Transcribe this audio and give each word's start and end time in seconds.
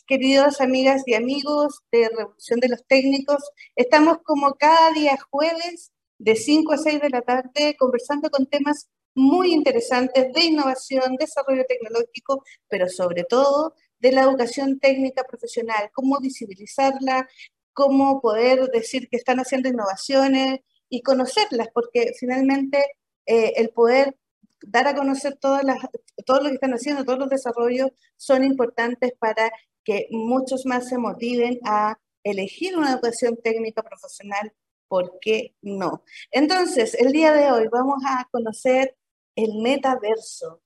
Tardes, 0.00 0.04
queridos 0.06 0.60
amigas 0.60 1.02
y 1.06 1.14
amigos 1.14 1.80
de 1.90 2.08
Revolución 2.08 2.60
de 2.60 2.68
los 2.68 2.86
Técnicos. 2.86 3.42
Estamos 3.76 4.18
como 4.24 4.54
cada 4.54 4.92
día 4.92 5.18
jueves 5.30 5.92
de 6.18 6.36
5 6.36 6.72
a 6.72 6.78
6 6.78 7.00
de 7.00 7.10
la 7.10 7.22
tarde 7.22 7.76
conversando 7.78 8.30
con 8.30 8.46
temas 8.46 8.88
muy 9.14 9.52
interesantes 9.52 10.32
de 10.32 10.44
innovación, 10.44 11.16
desarrollo 11.16 11.64
tecnológico, 11.66 12.44
pero 12.68 12.88
sobre 12.88 13.24
todo 13.24 13.74
de 13.98 14.12
la 14.12 14.22
educación 14.22 14.78
técnica 14.78 15.24
profesional, 15.24 15.90
cómo 15.92 16.18
visibilizarla, 16.20 17.28
cómo 17.72 18.20
poder 18.20 18.68
decir 18.70 19.08
que 19.08 19.16
están 19.16 19.38
haciendo 19.38 19.68
innovaciones 19.68 20.60
y 20.88 21.02
conocerlas, 21.02 21.68
porque 21.72 22.12
finalmente 22.18 22.84
eh, 23.26 23.54
el 23.56 23.70
poder 23.70 24.16
dar 24.62 24.86
a 24.86 24.94
conocer 24.94 25.36
todas 25.36 25.64
las, 25.64 25.78
todo 26.26 26.40
lo 26.42 26.48
que 26.48 26.54
están 26.54 26.72
haciendo, 26.72 27.04
todos 27.04 27.18
los 27.18 27.30
desarrollos 27.30 27.90
son 28.16 28.44
importantes 28.44 29.12
para 29.18 29.50
que 29.90 30.06
muchos 30.12 30.66
más 30.66 30.88
se 30.88 30.98
motiven 30.98 31.58
a 31.64 31.98
elegir 32.22 32.78
una 32.78 32.92
educación 32.92 33.36
técnica 33.42 33.82
profesional, 33.82 34.52
¿por 34.86 35.18
qué 35.20 35.56
no? 35.62 36.04
Entonces, 36.30 36.94
el 36.94 37.10
día 37.10 37.32
de 37.32 37.50
hoy 37.50 37.66
vamos 37.66 38.00
a 38.06 38.28
conocer 38.30 38.96
el 39.34 39.56
metaverso. 39.60 40.62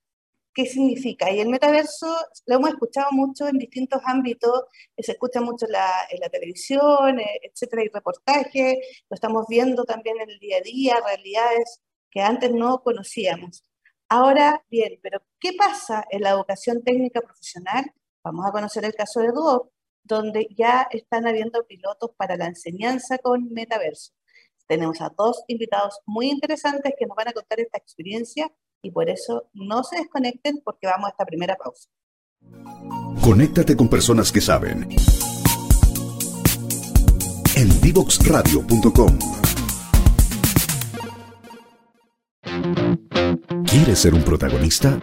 ¿Qué 0.52 0.66
significa? 0.66 1.32
Y 1.32 1.40
el 1.40 1.48
metaverso 1.48 2.06
lo 2.44 2.56
hemos 2.56 2.68
escuchado 2.68 3.12
mucho 3.12 3.48
en 3.48 3.56
distintos 3.56 4.02
ámbitos, 4.04 4.64
se 4.98 5.12
escucha 5.12 5.40
mucho 5.40 5.64
en 5.68 5.72
la 6.20 6.28
televisión, 6.30 7.18
eh, 7.18 7.40
etcétera, 7.44 7.82
y 7.82 7.88
reportajes, 7.88 8.76
lo 9.08 9.14
estamos 9.14 9.46
viendo 9.48 9.84
también 9.84 10.20
en 10.20 10.28
el 10.28 10.38
día 10.38 10.58
a 10.58 10.60
día, 10.60 10.96
realidades 11.02 11.80
que 12.10 12.20
antes 12.20 12.52
no 12.52 12.82
conocíamos. 12.82 13.64
Ahora 14.10 14.62
bien, 14.70 14.98
pero 15.02 15.22
¿qué 15.40 15.54
pasa 15.54 16.04
en 16.10 16.20
la 16.20 16.30
educación 16.30 16.82
técnica 16.84 17.22
profesional? 17.22 17.90
Vamos 18.24 18.46
a 18.46 18.52
conocer 18.52 18.86
el 18.86 18.94
caso 18.94 19.20
de 19.20 19.32
Duoc, 19.32 19.68
donde 20.02 20.48
ya 20.56 20.88
están 20.90 21.26
habiendo 21.26 21.66
pilotos 21.66 22.10
para 22.16 22.36
la 22.36 22.46
enseñanza 22.46 23.18
con 23.18 23.52
metaverso. 23.52 24.12
Tenemos 24.66 25.02
a 25.02 25.10
dos 25.16 25.44
invitados 25.46 26.00
muy 26.06 26.30
interesantes 26.30 26.94
que 26.98 27.04
nos 27.04 27.16
van 27.16 27.28
a 27.28 27.32
contar 27.32 27.60
esta 27.60 27.76
experiencia 27.76 28.50
y 28.82 28.90
por 28.90 29.10
eso 29.10 29.50
no 29.52 29.84
se 29.84 29.96
desconecten 29.96 30.62
porque 30.64 30.86
vamos 30.86 31.08
a 31.08 31.10
esta 31.10 31.26
primera 31.26 31.56
pausa. 31.56 31.90
Conéctate 33.22 33.76
con 33.76 33.88
personas 33.90 34.32
que 34.32 34.40
saben. 34.40 34.88
En 37.56 37.80
divoxradio.com 37.82 39.18
¿Quieres 43.66 43.98
ser 43.98 44.14
un 44.14 44.24
protagonista? 44.24 44.98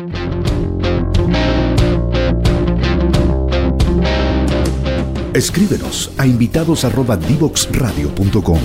Escríbenos 5.34 6.12
a 6.18 6.28
invitados@divoxradio.com. 6.28 8.60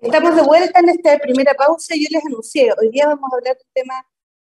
Estamos 0.00 0.36
de 0.36 0.42
vuelta 0.42 0.78
en 0.78 0.90
esta 0.90 1.18
primera 1.18 1.54
pausa 1.54 1.96
yo 1.96 2.06
les 2.08 2.24
anuncié, 2.24 2.72
hoy 2.80 2.90
día 2.90 3.08
vamos 3.08 3.32
a 3.32 3.36
hablar 3.36 3.56
de 3.56 3.64
un 3.64 3.70
tema 3.74 3.94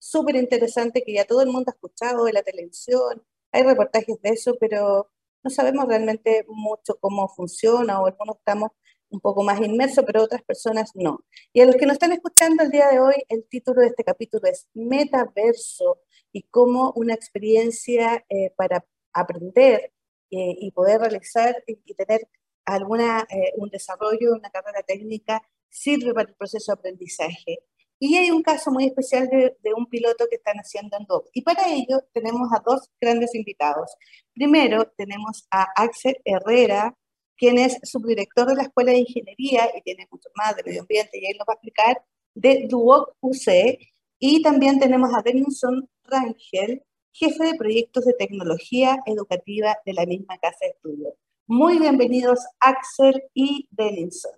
súper 0.00 0.34
interesante 0.34 1.04
que 1.06 1.12
ya 1.12 1.24
todo 1.24 1.42
el 1.42 1.50
mundo 1.50 1.70
ha 1.70 1.74
escuchado 1.74 2.24
de 2.24 2.32
la 2.32 2.42
televisión, 2.42 3.22
hay 3.52 3.62
reportajes 3.62 4.20
de 4.20 4.30
eso, 4.30 4.56
pero 4.58 5.12
no 5.44 5.50
sabemos 5.50 5.86
realmente 5.86 6.44
mucho 6.48 6.98
cómo 6.98 7.28
funciona 7.28 8.00
o 8.00 8.06
algunos 8.06 8.38
estamos 8.38 8.72
un 9.10 9.20
poco 9.20 9.44
más 9.44 9.60
inmerso, 9.60 10.04
pero 10.04 10.24
otras 10.24 10.42
personas 10.42 10.90
no. 10.94 11.24
Y 11.52 11.60
a 11.60 11.66
los 11.66 11.76
que 11.76 11.86
nos 11.86 11.94
están 11.94 12.10
escuchando 12.12 12.64
el 12.64 12.70
día 12.70 12.88
de 12.88 12.98
hoy, 12.98 13.14
el 13.28 13.46
título 13.48 13.80
de 13.80 13.86
este 13.88 14.02
capítulo 14.02 14.48
es 14.48 14.66
Metaverso 14.74 16.00
y 16.32 16.42
cómo 16.44 16.92
una 16.96 17.14
experiencia 17.14 18.24
eh, 18.28 18.50
para 18.56 18.84
aprender 19.12 19.92
eh, 20.30 20.54
y 20.60 20.70
poder 20.72 21.00
realizar 21.00 21.56
y, 21.66 21.76
tener 21.94 22.28
alguna, 22.64 23.26
eh, 23.30 23.52
un 23.56 23.68
desarrollo, 23.70 24.32
una 24.32 24.50
carrera 24.50 24.82
técnica, 24.82 25.42
sirve 25.68 26.14
para 26.14 26.28
el 26.28 26.36
proceso 26.36 26.72
de 26.72 26.78
aprendizaje. 26.78 27.58
Y 27.98 28.16
hay 28.16 28.30
un 28.30 28.42
caso 28.42 28.70
muy 28.70 28.86
especial 28.86 29.28
de, 29.28 29.56
de, 29.60 29.74
un 29.74 29.86
piloto 29.86 30.26
que 30.28 30.36
están 30.36 30.56
haciendo 30.56 30.96
en 30.96 31.04
DOC. 31.04 31.28
Y 31.34 31.42
para 31.42 31.68
ello 31.68 32.00
tenemos 32.12 32.48
a 32.52 32.62
dos 32.64 32.88
grandes 33.00 33.34
invitados. 33.34 33.94
Primero 34.32 34.90
tenemos 34.96 35.46
a 35.50 35.66
Axel 35.76 36.16
Herrera, 36.24 36.96
quien 37.36 37.58
es 37.58 37.78
subdirector 37.82 38.48
de 38.48 38.54
la 38.54 38.62
Escuela 38.64 38.92
de 38.92 38.98
Ingeniería 38.98 39.70
y 39.76 39.82
tiene 39.82 40.06
mucho 40.10 40.28
más 40.34 40.56
de 40.56 40.62
medio 40.62 40.82
ambiente 40.82 41.18
y 41.18 41.26
él 41.26 41.36
nos 41.38 41.48
va 41.48 41.54
a 41.54 41.54
explicar, 41.54 42.04
de 42.34 42.66
Duoc 42.68 43.16
UC. 43.20 43.78
Y 44.22 44.42
también 44.42 44.78
tenemos 44.78 45.14
a 45.14 45.22
Denison 45.22 45.88
Rangel, 46.04 46.82
jefe 47.10 47.42
de 47.42 47.54
proyectos 47.54 48.04
de 48.04 48.12
tecnología 48.12 48.98
educativa 49.06 49.78
de 49.86 49.94
la 49.94 50.04
misma 50.04 50.36
casa 50.36 50.58
de 50.60 50.72
estudio. 50.72 51.14
Muy 51.46 51.78
bienvenidos 51.78 52.38
Axel 52.60 53.22
y 53.32 53.66
Denison. 53.70 54.32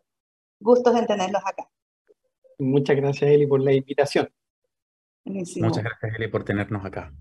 Gustos 0.60 0.94
de 0.94 1.04
tenerlos 1.04 1.42
acá. 1.44 1.68
Muchas 2.60 2.94
gracias 2.94 3.28
Eli 3.28 3.44
por 3.44 3.60
la 3.60 3.72
invitación. 3.72 4.30
Muchas 5.24 5.82
gracias 5.82 6.14
Eli 6.16 6.28
por 6.28 6.44
tenernos 6.44 6.84
acá. 6.84 7.12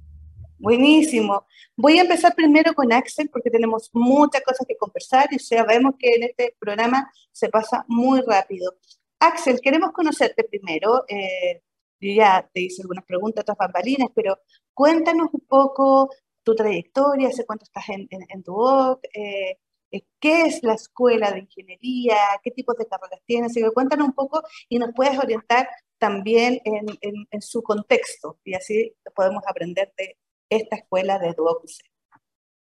Buenísimo. 0.59 1.47
Voy 1.75 1.97
a 1.97 2.03
empezar 2.03 2.35
primero 2.35 2.75
con 2.75 2.93
Axel 2.93 3.27
porque 3.33 3.49
tenemos 3.49 3.89
muchas 3.91 4.43
cosas 4.43 4.67
que 4.67 4.77
conversar 4.77 5.27
y 5.31 5.39
sabemos 5.39 5.95
que 5.97 6.09
en 6.11 6.23
este 6.25 6.55
programa 6.59 7.11
se 7.31 7.49
pasa 7.49 7.83
muy 7.87 8.21
rápido. 8.21 8.75
Axel, 9.17 9.59
queremos 9.61 9.93
conocerte 9.93 10.43
primero. 10.43 11.05
Eh, 11.07 11.63
yo 12.01 12.13
ya 12.13 12.49
te 12.53 12.61
hice 12.61 12.81
algunas 12.81 13.05
preguntas, 13.05 13.43
otras 13.43 13.57
bambalinas, 13.57 14.09
pero 14.15 14.39
cuéntanos 14.73 15.29
un 15.31 15.41
poco 15.41 16.09
tu 16.43 16.55
trayectoria, 16.55 17.27
hace 17.27 17.45
cuánto 17.45 17.63
estás 17.65 17.85
en, 17.89 18.07
voz, 18.43 18.97
eh, 19.13 19.57
eh, 19.91 20.01
qué 20.19 20.43
es 20.43 20.63
la 20.63 20.73
escuela 20.73 21.31
de 21.31 21.39
ingeniería, 21.39 22.17
qué 22.43 22.49
tipos 22.49 22.75
de 22.77 22.87
carreras 22.87 23.21
tienes, 23.25 23.55
y 23.55 23.61
cuéntanos 23.71 24.07
un 24.07 24.13
poco 24.13 24.41
y 24.67 24.79
nos 24.79 24.89
puedes 24.95 25.17
orientar 25.19 25.69
también 25.99 26.59
en, 26.65 26.87
en 27.01 27.41
su 27.41 27.61
contexto 27.61 28.39
y 28.43 28.55
así 28.55 28.95
podemos 29.13 29.43
aprender 29.47 29.93
de, 29.95 30.17
esta 30.49 30.75
escuela 30.75 31.19
de 31.19 31.33
Duoc 31.33 31.63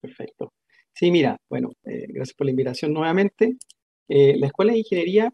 Perfecto. 0.02 0.54
Sí, 0.94 1.12
mira, 1.12 1.38
bueno, 1.48 1.70
eh, 1.86 2.08
gracias 2.10 2.36
por 2.36 2.46
la 2.46 2.52
invitación 2.52 2.92
nuevamente. 2.92 3.58
La 4.08 4.48
Escuela 4.48 4.72
de 4.74 4.80
Ingeniería 4.80 5.32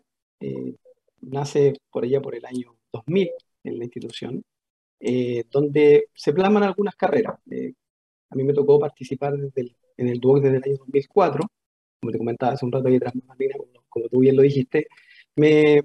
nace 1.21 1.74
por 1.89 2.03
allá 2.03 2.21
por 2.21 2.36
el 2.36 2.45
año 2.45 2.75
2000 2.91 3.31
en 3.65 3.77
la 3.77 3.85
institución, 3.85 4.44
donde 5.51 6.07
se 6.13 6.33
plasman 6.33 6.63
algunas 6.63 6.95
carreras. 6.95 7.35
a 8.29 8.35
mí 8.35 8.44
me 8.44 8.53
tocó 8.53 8.79
participar 8.79 9.33
en 9.35 10.07
el 10.07 10.19
Duoc 10.19 10.41
desde 10.41 10.57
el 10.57 10.63
año 10.63 10.77
2004, 10.79 11.44
como 12.00 12.12
te 12.12 12.17
comentaba 12.17 12.53
hace 12.53 12.65
un 12.65 12.71
rato 12.71 12.88
ahí 12.88 13.00
como, 13.00 13.67
como 13.89 14.07
tú 14.09 14.19
bien 14.19 14.35
lo 14.35 14.41
dijiste. 14.41 14.88
Me, 15.35 15.81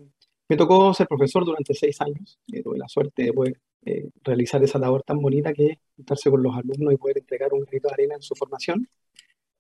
me 0.49 0.57
tocó 0.57 0.93
ser 0.95 1.07
profesor 1.07 1.45
durante 1.45 1.75
seis 1.75 2.01
años, 2.01 2.39
tuve 2.63 2.79
la 2.79 2.89
suerte 2.89 3.25
de 3.25 3.33
poder 3.33 3.61
eh, 3.83 4.11
realizar 4.23 4.63
esa 4.63 4.79
labor 4.79 5.03
tan 5.05 5.23
bonita 5.23 5.55
que 5.55 5.67
es 5.69 5.79
juntarse 5.97 6.31
con 6.31 6.43
los 6.43 6.55
alumnos 6.55 6.93
y 6.93 6.97
poder 6.99 7.19
entregar 7.19 7.51
un 7.53 7.61
granito 7.61 7.89
de 7.89 7.95
arena 7.95 8.15
en 8.17 8.23
su 8.23 8.35
formación. 8.35 8.87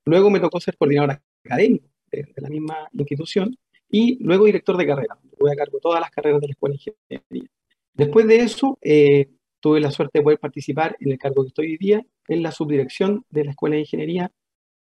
Luego 0.05 0.29
me 0.31 0.41
tocó 0.41 0.61
ser 0.61 0.77
coordinador 0.77 1.23
académico 1.45 1.89
de, 2.11 2.27
la 2.37 2.49
misma 2.51 2.89
institución 2.93 3.57
y 3.89 4.23
luego 4.23 4.45
director 4.45 4.77
de 4.77 4.87
carrera. 4.87 5.19
Voy 5.39 5.51
a 5.53 5.57
cargo 5.57 5.79
todas 5.81 6.01
las 6.01 6.11
carreras 6.11 6.41
de 6.41 6.49
la 6.49 6.53
Escuela 6.53 6.77
de 7.09 7.17
Ingeniería. 7.17 7.51
Después 7.95 8.27
de 8.27 8.37
eso, 8.37 8.79
eh, 8.81 9.29
tuve 9.61 9.81
la 9.81 9.91
suerte 9.91 10.19
de 10.19 10.23
poder 10.23 10.39
participar 10.39 10.97
en 11.01 11.13
el 11.13 11.19
cargo 11.19 11.43
que 11.43 11.49
estoy 11.49 11.67
hoy 11.67 11.77
día 11.77 12.05
en 12.29 12.43
la 12.43 12.53
subdirección 12.53 13.25
de 13.31 13.45
la 13.45 13.51
Escuela 13.51 13.75
de 13.75 13.83
Ingeniería, 13.83 14.33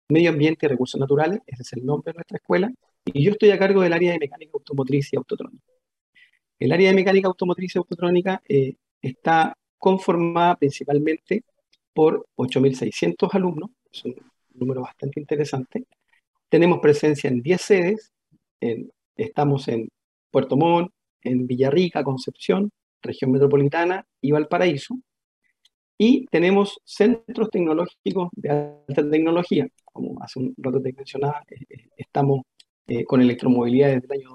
Medio 0.09 0.31
Ambiente 0.31 0.67
y 0.67 0.69
Recursos 0.69 1.01
Naturales, 1.01 1.41
ese 1.47 1.63
es 1.63 1.73
el 1.75 1.85
nombre 1.85 2.13
de 2.13 2.17
nuestra 2.17 2.37
escuela, 2.37 2.73
y 3.05 3.25
yo 3.25 3.33
estoy 3.33 3.51
a 3.51 3.59
cargo 3.59 3.83
del 3.83 3.93
área 3.93 4.13
de 4.13 4.19
mecánica 4.19 4.53
automotriz 4.55 5.13
y 5.13 5.17
autotrónica. 5.17 5.65
El 6.59 6.73
área 6.73 6.91
de 6.91 6.95
mecánica 6.95 7.29
automotriz 7.29 7.75
y 7.75 7.79
autotrónica 7.79 8.43
eh, 8.49 8.77
está 9.01 9.57
conformada 9.79 10.57
principalmente 10.57 11.45
por 11.93 12.27
8.600 12.37 13.29
alumnos, 13.35 13.71
es 13.93 14.05
un 14.05 14.17
número 14.55 14.83
bastante 14.83 15.21
interesante. 15.21 15.87
Tenemos 16.49 16.79
presencia 16.81 17.29
en 17.29 17.43
10 17.43 17.61
sedes, 17.61 18.13
estamos 19.17 19.69
en 19.69 19.89
Puerto 20.31 20.57
Montt, 20.57 20.93
en 21.23 21.47
Villarrica, 21.47 22.05
Concepción, 22.05 22.71
región 23.03 23.33
metropolitana 23.33 24.07
y 24.21 24.33
Valparaíso. 24.33 24.99
Y 25.99 26.27
tenemos 26.27 26.81
centros 26.85 27.51
tecnológicos 27.51 28.29
de 28.33 28.51
alta 28.51 29.09
tecnología, 29.09 29.69
como 29.85 30.21
hace 30.23 30.41
un 30.41 30.55
rato 30.57 30.81
te 30.81 30.93
mencionaba, 30.93 31.45
eh, 31.49 31.57
eh, 31.69 31.89
estamos 31.97 32.43
eh, 32.89 33.05
con 33.05 33.21
electromovilidad 33.21 33.89
desde 33.89 34.07
el 34.07 34.21
año 34.21 34.31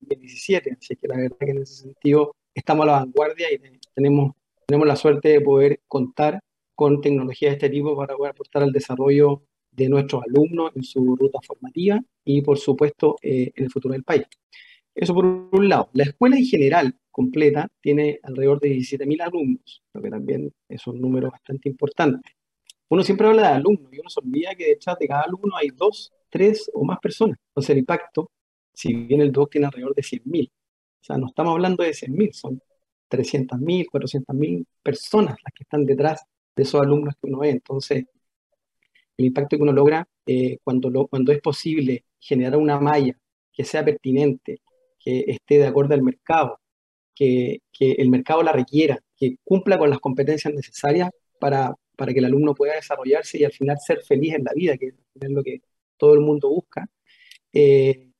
2017, 0.00 0.76
así 0.80 0.96
que 0.96 1.08
la 1.08 1.16
verdad 1.16 1.36
que 1.38 1.50
en 1.50 1.62
ese 1.62 1.74
sentido 1.82 2.36
estamos 2.54 2.84
a 2.84 2.86
la 2.86 2.92
vanguardia 3.00 3.52
y 3.52 3.58
tenemos, 3.94 4.32
tenemos 4.66 4.86
la 4.86 4.96
suerte 4.96 5.28
de 5.28 5.40
poder 5.40 5.80
contar 5.86 6.40
con 6.74 7.00
tecnología 7.02 7.50
de 7.50 7.56
este 7.56 7.68
tipo 7.68 7.94
para 7.94 8.16
poder 8.16 8.30
aportar 8.30 8.62
al 8.62 8.72
desarrollo 8.72 9.42
de 9.72 9.88
nuestros 9.88 10.22
alumnos 10.24 10.72
en 10.74 10.82
su 10.82 11.16
ruta 11.16 11.38
formativa 11.46 12.00
y, 12.24 12.40
por 12.40 12.58
supuesto, 12.58 13.16
en 13.20 13.52
el 13.54 13.70
futuro 13.70 13.92
del 13.92 14.04
país. 14.04 14.24
Eso 14.94 15.14
por 15.14 15.24
un 15.24 15.68
lado. 15.68 15.88
La 15.92 16.04
escuela 16.04 16.36
en 16.36 16.44
general, 16.44 16.94
completa, 17.10 17.68
tiene 17.80 18.18
alrededor 18.22 18.60
de 18.60 18.70
17.000 18.70 19.22
alumnos, 19.22 19.82
lo 19.94 20.02
que 20.02 20.10
también 20.10 20.52
es 20.68 20.86
un 20.86 21.00
número 21.00 21.30
bastante 21.30 21.68
importante. 21.68 22.36
Uno 22.88 23.02
siempre 23.02 23.28
habla 23.28 23.42
de 23.42 23.54
alumnos 23.54 23.92
y 23.92 24.00
uno 24.00 24.10
se 24.10 24.20
olvida 24.20 24.54
que 24.54 24.66
detrás 24.66 24.98
de 24.98 25.06
cada 25.06 25.22
alumno 25.22 25.56
hay 25.56 25.68
dos, 25.68 26.12
tres 26.28 26.70
o 26.74 26.84
más 26.84 26.98
personas. 26.98 27.38
Entonces 27.50 27.70
el 27.70 27.78
impacto, 27.78 28.30
si 28.74 28.92
bien 28.94 29.20
el 29.20 29.30
DOC 29.32 29.52
tiene 29.52 29.66
alrededor 29.66 29.94
de 29.94 30.02
100.000, 30.02 30.50
o 30.50 31.04
sea, 31.04 31.16
no 31.16 31.28
estamos 31.28 31.52
hablando 31.52 31.84
de 31.84 31.90
100.000, 31.90 32.32
son 32.32 32.60
300.000, 33.08 33.86
400.000 33.90 34.66
personas 34.82 35.36
las 35.44 35.52
que 35.54 35.62
están 35.64 35.84
detrás 35.86 36.24
de 36.56 36.62
esos 36.62 36.80
alumnos 36.80 37.14
que 37.20 37.28
uno 37.28 37.38
ve. 37.38 37.50
Entonces, 37.50 38.06
el 39.16 39.26
impacto 39.26 39.56
que 39.56 39.62
uno 39.62 39.72
logra 39.72 40.08
eh, 40.26 40.58
cuando, 40.64 41.06
cuando 41.06 41.32
es 41.32 41.40
posible 41.40 42.04
generar 42.18 42.58
una 42.58 42.80
malla 42.80 43.16
que 43.52 43.64
sea 43.64 43.84
pertinente, 43.84 44.60
que 45.00 45.24
esté 45.28 45.58
de 45.58 45.66
acuerdo 45.66 45.94
al 45.94 46.02
mercado, 46.02 46.60
que, 47.14 47.62
que, 47.72 47.92
el 47.92 48.10
mercado 48.10 48.42
la 48.42 48.52
requiera, 48.52 49.00
que 49.16 49.36
cumpla 49.44 49.78
con 49.78 49.90
las 49.90 49.98
competencias 49.98 50.54
necesarias 50.54 51.10
para, 51.38 51.74
para 51.96 52.12
que 52.12 52.20
el 52.20 52.26
alumno 52.26 52.54
pueda 52.54 52.74
desarrollarse 52.74 53.38
y 53.38 53.44
al 53.44 53.52
final 53.52 53.78
ser 53.78 54.02
feliz 54.02 54.34
en 54.34 54.44
la 54.44 54.52
vida, 54.54 54.76
que 54.78 54.94
es 55.20 55.30
lo 55.30 55.42
que 55.42 55.60
todo 55.96 56.14
el 56.14 56.20
mundo 56.20 56.48
busca, 56.48 56.88
eh, 57.52 58.10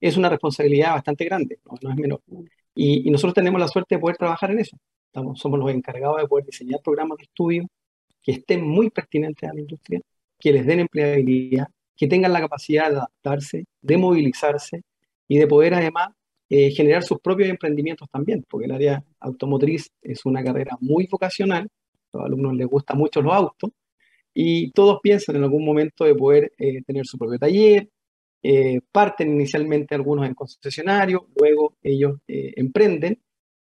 es 0.00 0.16
una 0.16 0.28
responsabilidad 0.28 0.92
bastante 0.92 1.24
grande, 1.24 1.60
no, 1.64 1.90
es 1.90 1.96
menor. 1.96 2.20
Y, 2.74 3.10
nosotros 3.10 3.34
tenemos 3.34 3.60
la 3.60 3.68
suerte 3.68 3.94
de 3.94 4.00
poder 4.00 4.16
trabajar 4.16 4.50
en 4.50 4.58
eso. 4.58 4.76
Somos 5.34 5.58
los 5.58 5.70
encargados 5.70 6.20
de 6.20 6.26
poder 6.26 6.44
diseñar 6.46 6.80
programas 6.82 7.18
de 7.18 7.24
estudio 7.24 7.66
que 8.22 8.32
estén 8.32 8.66
muy 8.66 8.90
pertinentes 8.90 9.48
a 9.48 9.54
la 9.54 9.60
industria, 9.60 10.00
que 10.38 10.52
les 10.52 10.66
den 10.66 10.80
empleabilidad, 10.80 11.68
que 11.96 12.06
tengan 12.06 12.32
la 12.32 12.40
capacidad 12.40 12.90
de 12.90 12.96
adaptarse, 12.96 13.64
de 13.80 13.96
movilizarse 13.96 14.82
y 15.28 15.38
de 15.38 15.46
poder 15.46 15.74
además 15.74 16.10
eh, 16.54 16.70
generar 16.70 17.02
sus 17.02 17.18
propios 17.18 17.48
emprendimientos 17.48 18.10
también, 18.10 18.44
porque 18.46 18.66
el 18.66 18.72
área 18.72 19.02
automotriz 19.20 19.90
es 20.02 20.26
una 20.26 20.44
carrera 20.44 20.76
muy 20.82 21.08
vocacional, 21.10 21.66
a 22.12 22.18
los 22.18 22.26
alumnos 22.26 22.54
les 22.54 22.66
gustan 22.66 22.98
mucho 22.98 23.22
los 23.22 23.32
autos, 23.32 23.70
y 24.34 24.70
todos 24.72 25.00
piensan 25.02 25.36
en 25.36 25.44
algún 25.44 25.64
momento 25.64 26.04
de 26.04 26.14
poder 26.14 26.52
eh, 26.58 26.82
tener 26.82 27.06
su 27.06 27.16
propio 27.16 27.38
taller, 27.38 27.88
eh, 28.42 28.80
parten 28.92 29.32
inicialmente 29.32 29.94
algunos 29.94 30.26
en 30.26 30.34
concesionario, 30.34 31.26
luego 31.40 31.76
ellos 31.82 32.18
emprenden, 32.26 33.18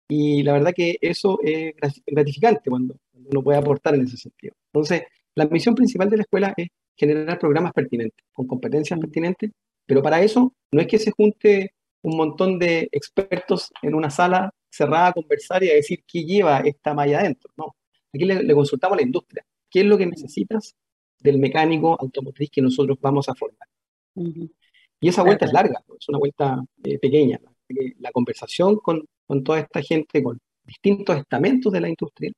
y 0.06 0.42
la 0.42 0.52
verdad 0.52 0.74
que 0.76 0.98
eso 1.00 1.38
es 1.42 1.72
gratificante 2.04 2.68
cuando 2.68 2.96
uno 3.14 3.42
puede 3.42 3.56
aportar 3.56 3.94
en 3.94 4.02
ese 4.02 4.18
sentido. 4.18 4.56
Entonces, 4.74 5.04
la 5.34 5.46
misión 5.46 5.74
principal 5.74 6.10
de 6.10 6.18
la 6.18 6.24
escuela 6.24 6.52
es 6.54 6.68
generar 6.94 7.38
programas 7.38 7.72
pertinentes, 7.72 8.26
con 8.30 8.46
competencias 8.46 9.00
pertinentes, 9.00 9.52
pero 9.86 10.02
para 10.02 10.20
eso 10.20 10.52
no 10.70 10.82
es 10.82 10.86
que 10.86 10.98
se 10.98 11.12
junte 11.12 11.70
un 12.04 12.16
montón 12.18 12.58
de 12.58 12.88
expertos 12.92 13.72
en 13.80 13.94
una 13.94 14.10
sala 14.10 14.52
cerrada 14.68 15.08
a 15.08 15.12
conversar 15.14 15.64
y 15.64 15.70
a 15.70 15.74
decir 15.74 16.04
qué 16.06 16.22
lleva 16.22 16.60
esta 16.60 16.92
malla 16.92 17.20
adentro. 17.20 17.50
No, 17.56 17.76
aquí 18.12 18.26
le, 18.26 18.54
consultamos 18.54 18.96
a 18.96 19.00
la 19.00 19.06
industria. 19.06 19.44
¿Qué 19.70 19.80
es 19.80 19.86
lo 19.86 19.96
que 19.96 20.06
necesitas 20.06 20.76
del 21.18 21.38
mecánico 21.38 21.96
automotriz 21.98 22.50
que 22.50 22.60
nosotros 22.60 22.98
vamos 23.00 23.28
a 23.30 23.34
formar? 23.34 23.66
Y 24.14 25.08
esa 25.08 25.22
vuelta 25.22 25.46
es 25.46 25.52
larga, 25.52 25.82
es 25.98 26.08
una 26.10 26.18
vuelta 26.18 26.62
eh, 26.84 26.98
pequeña. 26.98 27.40
La 27.98 28.12
conversación 28.12 28.76
con, 28.76 29.02
con 29.26 29.42
toda 29.42 29.60
esta 29.60 29.80
gente, 29.80 30.22
con 30.22 30.38
distintos 30.62 31.16
estamentos 31.16 31.72
de 31.72 31.80
la 31.80 31.88
industria, 31.88 32.32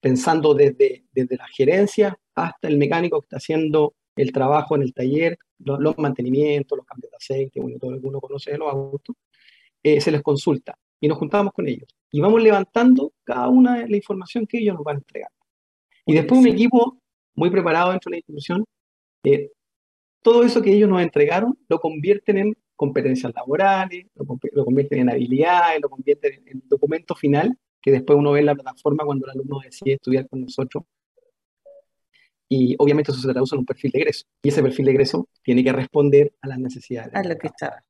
pensando 0.00 0.54
desde, 0.54 1.04
desde 1.12 1.36
la 1.36 1.46
gerencia 1.46 2.18
hasta 2.34 2.66
el 2.66 2.78
mecánico 2.78 3.20
que 3.20 3.26
está 3.26 3.36
haciendo 3.36 3.94
el 4.16 4.32
trabajo 4.32 4.74
en 4.74 4.82
el 4.82 4.92
taller, 4.92 5.38
los, 5.64 5.98
mantenimientos, 5.98 6.76
los 6.76 6.86
cambios 6.86 7.10
de 7.10 7.16
aceite, 7.16 7.60
bueno, 7.60 7.78
todo 7.78 7.92
lo 7.92 8.00
que 8.00 8.06
uno 8.06 8.20
conoce 8.20 8.52
de 8.52 8.58
los 8.58 8.72
autos, 8.72 9.16
eh, 9.82 10.00
se 10.00 10.10
les 10.10 10.22
consulta 10.22 10.78
y 11.00 11.08
nos 11.08 11.18
juntamos 11.18 11.52
con 11.52 11.68
ellos. 11.68 11.88
Y 12.10 12.20
vamos 12.20 12.42
levantando 12.42 13.12
cada 13.24 13.48
una 13.48 13.80
de 13.80 13.88
la 13.88 13.96
información 13.96 14.46
que 14.46 14.58
ellos 14.58 14.74
nos 14.74 14.84
van 14.84 14.96
a 14.96 14.98
entregar. 14.98 15.30
Y 16.06 16.14
después 16.14 16.40
un 16.40 16.48
equipo 16.48 16.98
muy 17.34 17.50
preparado 17.50 17.90
dentro 17.90 18.10
de 18.10 18.14
la 18.14 18.18
institución, 18.18 18.64
eh, 19.24 19.50
todo 20.22 20.42
eso 20.44 20.62
que 20.62 20.72
ellos 20.72 20.88
nos 20.88 21.02
entregaron 21.02 21.58
lo 21.68 21.80
convierten 21.80 22.38
en 22.38 22.56
competencias 22.76 23.32
laborales, 23.34 24.06
lo, 24.14 24.64
convierten 24.64 25.00
en 25.00 25.10
habilidades, 25.10 25.80
lo 25.80 25.88
convierten 25.88 26.34
en, 26.34 26.48
en 26.48 26.62
documento 26.68 27.14
final 27.14 27.58
que 27.80 27.90
después 27.90 28.18
uno 28.18 28.32
ve 28.32 28.40
en 28.40 28.46
la 28.46 28.54
plataforma 28.54 29.04
cuando 29.04 29.26
el 29.26 29.32
alumno 29.32 29.58
decide 29.62 29.94
estudiar 29.94 30.26
con 30.28 30.40
nosotros 30.40 30.84
y 32.48 32.74
obviamente 32.78 33.12
eso 33.12 33.20
se 33.20 33.32
traduce 33.32 33.54
en 33.54 33.60
un 33.60 33.66
perfil 33.66 33.90
de 33.92 34.00
egreso. 34.00 34.26
Y 34.42 34.48
ese 34.48 34.62
perfil 34.62 34.86
de 34.86 34.90
egreso 34.92 35.28
tiene 35.42 35.64
que 35.64 35.72
responder 35.72 36.34
a 36.42 36.48
las 36.48 36.58
necesidades. 36.58 37.14
A 37.14 37.22
lo 37.22 37.36
que 37.36 37.46
está. 37.48 37.84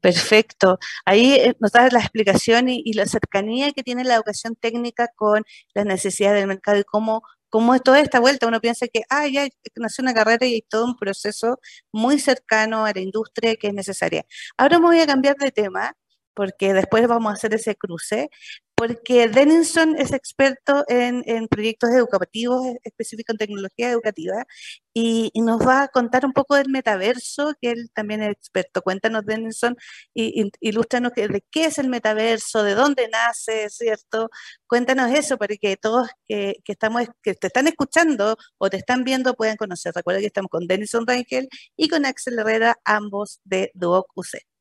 Perfecto. 0.00 0.78
Ahí 1.04 1.34
eh, 1.34 1.56
nos 1.60 1.72
da 1.72 1.88
la 1.90 2.00
explicación 2.00 2.68
y, 2.68 2.92
la 2.94 3.06
cercanía 3.06 3.72
que 3.72 3.82
tiene 3.82 4.04
la 4.04 4.14
educación 4.14 4.56
técnica 4.56 5.08
con 5.16 5.44
las 5.74 5.86
necesidades 5.86 6.40
del 6.40 6.48
mercado 6.48 6.78
y 6.78 6.84
cómo, 6.84 7.22
cómo 7.48 7.74
es 7.74 7.82
toda 7.82 8.00
esta 8.00 8.20
vuelta. 8.20 8.46
Uno 8.46 8.60
piensa 8.60 8.86
que, 8.88 9.02
ah, 9.10 9.26
ya 9.26 9.48
nació 9.76 10.02
una 10.02 10.14
carrera 10.14 10.46
y 10.46 10.54
hay 10.54 10.62
todo 10.62 10.84
un 10.84 10.96
proceso 10.96 11.58
muy 11.92 12.18
cercano 12.18 12.84
a 12.86 12.92
la 12.92 13.00
industria 13.00 13.56
que 13.56 13.68
es 13.68 13.74
necesaria. 13.74 14.24
Ahora 14.56 14.78
me 14.78 14.86
voy 14.86 15.00
a 15.00 15.06
cambiar 15.06 15.36
de 15.36 15.50
tema 15.50 15.94
porque 16.34 16.74
después 16.74 17.08
vamos 17.08 17.30
a 17.32 17.34
hacer 17.34 17.54
ese 17.54 17.76
cruce, 17.76 18.28
porque 18.76 19.28
Denison 19.28 19.96
es 19.96 20.12
experto 20.12 20.84
en, 20.88 21.48
proyectos 21.48 21.90
educativos, 21.90 22.62
específicos 22.84 23.34
en 23.34 23.38
tecnología 23.38 23.90
educativa, 23.90 24.44
y, 24.94 25.30
nos 25.36 25.66
va 25.66 25.84
a 25.84 25.88
contar 25.88 26.26
un 26.26 26.32
poco 26.32 26.56
del 26.56 26.68
metaverso, 26.70 27.54
que 27.60 27.70
él 27.70 27.90
también 27.94 28.22
es 28.22 28.30
experto. 28.32 28.82
Cuéntanos, 28.82 29.24
Denison, 29.24 29.76
y, 30.14 30.50
ilústranos 30.60 31.12
de 31.14 31.42
qué 31.50 31.66
es 31.66 31.78
el 31.78 31.88
metaverso, 31.88 32.62
de 32.62 32.74
dónde 32.74 33.08
nace, 33.08 33.70
¿cierto? 33.70 34.30
Cuéntanos 34.66 35.10
eso 35.12 35.38
para 35.38 35.56
que 35.56 35.76
todos 35.76 36.08
que, 36.28 36.56
estamos, 36.66 37.04
que 37.22 37.34
te 37.34 37.46
están 37.48 37.68
escuchando 37.68 38.36
o 38.58 38.70
te 38.70 38.76
están 38.78 39.04
viendo 39.04 39.34
puedan 39.34 39.56
conocer. 39.56 39.92
Recuerda 39.94 40.20
que 40.20 40.26
estamos 40.26 40.50
con 40.50 40.66
Denison 40.66 41.06
Rangel 41.06 41.48
y 41.76 41.88
con 41.88 42.04
Axel 42.06 42.38
Herrera, 42.38 42.76
ambos 42.84 43.40
de 43.44 43.70
Duoc 43.74 44.08
UC. 44.14 44.55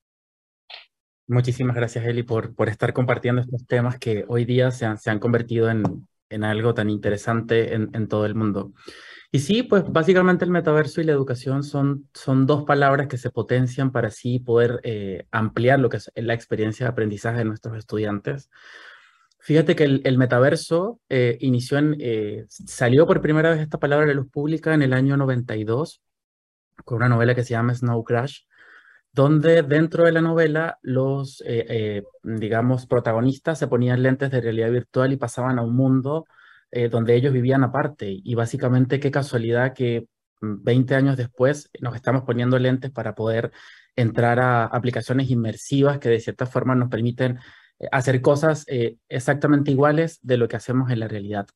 Muchísimas 1.28 1.76
gracias, 1.76 2.06
Eli, 2.06 2.24
por, 2.24 2.54
por 2.54 2.70
estar 2.70 2.94
compartiendo 2.94 3.42
estos 3.42 3.66
temas 3.66 3.98
que 3.98 4.26
hoy 4.28 4.46
día 4.46 4.70
se 4.72 4.86
han, 4.86 4.98
se 4.98 5.10
han 5.10 5.20
convertido 5.20 5.70
en, 5.70 6.08
en 6.30 6.44
algo 6.44 6.74
tan 6.74 6.90
interesante 6.90 7.74
en, 7.74 7.90
en, 7.94 8.08
todo 8.08 8.26
el 8.26 8.36
mundo. 8.36 8.74
Y 9.32 9.40
sí, 9.40 9.64
pues 9.64 9.84
básicamente 9.88 10.46
el 10.46 10.52
metaverso 10.52 11.02
y 11.02 11.04
la 11.04 11.14
educación 11.14 11.64
son, 11.64 12.08
son 12.14 12.46
dos 12.46 12.64
palabras 12.64 13.08
que 13.08 13.18
se 13.18 13.32
potencian 13.32 13.92
para 13.92 14.10
así 14.10 14.40
poder 14.40 14.80
eh, 14.84 15.26
ampliar 15.32 15.80
lo 15.80 15.90
que 15.90 15.98
es 15.98 16.12
la 16.16 16.36
experiencia 16.36 16.86
de 16.86 16.92
aprendizaje 16.92 17.40
de 17.40 17.46
nuestros 17.46 17.76
estudiantes. 17.78 18.50
Fíjate 19.40 19.76
que 19.76 19.84
el, 19.84 20.02
el 20.06 20.18
metaverso 20.18 21.00
eh, 21.10 21.38
inició 21.42 21.80
en, 21.80 21.98
eh, 22.00 22.46
salió 22.50 23.08
por 23.08 23.22
primera 23.22 23.50
vez 23.50 23.60
esta 23.62 23.80
palabra 23.80 24.06
de 24.06 24.16
luz 24.16 24.28
pública 24.32 24.74
en 24.74 24.84
el 24.84 24.94
año 24.94 25.18
92 25.18 26.02
con 26.84 26.98
una 26.98 27.10
novela 27.10 27.36
que 27.36 27.44
se 27.44 27.52
llama 27.52 27.74
Snow 27.74 28.04
Crash, 28.04 28.42
donde 29.16 29.64
dentro 29.64 30.04
de 30.04 30.12
la 30.12 30.22
novela 30.22 30.78
los, 30.82 31.42
eh, 31.48 31.66
eh, 31.70 32.04
digamos, 32.22 32.86
protagonistas 32.86 33.58
se 33.58 33.68
ponían 33.68 34.04
lentes 34.04 34.30
de 34.30 34.42
realidad 34.42 34.70
virtual 34.72 35.14
y 35.14 35.18
pasaban 35.18 35.58
a 35.58 35.62
un 35.62 35.74
mundo 35.74 36.26
eh, 36.70 36.90
donde 36.90 37.16
ellos 37.16 37.32
vivían 37.32 37.64
aparte. 37.64 38.10
Y 38.10 38.36
básicamente 38.36 39.00
qué 39.00 39.12
casualidad 39.12 39.74
que 39.74 40.08
20 40.42 40.94
mm, 40.94 40.98
años 40.98 41.18
después 41.18 41.70
nos 41.80 41.96
estamos 41.96 42.24
poniendo 42.24 42.60
lentes 42.60 42.92
para 42.92 43.16
poder 43.16 43.52
entrar 43.96 44.42
a 44.42 44.66
aplicaciones 44.66 45.30
inmersivas 45.32 45.98
que 46.00 46.10
de 46.10 46.20
cierta 46.20 46.46
forma 46.46 46.76
nos 46.76 46.90
permiten 46.90 47.40
hacer 47.92 48.22
cosas 48.22 48.66
exactamente 49.10 49.72
iguales 49.72 50.20
de 50.24 50.38
lo 50.38 50.50
que 50.50 50.58
hacemos 50.58 50.92
en 50.92 51.00
la 51.00 51.08
realidad 51.08 51.48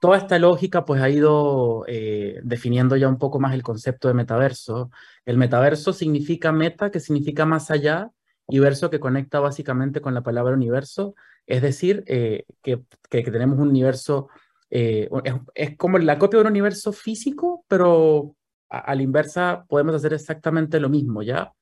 toda 0.00 0.16
esta 0.16 0.38
lógica 0.38 0.84
pues 0.84 1.00
ha 1.02 1.10
ido 1.10 1.84
eh, 1.86 2.40
definiendo 2.42 2.96
ya 2.96 3.08
un 3.08 3.18
poco 3.18 3.38
más 3.38 3.54
el 3.54 3.62
concepto 3.62 4.08
de 4.08 4.14
metaverso. 4.14 4.90
El 5.26 5.36
metaverso 5.36 5.92
significa 5.92 6.52
meta, 6.52 6.90
que 6.90 7.00
significa 7.00 7.44
más 7.44 7.70
allá, 7.70 8.10
y 8.48 8.58
verso 8.58 8.90
que 8.90 8.98
conecta 8.98 9.40
básicamente 9.40 10.00
con 10.00 10.14
la 10.14 10.22
palabra 10.22 10.54
universo, 10.54 11.14
es 11.46 11.62
decir, 11.62 12.02
eh, 12.06 12.44
que, 12.62 12.82
tenemos 13.10 13.58
un 13.58 13.68
universo, 13.68 14.28
eh, 14.70 15.08
es, 15.54 15.76
como 15.76 15.98
la 15.98 16.18
copia 16.18 16.38
de 16.38 16.46
un 16.46 16.50
universo 16.50 16.92
físico, 16.92 17.64
pero 17.68 18.34
a, 18.68 18.94
la 18.94 19.02
inversa 19.02 19.66
podemos 19.68 19.94
hacer 19.94 20.14
exactamente 20.14 20.80
lo 20.80 20.88
mismo, 20.88 21.22
¿ya? 21.22 21.52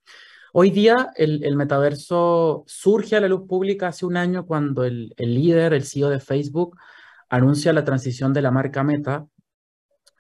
Hoy 0.53 0.71
día 0.71 1.11
el, 1.17 1.45
el, 1.45 1.57
metaverso 1.57 2.65
surge 2.67 3.17
a 3.17 3.21
la 3.21 3.29
luz 3.29 3.47
pública 3.47 3.89
hace 3.89 4.07
un 4.07 4.17
año 4.17 4.47
cuando 4.47 4.85
el, 4.85 5.13
el 5.17 5.35
líder, 5.35 5.75
el 5.75 5.85
CEO 5.85 6.09
de 6.09 6.21
Facebook, 6.21 6.77
anuncia 7.29 7.73
la 7.73 7.85
transición 7.85 8.33
de 8.33 8.43
la 8.43 8.51
marca 8.51 8.83
Meta 8.83 9.27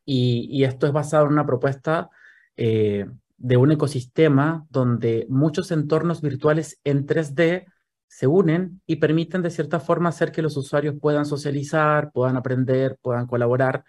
y, 0.04 0.64
esto 0.64 0.86
es 0.86 0.92
basado 0.92 1.26
en 1.26 1.32
una 1.32 1.46
propuesta 1.46 2.08
eh, 2.56 3.06
de 3.36 3.56
un 3.56 3.72
ecosistema 3.72 4.66
donde 4.70 5.26
muchos 5.28 5.70
entornos 5.70 6.22
virtuales 6.22 6.80
en 6.84 7.06
3D 7.06 7.66
se 8.06 8.26
unen 8.26 8.80
y 8.86 8.96
permiten 8.96 9.42
de 9.42 9.50
cierta 9.50 9.80
forma 9.80 10.08
hacer 10.08 10.32
que 10.32 10.42
los 10.42 10.56
usuarios 10.56 10.96
puedan 11.00 11.26
socializar, 11.26 12.10
puedan 12.10 12.36
aprender, 12.36 12.96
puedan 13.02 13.26
colaborar, 13.26 13.84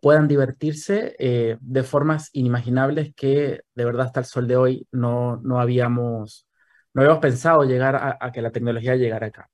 puedan 0.00 0.26
divertirse 0.26 1.14
eh, 1.18 1.58
de 1.60 1.82
formas 1.84 2.28
inimaginables 2.32 3.14
que 3.14 3.62
de 3.74 3.84
verdad 3.84 4.06
hasta 4.06 4.20
el 4.20 4.26
sol 4.26 4.48
de 4.48 4.56
hoy 4.56 4.88
no, 4.90 5.36
no, 5.36 5.60
habíamos, 5.60 6.48
no 6.92 7.02
habíamos 7.02 7.22
pensado 7.22 7.62
llegar 7.62 8.18
a, 8.20 8.32
que 8.32 8.42
la 8.42 8.50
tecnología 8.50 8.96
llegara 8.96 9.28
acá. 9.28 9.48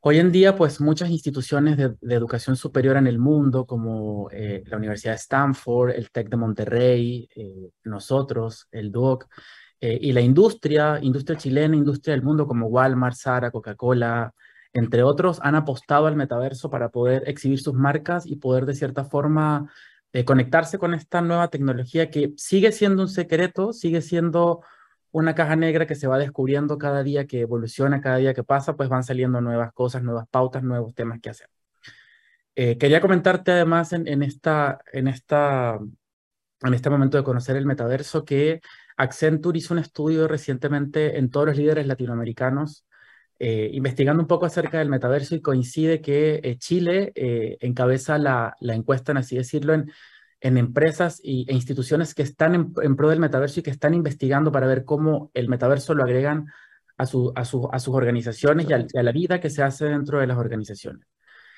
Hoy 0.00 0.18
en 0.20 0.30
día, 0.30 0.54
pues 0.54 0.80
muchas 0.80 1.10
instituciones 1.10 1.76
de, 1.76 1.96
educación 2.14 2.54
superior 2.56 2.96
en 2.96 3.08
el 3.08 3.18
mundo, 3.18 3.66
como 3.66 4.28
eh, 4.30 4.62
la 4.66 4.76
Universidad 4.76 5.14
de 5.14 5.16
Stanford, 5.16 5.90
el 5.90 6.10
TEC 6.12 6.28
de 6.28 6.36
Monterrey, 6.36 7.28
eh, 7.34 7.70
nosotros, 7.82 8.68
el 8.70 8.92
DUOC, 8.92 9.26
eh, 9.80 9.98
y 10.00 10.12
la 10.12 10.20
industria, 10.20 11.00
industria 11.02 11.36
chilena, 11.36 11.76
industria 11.76 12.14
del 12.14 12.22
mundo 12.22 12.46
como 12.46 12.68
Walmart, 12.68 13.16
Zara, 13.16 13.50
Coca-Cola, 13.50 14.32
entre 14.72 15.02
otros, 15.02 15.40
han 15.42 15.56
apostado 15.56 16.06
al 16.06 16.14
metaverso 16.14 16.70
para 16.70 16.90
poder 16.90 17.24
exhibir 17.26 17.60
sus 17.60 17.74
marcas 17.74 18.24
y 18.24 18.36
poder 18.36 18.66
de 18.66 18.74
cierta 18.74 19.04
forma 19.04 19.68
conectarse 20.24 20.78
con 20.78 20.94
esta 20.94 21.20
nueva 21.20 21.48
tecnología 21.48 22.10
que 22.10 22.32
sigue 22.36 22.72
siendo 22.72 23.02
un 23.02 23.08
secreto, 23.08 23.72
sigue 23.72 24.00
siendo 24.00 24.62
una 25.18 25.34
caja 25.34 25.56
negra 25.56 25.86
que 25.86 25.94
se 25.94 26.06
va 26.06 26.18
descubriendo 26.18 26.78
cada 26.78 27.02
día 27.02 27.26
que 27.26 27.40
evoluciona, 27.40 28.00
cada 28.00 28.16
día 28.18 28.34
que 28.34 28.44
pasa, 28.44 28.76
pues 28.76 28.88
van 28.88 29.04
saliendo 29.04 29.40
nuevas 29.40 29.72
cosas, 29.72 30.02
nuevas 30.02 30.26
pautas, 30.30 30.62
nuevos 30.62 30.94
temas 30.94 31.20
que 31.20 31.30
hacer. 31.30 31.48
Eh, 32.54 32.76
quería 32.78 33.00
comentarte 33.00 33.52
además 33.52 33.92
en, 33.92 34.22
esta, 34.22 34.80
en, 34.92 35.08
esta, 35.08 35.78
en 36.62 36.74
este 36.74 36.90
momento 36.90 37.16
de 37.16 37.24
conocer 37.24 37.56
el 37.56 37.66
metaverso 37.66 38.24
que 38.24 38.60
Accenture 38.96 39.58
hizo 39.58 39.74
un 39.74 39.80
estudio 39.80 40.26
recientemente 40.26 41.18
en 41.18 41.30
todos 41.30 41.46
los 41.46 41.56
líderes 41.56 41.86
latinoamericanos 41.86 42.84
eh, 43.38 43.70
investigando 43.72 44.20
un 44.20 44.26
poco 44.26 44.46
acerca 44.46 44.78
del 44.78 44.88
metaverso 44.88 45.36
y 45.36 45.40
coincide 45.40 46.00
que 46.00 46.40
eh, 46.42 46.58
Chile 46.58 47.12
encabeza 47.60 48.18
la, 48.18 48.56
la, 48.60 48.74
encuesta, 48.74 49.12
en 49.12 49.18
así 49.18 49.36
decirlo, 49.36 49.74
en 49.74 49.92
en 50.40 50.56
empresas 50.56 51.20
y, 51.22 51.46
e 51.50 51.54
instituciones 51.54 52.14
que 52.14 52.22
están 52.22 52.54
en, 52.54 52.96
pro 52.96 53.08
del 53.08 53.20
metaverso 53.20 53.60
y 53.60 53.62
que 53.62 53.70
están 53.70 53.94
investigando 53.94 54.52
para 54.52 54.66
ver 54.66 54.84
cómo 54.84 55.30
el 55.34 55.48
metaverso 55.48 55.94
lo 55.94 56.04
agregan 56.04 56.46
a, 56.96 57.06
su, 57.06 57.32
a, 57.34 57.40
a 57.40 57.44
sus 57.44 57.94
organizaciones 57.94 58.68
y 58.68 58.72
a, 58.72 59.02
la 59.02 59.12
vida 59.12 59.40
que 59.40 59.50
se 59.50 59.62
hace 59.62 59.86
dentro 59.86 60.20
de 60.20 60.26
las 60.26 60.38
organizaciones. 60.38 61.06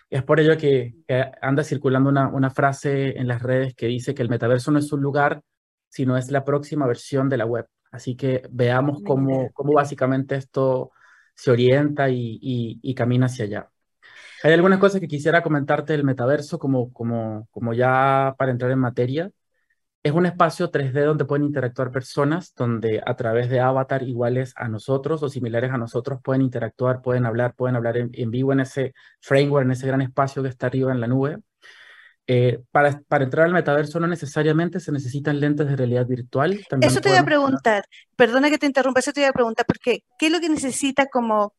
Es 0.09 0.23
por 0.25 0.41
ello 0.41 0.57
que, 0.57 0.95
anda 1.41 1.63
circulando 1.63 2.11
una, 2.11 2.29
una, 2.29 2.51
frase 2.51 3.19
en 3.19 3.29
las 3.29 3.43
redes 3.43 3.75
que 3.75 3.87
dice 3.87 4.15
que 4.15 4.23
el 4.23 4.29
metaverso 4.29 4.71
no 4.71 4.79
es 4.79 4.93
un 4.93 5.01
lugar, 5.03 5.43
sino 5.89 6.17
es 6.17 6.31
la 6.31 6.45
próxima 6.45 6.87
versión 6.87 7.29
de 7.29 7.37
la 7.37 7.47
web. 7.47 7.67
Así 7.93 8.17
que 8.17 8.43
veamos 8.51 9.03
cómo, 9.05 9.51
cómo 9.53 9.73
básicamente 9.75 10.37
esto 10.37 10.93
se 11.35 11.51
orienta 11.51 12.11
y, 12.11 12.39
y 12.83 12.95
camina 12.95 13.27
hacia 13.27 13.45
allá. 13.45 13.71
Hay 14.43 14.53
algunas 14.53 14.79
cosas 14.79 15.01
que 15.01 15.09
quisiera 15.09 15.43
comentarte 15.43 15.93
del 15.93 16.05
metaverso, 16.05 16.59
como, 16.59 16.93
como, 16.93 17.47
como 17.51 17.75
ya 17.75 18.35
para 18.39 18.51
entrar 18.51 18.71
en 18.71 18.79
materia. 18.79 19.31
Es 20.03 20.13
un 20.13 20.25
espacio 20.25 20.71
3D 20.71 21.05
donde 21.05 21.27
pueden 21.27 21.45
interactuar 21.45 21.91
personas, 21.91 22.55
donde 22.55 23.03
a 23.05 23.17
través 23.17 23.51
de 23.51 23.61
avatar 23.61 24.03
iguales 24.03 24.55
a 24.57 24.67
nosotros 24.67 25.23
o 25.23 25.29
similares 25.29 25.71
a 25.73 25.77
nosotros 25.77 26.21
pueden 26.23 26.41
interactuar, 26.41 27.03
pueden 27.03 27.27
hablar, 27.27 27.55
pueden 27.55 27.77
hablar 27.77 27.99
en, 27.99 28.31
vivo 28.31 28.55
en 28.55 28.61
ese 28.61 28.95
framework, 29.21 29.67
en 29.67 29.73
ese 29.73 29.87
gran 29.87 30.01
espacio 30.01 30.43
que 30.43 30.49
está 30.49 30.69
arriba 30.69 30.91
en 30.91 31.01
la 31.01 31.07
nube. 31.07 31.39
Eh, 32.27 32.63
para, 32.71 33.03
para, 33.09 33.25
entrar 33.25 33.47
al 33.47 33.53
metaverso 33.53 33.99
no 33.99 34.07
necesariamente 34.07 34.79
se 34.81 34.93
necesitan 34.93 35.41
lentes 35.41 35.67
de 35.67 35.77
realidad 35.77 36.07
virtual. 36.07 36.61
eso 36.81 37.01
te 37.01 37.09
voy 37.09 37.19
a 37.19 37.25
preguntar, 37.25 37.85
perdona 38.15 38.49
que 38.49 38.59
te 38.59 38.67
interrumpa, 38.67 39.01
eso 39.01 39.13
te 39.13 39.21
voy 39.21 39.29
a 39.29 39.33
preguntar, 39.33 39.67
porque 39.67 40.05
¿qué 40.19 40.27
es 40.27 40.33
lo 40.33 40.41
que 40.41 40.49
necesita 40.49 41.07
como 41.07 41.53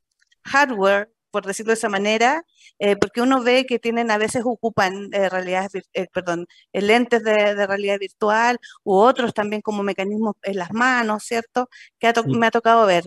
hardware 0.46 1.12
por 1.32 1.46
decirlo 1.46 1.72
de 1.72 1.76
esa 1.76 1.90
manera, 1.90 2.46
eh, 2.80 2.96
porque 2.96 3.22
uno 3.22 3.42
ve 3.44 3.66
que 3.66 3.80
tienen 3.80 4.12
a 4.12 4.18
veces 4.18 4.44
ocupan 4.46 5.10
eh, 5.14 5.30
eh 5.94 6.08
perdón, 6.14 6.48
eh, 6.74 6.82
lentes 6.82 7.24
de, 7.24 7.66
realidad 7.68 8.00
virtual 8.00 8.60
u 8.84 8.96
otros 8.96 9.34
también 9.34 9.62
como 9.62 9.84
mecanismos 9.84 10.36
en 10.44 10.58
las 10.58 10.72
manos, 10.74 11.24
¿cierto? 11.24 11.70
Que 12.00 12.14
me 12.28 12.48
ha 12.48 12.52
tocado 12.52 12.86
ver. 12.86 13.06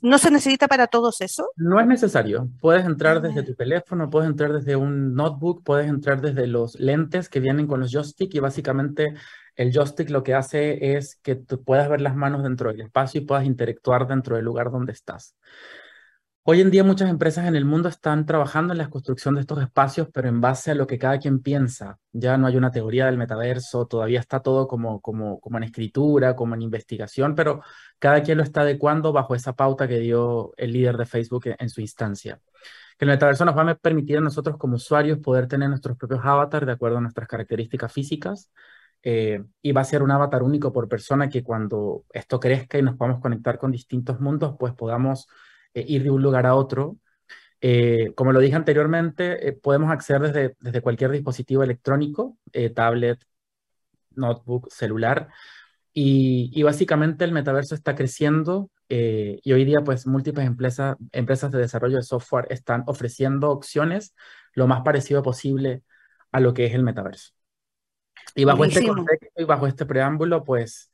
¿No 0.00 0.16
se 0.16 0.30
necesita 0.30 0.66
para 0.66 0.86
todos 0.86 1.20
eso? 1.20 1.50
No 1.56 1.78
es 1.78 1.86
necesario. 1.86 2.48
Puedes 2.58 2.86
entrar 2.86 3.20
desde 3.20 3.42
tu 3.42 3.54
teléfono, 3.54 4.08
puedes 4.08 4.30
entrar 4.30 4.52
desde 4.52 4.76
un 4.76 5.14
notebook, 5.14 5.62
puedes 5.62 5.88
entrar 5.88 6.22
desde 6.22 6.46
los 6.46 6.74
lentes 6.80 7.28
que 7.28 7.40
vienen 7.40 7.66
con 7.66 7.80
los 7.80 7.92
joystick 7.92 8.34
y 8.34 8.40
básicamente 8.40 9.14
el 9.56 9.72
joystick 9.72 10.08
lo 10.08 10.22
que 10.22 10.34
hace 10.34 10.96
es 10.96 11.16
que 11.16 11.34
tú 11.34 11.62
puedas 11.62 11.88
ver 11.90 12.00
las 12.00 12.16
manos 12.16 12.44
dentro 12.44 12.70
del 12.70 12.80
espacio 12.80 13.20
y 13.20 13.24
puedas 13.24 13.44
interactuar 13.44 14.06
dentro 14.06 14.36
del 14.36 14.44
lugar 14.46 14.70
donde 14.70 14.92
estás. 14.92 15.36
Hoy 16.50 16.62
en 16.62 16.70
día 16.70 16.82
muchas 16.82 17.10
empresas 17.10 17.46
en 17.46 17.56
el 17.56 17.66
mundo 17.66 17.90
están 17.90 18.24
trabajando 18.24 18.72
en 18.72 18.78
la 18.78 18.88
construcción 18.88 19.34
de 19.34 19.42
estos 19.42 19.60
espacios, 19.60 20.08
pero 20.14 20.28
en 20.30 20.40
base 20.40 20.70
a 20.70 20.74
lo 20.74 20.86
que 20.86 20.98
cada 20.98 21.18
quien 21.18 21.40
piensa. 21.42 21.98
Ya 22.10 22.38
no 22.38 22.46
hay 22.46 22.56
una 22.56 22.70
teoría 22.70 23.04
del 23.04 23.18
metaverso, 23.18 23.86
todavía 23.86 24.18
está 24.18 24.40
todo 24.40 24.66
como, 24.66 25.02
como, 25.02 25.40
como 25.40 25.58
en 25.58 25.64
escritura, 25.64 26.34
como 26.34 26.54
en 26.54 26.62
investigación, 26.62 27.34
pero 27.34 27.60
cada 27.98 28.22
quien 28.22 28.38
lo 28.38 28.44
está 28.44 28.62
adecuando 28.62 29.12
bajo 29.12 29.34
esa 29.34 29.52
pauta 29.52 29.86
que 29.86 29.98
dio 29.98 30.54
el 30.56 30.72
líder 30.72 30.96
de 30.96 31.04
Facebook 31.04 31.44
en, 31.58 31.68
su 31.68 31.82
instancia. 31.82 32.40
Que 32.96 33.04
el 33.04 33.10
metaverso 33.10 33.44
nos 33.44 33.54
va 33.54 33.70
a 33.70 33.74
permitir 33.74 34.16
a 34.16 34.22
nosotros 34.22 34.56
como 34.56 34.76
usuarios 34.76 35.18
poder 35.18 35.48
tener 35.48 35.68
nuestros 35.68 35.98
propios 35.98 36.20
avatars 36.24 36.64
de 36.64 36.72
acuerdo 36.72 36.96
a 36.96 37.02
nuestras 37.02 37.28
características 37.28 37.92
físicas, 37.92 38.50
eh, 39.02 39.44
y 39.60 39.72
va 39.72 39.82
a 39.82 39.84
ser 39.84 40.02
un 40.02 40.12
avatar 40.12 40.42
único 40.42 40.72
por 40.72 40.88
persona 40.88 41.28
que 41.28 41.42
cuando 41.42 42.06
esto 42.10 42.40
crezca 42.40 42.78
y 42.78 42.82
nos 42.82 42.96
podamos 42.96 43.20
conectar 43.20 43.58
con 43.58 43.70
distintos 43.70 44.18
mundos, 44.18 44.56
pues 44.58 44.72
podamos 44.72 45.28
eh, 45.74 45.84
ir 45.86 46.02
de 46.02 46.10
un 46.10 46.22
lugar 46.22 46.46
a 46.46 46.54
otro. 46.54 46.96
Eh, 47.60 48.12
como 48.14 48.32
lo 48.32 48.40
dije 48.40 48.56
anteriormente, 48.56 49.48
eh, 49.48 49.52
podemos 49.52 49.90
acceder 49.90 50.22
desde, 50.22 50.56
desde, 50.60 50.80
cualquier 50.80 51.10
dispositivo 51.10 51.62
electrónico, 51.62 52.38
tablet, 52.74 53.20
notebook, 54.14 54.70
celular, 54.70 55.28
y, 55.92 56.50
y, 56.54 56.62
básicamente 56.62 57.24
el 57.24 57.32
metaverso 57.32 57.74
está 57.74 57.94
creciendo 57.94 58.70
y 58.90 59.52
hoy 59.52 59.64
día 59.64 59.80
pues 59.84 60.06
múltiples 60.06 60.46
empresas, 60.46 60.96
empresas 61.12 61.50
de 61.52 61.58
desarrollo 61.58 61.96
de 61.96 62.02
software 62.02 62.46
están 62.48 62.84
ofreciendo 62.86 63.50
opciones 63.50 64.14
lo 64.54 64.66
más 64.66 64.80
parecido 64.82 65.22
posible 65.22 65.82
a 66.32 66.40
lo 66.40 66.54
que 66.54 66.66
es 66.66 66.74
el 66.74 66.84
metaverso. 66.84 67.32
Y 68.34 68.44
bajo 68.44 68.64
este 68.64 68.86
contexto 68.86 69.42
y 69.42 69.44
bajo 69.44 69.66
este 69.66 69.86
preámbulo, 69.86 70.44
pues 70.44 70.90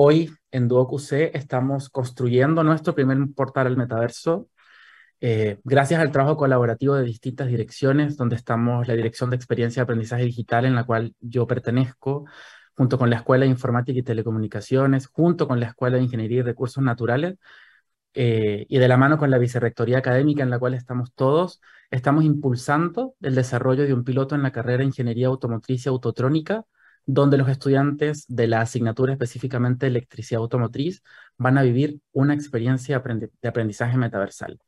Hoy 0.00 0.30
en 0.52 0.68
DuoQC 0.68 1.34
estamos 1.34 1.90
construyendo 1.90 2.62
nuestro 2.62 2.94
primer 2.94 3.18
portal 3.34 3.66
al 3.66 3.76
metaverso 3.76 4.48
eh, 5.20 5.58
gracias 5.64 6.00
al 6.00 6.12
trabajo 6.12 6.36
colaborativo 6.36 6.94
de 6.94 7.02
distintas 7.02 7.48
direcciones, 7.48 8.16
donde 8.16 8.36
estamos 8.36 8.86
la 8.86 8.94
Dirección 8.94 9.28
de 9.30 9.34
Experiencia 9.36 9.80
de 9.80 9.84
Aprendizaje 9.84 10.22
Digital, 10.24 10.66
en 10.66 10.76
la 10.76 10.84
cual 10.84 11.16
yo 11.18 11.48
pertenezco, 11.48 12.26
junto 12.76 12.96
con 12.96 13.10
la 13.10 13.16
Escuela 13.16 13.44
de 13.44 13.50
Informática 13.50 13.98
y 13.98 14.04
Telecomunicaciones, 14.04 15.08
junto 15.08 15.48
con 15.48 15.58
la 15.58 15.66
Escuela 15.66 15.96
de 15.96 16.04
Ingeniería 16.04 16.38
y 16.38 16.42
Recursos 16.42 16.84
Naturales, 16.84 17.36
eh, 18.14 18.66
y 18.68 18.78
de 18.78 18.88
la 18.88 18.96
mano 18.96 19.18
con 19.18 19.30
la 19.32 19.38
Vicerrectoría 19.38 19.98
Académica, 19.98 20.44
en 20.44 20.50
la 20.50 20.60
cual 20.60 20.74
estamos 20.74 21.12
todos, 21.14 21.60
estamos 21.90 22.24
impulsando 22.24 23.14
el 23.20 23.34
desarrollo 23.34 23.84
de 23.84 23.94
un 23.94 24.04
piloto 24.04 24.36
en 24.36 24.44
la 24.44 24.52
carrera 24.52 24.78
de 24.78 24.84
Ingeniería 24.84 25.26
Automotriz 25.26 25.86
y 25.86 25.88
Autotrónica, 25.88 26.66
donde 27.08 27.38
los 27.38 27.48
estudiantes 27.48 28.26
de 28.28 28.46
la 28.46 28.60
asignatura 28.60 29.14
específicamente 29.14 29.86
electricidad 29.86 30.42
automotriz 30.42 31.02
van 31.38 31.56
a 31.56 31.62
vivir 31.62 32.00
una 32.12 32.34
experiencia 32.34 33.02
de 33.40 33.48
aprendizaje 33.48 33.96
metaversal. 33.96 34.60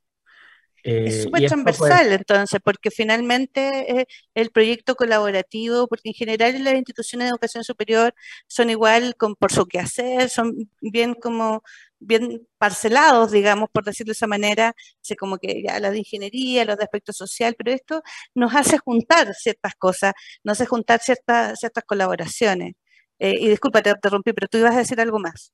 es 0.82 1.16
eh, 1.16 1.22
súper 1.24 1.46
transversal 1.48 2.12
entonces, 2.12 2.58
porque 2.64 2.90
finalmente 2.90 4.06
el 4.32 4.50
proyecto 4.50 4.94
colaborativo, 4.94 5.86
porque 5.86 6.08
en 6.08 6.14
general 6.14 6.64
las 6.64 6.76
instituciones 6.76 7.26
de 7.26 7.30
educación 7.32 7.62
superior 7.62 8.14
son 8.46 8.70
igual 8.70 9.16
con, 9.16 9.36
por 9.36 9.52
su 9.52 9.66
quehacer, 9.66 10.30
son 10.30 10.70
bien 10.80 11.12
como 11.12 11.62
bien 12.00 12.46
parcelados, 12.58 13.30
digamos, 13.30 13.68
por 13.70 13.84
decirlo 13.84 14.10
de 14.10 14.14
esa 14.14 14.26
manera, 14.26 14.74
sé 15.00 15.16
como 15.16 15.38
que 15.38 15.62
ya 15.62 15.78
la 15.80 15.90
de 15.90 15.98
ingeniería, 15.98 16.64
los 16.64 16.76
de 16.76 16.84
aspecto 16.84 17.12
social, 17.12 17.54
pero 17.56 17.72
esto 17.72 18.02
nos 18.34 18.54
hace 18.54 18.78
juntar 18.78 19.34
ciertas 19.34 19.74
cosas, 19.76 20.12
nos 20.42 20.60
hace 20.60 20.66
juntar 20.66 21.00
ciertas, 21.00 21.60
ciertas 21.60 21.84
colaboraciones. 21.84 22.74
Eh, 23.18 23.36
y 23.38 23.48
disculpa, 23.48 23.82
te 23.82 23.90
interrumpí, 23.90 24.32
pero 24.32 24.48
tú 24.48 24.58
ibas 24.58 24.74
a 24.74 24.78
decir 24.78 25.00
algo 25.00 25.18
más. 25.18 25.52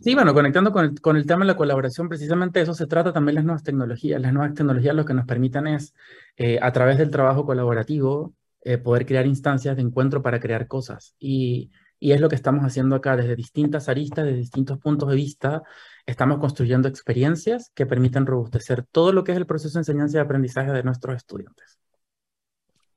Sí, 0.00 0.14
bueno, 0.14 0.32
conectando 0.32 0.72
con 0.72 0.84
el, 0.86 1.00
con 1.00 1.16
el 1.16 1.26
tema 1.26 1.40
de 1.40 1.48
la 1.48 1.56
colaboración, 1.56 2.08
precisamente 2.08 2.60
eso 2.60 2.74
se 2.74 2.86
trata 2.86 3.12
también 3.12 3.36
las 3.36 3.44
nuevas 3.44 3.62
tecnologías. 3.62 4.20
Las 4.20 4.32
nuevas 4.32 4.54
tecnologías 4.54 4.94
lo 4.94 5.04
que 5.04 5.14
nos 5.14 5.26
permitan 5.26 5.66
es, 5.66 5.94
eh, 6.36 6.58
a 6.62 6.72
través 6.72 6.98
del 6.98 7.10
trabajo 7.10 7.44
colaborativo, 7.44 8.34
eh, 8.62 8.78
poder 8.78 9.06
crear 9.06 9.26
instancias 9.26 9.76
de 9.76 9.82
encuentro 9.82 10.22
para 10.22 10.40
crear 10.40 10.66
cosas. 10.66 11.14
Y 11.18 11.70
y 12.02 12.10
es 12.10 12.20
lo 12.20 12.28
que 12.28 12.34
estamos 12.34 12.64
haciendo 12.64 12.96
acá 12.96 13.16
desde 13.16 13.36
distintas 13.36 13.88
aristas, 13.88 14.24
desde 14.24 14.38
distintos 14.38 14.76
puntos 14.80 15.08
de 15.08 15.14
vista. 15.14 15.62
Estamos 16.04 16.40
construyendo 16.40 16.88
experiencias 16.88 17.70
que 17.76 17.86
permiten 17.86 18.26
robustecer 18.26 18.84
todo 18.90 19.12
lo 19.12 19.22
que 19.22 19.30
es 19.30 19.38
el 19.38 19.46
proceso 19.46 19.74
de 19.74 19.82
enseñanza 19.82 20.18
y 20.18 20.20
aprendizaje 20.20 20.72
de 20.72 20.82
nuestros 20.82 21.14
estudiantes. 21.14 21.78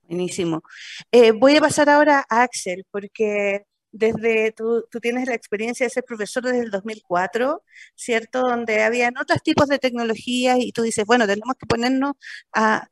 Buenísimo. 0.07 0.63
Eh, 1.11 1.33
voy 1.33 1.55
a 1.55 1.61
pasar 1.61 1.87
ahora 1.87 2.25
a 2.27 2.41
Axel, 2.41 2.83
porque 2.89 3.67
desde, 3.95 4.51
tú, 4.51 4.85
tienes 5.01 5.27
la 5.27 5.35
experiencia 5.35 5.85
de 5.85 5.89
ser 5.89 6.03
profesor 6.03 6.43
desde 6.43 6.59
el 6.63 6.71
2004, 6.71 7.63
¿cierto? 7.95 8.41
Donde 8.41 8.83
habían 8.83 9.17
otros 9.17 9.41
tipos 9.41 9.67
de 9.67 9.79
tecnologías 9.79 10.57
y 10.59 10.71
tú 10.73 10.81
dices, 10.81 11.05
bueno, 11.05 11.25
tenemos 11.25 11.55
que 11.57 11.65
ponernos 11.65 12.13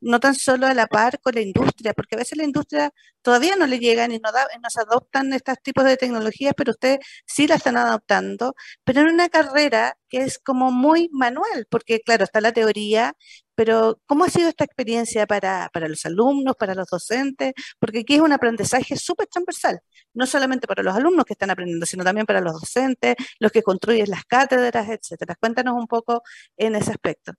no 0.02 0.20
tan 0.20 0.36
solo 0.36 0.68
a 0.68 0.74
la 0.74 0.88
par 0.88 1.20
con 1.20 1.36
la 1.36 1.42
industria, 1.42 1.94
porque 1.94 2.16
a 2.16 2.20
veces 2.20 2.38
la 2.38 2.46
industria 2.46 2.94
todavía 3.22 3.56
no 3.56 3.68
le 3.68 3.80
llegan 3.80 4.12
y 4.12 4.20
no, 4.20 4.30
nos 4.62 4.78
adoptan 4.78 5.34
estos 5.34 5.58
tipos 5.62 5.84
de 5.84 5.98
tecnologías, 5.98 6.54
pero 6.56 6.72
ustedes 6.72 7.00
sí 7.26 7.48
la 7.48 7.56
están 7.56 7.78
adoptando, 7.78 8.56
pero 8.84 9.02
en 9.02 9.08
una 9.08 9.30
carrera 9.30 9.98
que 10.10 10.20
es 10.20 10.40
como 10.40 10.72
muy 10.72 11.10
manual, 11.12 11.68
porque 11.70 12.00
claro, 12.02 12.24
está 12.24 12.40
la 12.42 12.54
teoría, 12.54 13.16
pero 13.56 14.00
¿cómo 14.06 14.24
ha 14.24 14.30
sido 14.30 14.50
esta 14.50 14.64
experiencia 14.64 15.26
para, 15.28 15.70
para 15.74 15.88
los 15.88 16.06
alumnos, 16.06 16.56
para 16.58 16.76
los 16.76 16.88
docentes? 16.88 17.54
Porque 17.80 18.00
aquí 18.00 18.16
es 18.16 18.22
un 18.22 18.32
aprendizaje 18.32 18.96
súper 18.96 19.28
transversal, 19.28 19.80
no 20.14 20.26
solamente 20.26 20.68
para 20.68 20.84
los 20.84 20.96
alumnos 20.96 21.26
que 21.26 21.34
están 21.34 21.50
aprendiendo, 21.50 21.86
sino 21.86 22.04
también 22.04 22.26
para 22.26 22.42
los 22.42 22.54
docentes, 22.54 23.16
los 23.40 23.52
que 23.52 23.64
construyen 23.64 24.10
las 24.10 24.26
cátedras, 24.26 24.90
etcétera. 24.90 25.36
Cuéntanos 25.40 25.76
un 25.76 25.88
poco 25.88 26.24
en 26.58 26.76
ese 26.76 26.92
aspecto. 26.92 27.34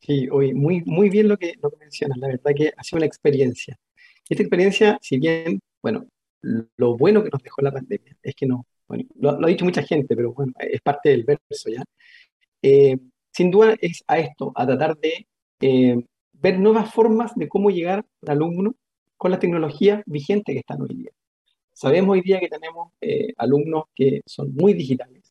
Sí, 0.00 0.28
hoy 0.30 0.52
muy, 0.52 0.82
muy 0.84 1.08
bien 1.08 1.28
lo 1.28 1.38
que, 1.38 1.54
lo 1.62 1.70
que 1.70 1.78
mencionas, 1.78 2.18
la 2.18 2.28
verdad 2.28 2.52
que 2.54 2.72
ha 2.76 2.84
sido 2.84 2.98
una 2.98 3.06
experiencia. 3.06 3.78
Esta 4.28 4.42
experiencia, 4.42 4.98
si 5.00 5.18
bien, 5.18 5.60
bueno, 5.82 6.06
lo 6.42 6.96
bueno 6.96 7.24
que 7.24 7.30
nos 7.30 7.42
dejó 7.42 7.62
la 7.62 7.72
pandemia 7.72 8.16
es 8.22 8.34
que 8.34 8.46
no, 8.46 8.66
bueno, 8.86 9.04
lo, 9.16 9.30
ha 9.30 9.48
dicho 9.48 9.64
mucha 9.64 9.82
gente, 9.82 10.14
pero 10.14 10.32
bueno, 10.32 10.52
es 10.58 10.80
parte 10.82 11.10
del 11.10 11.24
verso 11.24 11.70
ya. 11.70 11.82
Eh, 12.62 12.96
sin 13.34 13.50
duda 13.50 13.74
es 13.80 14.04
a 14.06 14.18
esto, 14.18 14.52
a 14.54 14.66
tratar 14.66 14.96
de 14.98 15.26
eh, 15.60 16.04
ver 16.32 16.58
nuevas 16.58 16.92
formas 16.92 17.34
de 17.34 17.48
cómo 17.48 17.70
llegar 17.70 18.04
al 18.22 18.30
alumno 18.30 18.74
con 19.16 19.30
las 19.30 19.40
tecnologías 19.40 20.02
vigentes 20.06 20.54
que 20.54 20.60
están 20.60 20.82
hoy 20.82 20.94
día. 20.94 21.10
Sabemos 21.72 22.14
hoy 22.14 22.20
día 22.22 22.40
que 22.40 22.48
tenemos 22.48 22.92
eh, 23.00 23.32
alumnos 23.36 23.84
que 23.94 24.20
son 24.26 24.54
muy 24.54 24.74
digitales, 24.74 25.22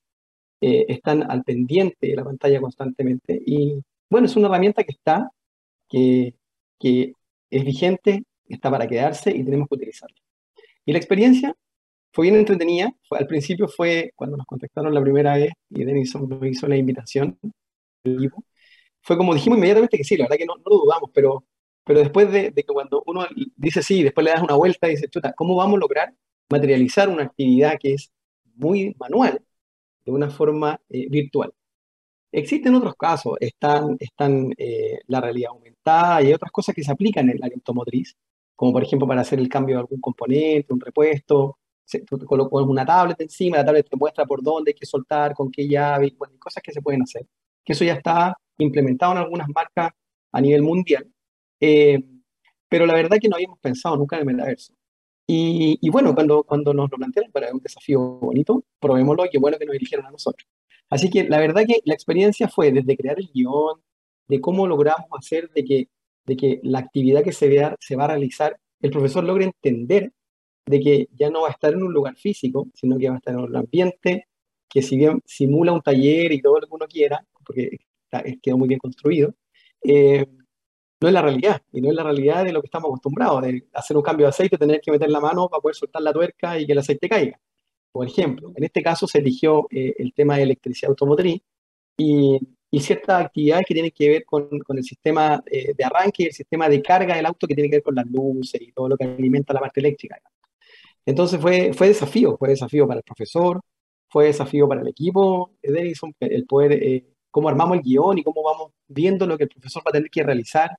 están 0.65 1.29
al 1.29 1.43
pendiente 1.43 2.07
de 2.07 2.15
la 2.15 2.23
pantalla 2.23 2.61
constantemente 2.61 3.37
y 3.45 3.83
bueno, 4.09 4.27
es 4.27 4.35
una 4.37 4.47
herramienta 4.47 4.85
que 4.85 4.93
está, 4.93 5.29
que, 5.89 6.35
que 6.79 7.13
es 7.49 7.65
vigente, 7.65 8.23
está 8.47 8.71
para 8.71 8.87
quedarse 8.87 9.31
y 9.31 9.43
tenemos 9.43 9.67
que 9.67 9.75
utilizarla. 9.75 10.15
Y 10.85 10.91
la 10.91 10.99
experiencia 10.99 11.55
fue 12.11 12.25
bien 12.25 12.35
entretenida. 12.35 12.93
Al 13.09 13.27
principio 13.27 13.67
fue 13.67 14.11
cuando 14.15 14.37
nos 14.37 14.45
contactaron 14.45 14.93
la 14.93 15.01
primera 15.01 15.35
vez 15.35 15.51
y 15.69 15.83
Denison 15.83 16.29
nos 16.29 16.45
hizo 16.45 16.67
la 16.67 16.77
invitación. 16.77 17.37
Fue 19.01 19.17
como 19.17 19.33
dijimos 19.33 19.57
inmediatamente 19.57 19.97
que 19.97 20.03
sí, 20.03 20.17
la 20.17 20.25
verdad 20.25 20.37
que 20.37 20.45
no, 20.45 20.55
no 20.57 20.63
lo 20.65 20.77
dudamos, 20.77 21.09
pero, 21.13 21.45
pero 21.83 21.99
después 21.99 22.31
de, 22.31 22.51
de, 22.51 22.63
que 22.63 22.73
cuando 22.73 23.03
uno 23.05 23.25
dice 23.55 23.83
sí, 23.83 24.03
después 24.03 24.23
le 24.25 24.31
das 24.31 24.41
una 24.41 24.55
vuelta 24.55 24.87
y 24.87 24.91
dice, 24.91 25.09
chuta, 25.09 25.33
¿cómo 25.33 25.55
vamos 25.55 25.77
a 25.77 25.79
lograr 25.79 26.13
materializar 26.49 27.09
una 27.09 27.23
actividad 27.23 27.77
que 27.79 27.93
es 27.93 28.11
muy 28.55 28.95
manual 28.99 29.41
de 30.05 30.11
una 30.11 30.29
forma 30.29 30.79
eh, 30.89 31.07
virtual? 31.09 31.53
Existen 32.31 32.75
otros 32.75 32.95
casos, 32.95 33.35
están, 33.39 33.97
están 33.99 34.53
eh, 34.57 34.99
la 35.07 35.21
realidad 35.21 35.51
aumentada 35.51 36.23
y 36.23 36.33
otras 36.33 36.51
cosas 36.51 36.75
que 36.75 36.83
se 36.83 36.91
aplican 36.91 37.29
en 37.29 37.39
la 37.39 37.47
automotriz, 37.47 38.17
como 38.55 38.73
por 38.73 38.83
ejemplo 38.83 39.07
para 39.07 39.21
hacer 39.21 39.39
el 39.39 39.49
cambio 39.49 39.75
de 39.77 39.81
algún 39.81 40.01
componente, 40.01 40.73
un 40.73 40.81
repuesto, 40.81 41.59
se, 41.85 42.01
tú 42.01 42.19
colocas 42.25 42.61
una 42.67 42.85
tablet 42.85 43.21
encima, 43.21 43.57
la 43.57 43.65
tablet 43.65 43.89
te 43.89 43.97
muestra 43.97 44.25
por 44.25 44.41
dónde 44.43 44.71
hay 44.71 44.75
que 44.75 44.85
soltar, 44.85 45.33
con 45.35 45.51
qué 45.51 45.67
llave, 45.67 46.15
cosas 46.39 46.63
que 46.63 46.71
se 46.71 46.81
pueden 46.81 47.03
hacer. 47.03 47.27
Que 47.63 47.73
eso 47.73 47.85
ya 47.85 47.93
está 47.93 48.37
implementado 48.57 49.13
en 49.13 49.19
algunas 49.19 49.47
marcas 49.49 49.91
a 50.31 50.41
nivel 50.41 50.61
mundial. 50.61 51.07
Eh, 51.59 51.99
pero 52.69 52.85
la 52.85 52.93
verdad 52.93 53.17
que 53.21 53.29
no 53.29 53.35
habíamos 53.35 53.59
pensado 53.59 53.95
nunca 53.97 54.15
en 54.15 54.21
el 54.21 54.35
metaverso. 54.35 54.73
Y, 55.27 55.77
y, 55.81 55.89
bueno, 55.89 56.13
cuando, 56.13 56.43
cuando 56.43 56.73
nos 56.73 56.91
lo 56.91 56.97
plantearon 56.97 57.31
para 57.31 57.53
un 57.53 57.59
desafío 57.59 57.99
bonito, 58.01 58.63
probémoslo 58.79 59.25
y 59.25 59.29
qué 59.29 59.37
bueno 59.37 59.57
que 59.57 59.65
nos 59.65 59.75
eligieron 59.75 60.05
a 60.05 60.11
nosotros. 60.11 60.47
Así 60.89 61.09
que 61.09 61.23
la 61.23 61.39
verdad 61.39 61.63
que 61.65 61.81
la 61.85 61.93
experiencia 61.93 62.49
fue 62.49 62.71
desde 62.71 62.97
crear 62.97 63.19
el 63.19 63.29
guion, 63.33 63.81
de 64.27 64.41
cómo 64.41 64.67
logramos 64.67 65.07
hacer 65.17 65.49
de 65.51 65.63
que, 65.63 65.89
de 66.25 66.37
que 66.37 66.59
la 66.63 66.79
actividad 66.79 67.23
que 67.23 67.31
se, 67.31 67.47
vea, 67.47 67.75
se 67.79 67.95
va 67.95 68.05
a 68.05 68.09
realizar, 68.09 68.59
el 68.81 68.91
profesor 68.91 69.23
logre 69.23 69.45
entender 69.45 70.11
de 70.65 70.79
que 70.79 71.07
ya 71.13 71.29
no 71.29 71.41
va 71.41 71.49
a 71.49 71.51
estar 71.51 71.73
en 71.73 71.83
un 71.83 71.93
lugar 71.93 72.15
físico, 72.15 72.67
sino 72.73 72.97
que 72.97 73.09
va 73.09 73.15
a 73.15 73.17
estar 73.17 73.33
en 73.33 73.41
un 73.41 73.55
ambiente 73.55 74.27
que 74.69 74.81
si 74.81 74.97
bien 74.97 75.21
simula 75.25 75.71
un 75.71 75.81
taller 75.81 76.31
y 76.31 76.41
todo 76.41 76.59
lo 76.59 76.67
que 76.67 76.73
uno 76.73 76.87
quiera, 76.87 77.23
porque 77.45 77.77
está, 78.05 78.23
quedó 78.41 78.57
muy 78.57 78.67
bien 78.67 78.79
construido, 78.79 79.33
eh, 79.83 80.25
no 81.01 81.07
es 81.07 81.13
la 81.13 81.21
realidad, 81.21 81.61
y 81.71 81.81
no 81.81 81.89
es 81.89 81.95
la 81.95 82.03
realidad 82.03 82.45
de 82.45 82.53
lo 82.53 82.61
que 82.61 82.67
estamos 82.67 82.87
acostumbrados, 82.87 83.41
de 83.43 83.67
hacer 83.73 83.97
un 83.97 84.03
cambio 84.03 84.25
de 84.25 84.29
aceite, 84.29 84.57
tener 84.57 84.79
que 84.81 84.91
meter 84.91 85.09
la 85.09 85.19
mano 85.19 85.49
para 85.49 85.61
poder 85.61 85.75
soltar 85.75 86.01
la 86.01 86.13
tuerca 86.13 86.57
y 86.59 86.65
que 86.65 86.71
el 86.71 86.79
aceite 86.79 87.09
caiga. 87.09 87.39
Por 87.91 88.07
ejemplo, 88.07 88.51
en 88.55 88.63
este 88.63 88.81
caso 88.81 89.07
se 89.07 89.19
eligió 89.19 89.67
eh, 89.71 89.93
el 89.99 90.13
tema 90.13 90.37
de 90.37 90.43
electricidad 90.43 90.89
automotriz 90.91 91.41
y, 91.97 92.39
y, 92.71 92.79
ciertas 92.79 93.25
actividades 93.25 93.65
que 93.67 93.73
tienen 93.73 93.91
que 93.91 94.09
ver 94.09 94.25
con, 94.25 94.47
con 94.59 94.77
el 94.77 94.83
sistema 94.83 95.43
eh, 95.45 95.73
de 95.77 95.83
arranque 95.83 96.23
y 96.23 96.25
el 96.27 96.33
sistema 96.33 96.69
de 96.69 96.81
carga 96.81 97.15
del 97.15 97.25
auto 97.25 97.47
que 97.47 97.55
tiene 97.55 97.69
que 97.69 97.77
ver 97.77 97.83
con 97.83 97.95
las 97.95 98.07
luces 98.07 98.61
y 98.61 98.71
todo 98.71 98.89
lo 98.89 98.97
que 98.97 99.05
alimenta 99.05 99.53
la 99.53 99.59
parte 99.59 99.79
eléctrica. 99.79 100.19
Entonces 101.05 101.39
fue, 101.39 101.73
fue 101.73 101.87
desafío, 101.87 102.37
fue 102.37 102.49
desafío 102.49 102.87
para 102.87 102.99
el 102.99 103.03
profesor, 103.03 103.61
fue 104.09 104.25
desafío 104.25 104.67
para 104.67 104.81
el 104.81 104.87
equipo 104.87 105.53
de 105.61 105.71
Denison, 105.71 106.13
el 106.19 106.45
poder, 106.45 106.73
eh, 106.73 107.12
cómo 107.33 107.49
armamos 107.49 107.77
el 107.77 107.83
guion 107.83 108.19
y 108.19 108.23
cómo 108.23 108.43
vamos 108.43 108.71
viendo 108.87 109.25
lo 109.25 109.37
que 109.37 109.45
el 109.45 109.49
profesor 109.49 109.81
va 109.85 109.89
a 109.89 109.93
tener 109.93 110.09
que 110.09 110.23
realizar. 110.23 110.69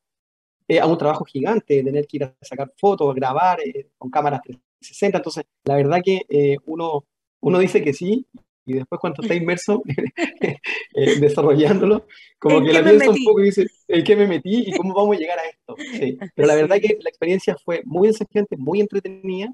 Eh, 0.69 0.81
a 0.81 0.87
un 0.87 0.97
trabajo 0.97 1.27
gigante, 1.27 1.83
tener 1.83 2.07
que 2.07 2.17
ir 2.17 2.25
a 2.25 2.35
sacar 2.41 2.73
fotos, 2.79 3.15
grabar 3.15 3.61
eh, 3.61 3.89
con 3.99 4.11
cámaras 4.11 4.41
360. 4.43 5.19
Entonces, 5.19 5.45
la 5.65 5.77
verdad 5.77 6.01
que 6.03 6.23
eh, 6.27 6.57
uno, 6.65 7.05
uno 7.41 7.59
dice 7.59 7.83
que 7.83 7.93
sí 7.93 8.27
y 8.67 8.75
después 8.75 9.01
cuando 9.01 9.23
está 9.23 9.35
inmerso 9.35 9.83
eh, 10.95 11.21
desarrollándolo, 11.21 12.07
como 12.39 12.65
que 12.65 12.73
la 12.73 12.83
piensa 12.83 13.11
un 13.11 13.25
poco 13.25 13.41
y 13.41 13.47
dice, 13.47 13.67
¿en 13.89 14.05
qué 14.05 14.17
me 14.17 14.27
metí 14.27 14.65
y 14.69 14.73
cómo 14.73 14.95
vamos 14.95 15.17
a 15.17 15.21
llegar 15.21 15.39
a 15.39 15.49
esto? 15.49 15.77
Sí. 15.99 16.17
Pero 16.35 16.49
la 16.49 16.55
verdad 16.55 16.77
que 16.81 16.97
la 17.01 17.11
experiencia 17.11 17.57
fue 17.63 17.83
muy 17.85 18.09
desafiante, 18.09 18.57
muy 18.57 18.81
entretenida 18.81 19.53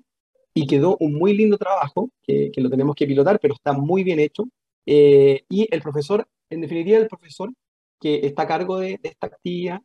y 0.54 0.66
quedó 0.66 0.96
un 1.00 1.14
muy 1.14 1.36
lindo 1.36 1.58
trabajo 1.58 2.10
que, 2.22 2.50
que 2.52 2.60
lo 2.60 2.70
tenemos 2.70 2.94
que 2.94 3.06
pilotar, 3.06 3.40
pero 3.40 3.54
está 3.54 3.72
muy 3.72 4.04
bien 4.04 4.20
hecho. 4.20 4.44
Eh, 4.86 5.42
y 5.48 5.68
el 5.70 5.82
profesor, 5.82 6.26
en 6.50 6.60
definitiva, 6.60 6.98
el 6.98 7.08
profesor 7.08 7.52
que 8.00 8.26
está 8.26 8.42
a 8.42 8.48
cargo 8.48 8.78
de, 8.78 8.98
de, 9.02 9.08
esta 9.10 9.28
actividad, 9.28 9.80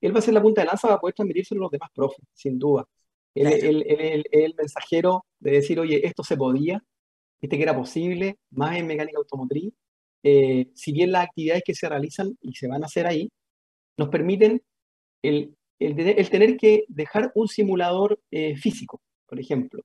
él 0.00 0.14
va 0.14 0.20
a 0.20 0.22
ser 0.22 0.34
la 0.34 0.42
punta 0.42 0.62
de 0.62 0.68
lanza 0.68 0.88
para 0.88 1.00
poder 1.00 1.14
transmitírselo 1.14 1.60
a 1.60 1.64
los 1.64 1.70
demás 1.70 1.90
profes, 1.94 2.24
sin 2.32 2.58
duda. 2.58 2.86
Él 3.34 3.46
es 3.46 3.62
el, 3.62 3.82
el, 3.86 4.00
el, 4.00 4.24
el, 4.30 4.54
mensajero 4.56 5.24
de 5.38 5.52
decir, 5.52 5.78
oye, 5.78 6.04
esto 6.04 6.24
se 6.24 6.36
podía, 6.36 6.82
este 7.40 7.56
que 7.56 7.62
era 7.62 7.76
posible, 7.76 8.38
más 8.50 8.76
en 8.76 8.86
mecánica 8.86 9.18
automotriz. 9.18 9.72
Eh, 10.22 10.70
si 10.74 10.92
bien 10.92 11.12
las 11.12 11.24
actividades 11.24 11.62
que 11.64 11.74
se 11.74 11.88
realizan 11.88 12.36
y 12.40 12.54
se 12.54 12.68
van 12.68 12.82
a 12.82 12.86
hacer 12.86 13.06
ahí, 13.06 13.30
nos 13.96 14.08
permiten 14.08 14.62
el, 15.22 15.54
el 15.78 16.30
tener 16.30 16.56
que 16.56 16.84
dejar 16.88 17.32
un 17.34 17.48
simulador 17.48 18.20
eh, 18.30 18.56
físico, 18.56 19.00
por 19.26 19.38
ejemplo. 19.38 19.82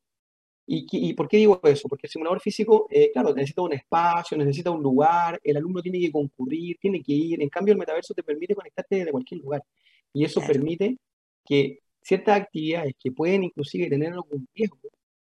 ¿Y, 0.68 0.88
¿Y, 0.92 1.14
por 1.14 1.28
qué 1.28 1.38
digo 1.38 1.60
eso? 1.64 1.88
Porque 1.88 2.08
el 2.08 2.12
simulador 2.12 2.42
físico, 2.42 2.88
eh, 2.90 3.12
claro, 3.12 3.34
necesita 3.34 3.62
un 3.62 3.74
espacio, 3.74 4.36
necesita 4.38 4.72
un 4.72 4.82
lugar, 4.82 5.40
el 5.44 5.58
alumno 5.58 5.82
tiene 5.82 6.00
que 6.00 6.12
concurrir, 6.12 6.78
tiene 6.80 7.02
que 7.04 7.14
ir. 7.14 7.42
En 7.42 7.50
cambio, 7.50 7.74
el 7.74 7.78
metaverso 7.78 8.14
te 8.16 8.24
permite 8.24 8.56
conectarte 8.56 8.96
desde 8.98 9.12
cualquier 9.12 9.42
lugar. 9.42 9.64
Y 10.14 10.26
eso 10.26 10.40
claro. 10.40 10.54
permite 10.54 10.98
que 11.46 11.80
ciertas 12.02 12.42
actividades 12.42 12.94
que 13.00 13.12
pueden 13.12 13.44
inclusive 13.44 13.90
tener 13.90 14.14
algún 14.14 14.48
riesgo, 14.56 14.90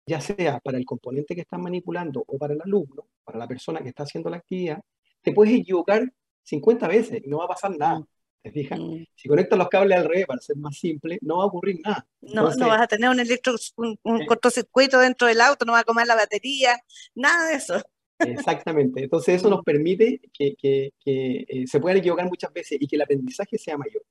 ya 0.06 0.20
sea 0.20 0.60
para 0.60 0.78
el 0.78 0.86
componente 0.86 1.34
que 1.34 1.42
estás 1.42 1.60
manipulando 1.60 2.24
o 2.26 2.38
para 2.38 2.54
el 2.54 2.62
alumno, 2.62 3.06
para 3.24 3.38
la 3.38 3.46
persona 3.46 3.80
que 3.80 3.90
está 3.90 4.04
haciendo 4.04 4.30
la 4.30 4.38
actividad, 4.38 4.80
te 5.22 5.32
puedes 5.32 5.54
equivocar 5.54 6.10
50 6.44 6.88
veces 6.88 7.22
y 7.24 7.28
no 7.28 7.38
va 7.38 7.44
a 7.44 7.48
pasar 7.48 7.76
nada. 7.76 8.02
¿Te 8.48 8.52
fijas? 8.52 8.80
Mm. 8.80 9.04
Si 9.14 9.28
conectas 9.28 9.58
los 9.58 9.68
cables 9.68 9.98
al 9.98 10.08
revés 10.08 10.26
para 10.26 10.40
ser 10.40 10.56
más 10.56 10.78
simple, 10.78 11.18
no 11.20 11.38
va 11.38 11.44
a 11.44 11.46
ocurrir 11.46 11.80
nada. 11.84 12.06
No, 12.22 12.28
Entonces, 12.28 12.60
no 12.60 12.68
vas 12.68 12.80
a 12.80 12.86
tener 12.86 13.10
un, 13.10 13.20
electro, 13.20 13.54
un, 13.76 13.98
un 14.02 14.22
eh, 14.22 14.26
cortocircuito 14.26 14.98
dentro 15.00 15.28
del 15.28 15.40
auto, 15.40 15.66
no 15.66 15.72
va 15.72 15.80
a 15.80 15.84
comer 15.84 16.06
la 16.06 16.14
batería, 16.14 16.78
nada 17.14 17.50
de 17.50 17.56
eso. 17.56 17.82
Exactamente. 18.18 19.02
Entonces 19.02 19.36
eso 19.36 19.50
nos 19.50 19.62
permite 19.62 20.20
que, 20.32 20.54
que, 20.56 20.92
que 20.98 21.44
eh, 21.46 21.66
se 21.66 21.78
puedan 21.78 21.98
equivocar 21.98 22.26
muchas 22.26 22.52
veces 22.52 22.78
y 22.80 22.86
que 22.86 22.96
el 22.96 23.02
aprendizaje 23.02 23.58
sea 23.58 23.76
mayor. 23.76 24.02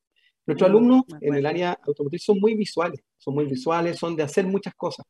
Nuestros 0.45 0.69
mm, 0.69 0.71
alumnos 0.71 1.03
en 1.19 1.33
el 1.33 1.45
área 1.45 1.77
automotriz 1.85 2.23
son 2.23 2.39
muy 2.39 2.53
visuales, 2.53 3.01
son 3.17 3.33
muy 3.33 3.45
visuales, 3.45 3.97
son 3.97 4.15
de 4.15 4.23
hacer 4.23 4.45
muchas 4.45 4.75
cosas. 4.75 5.05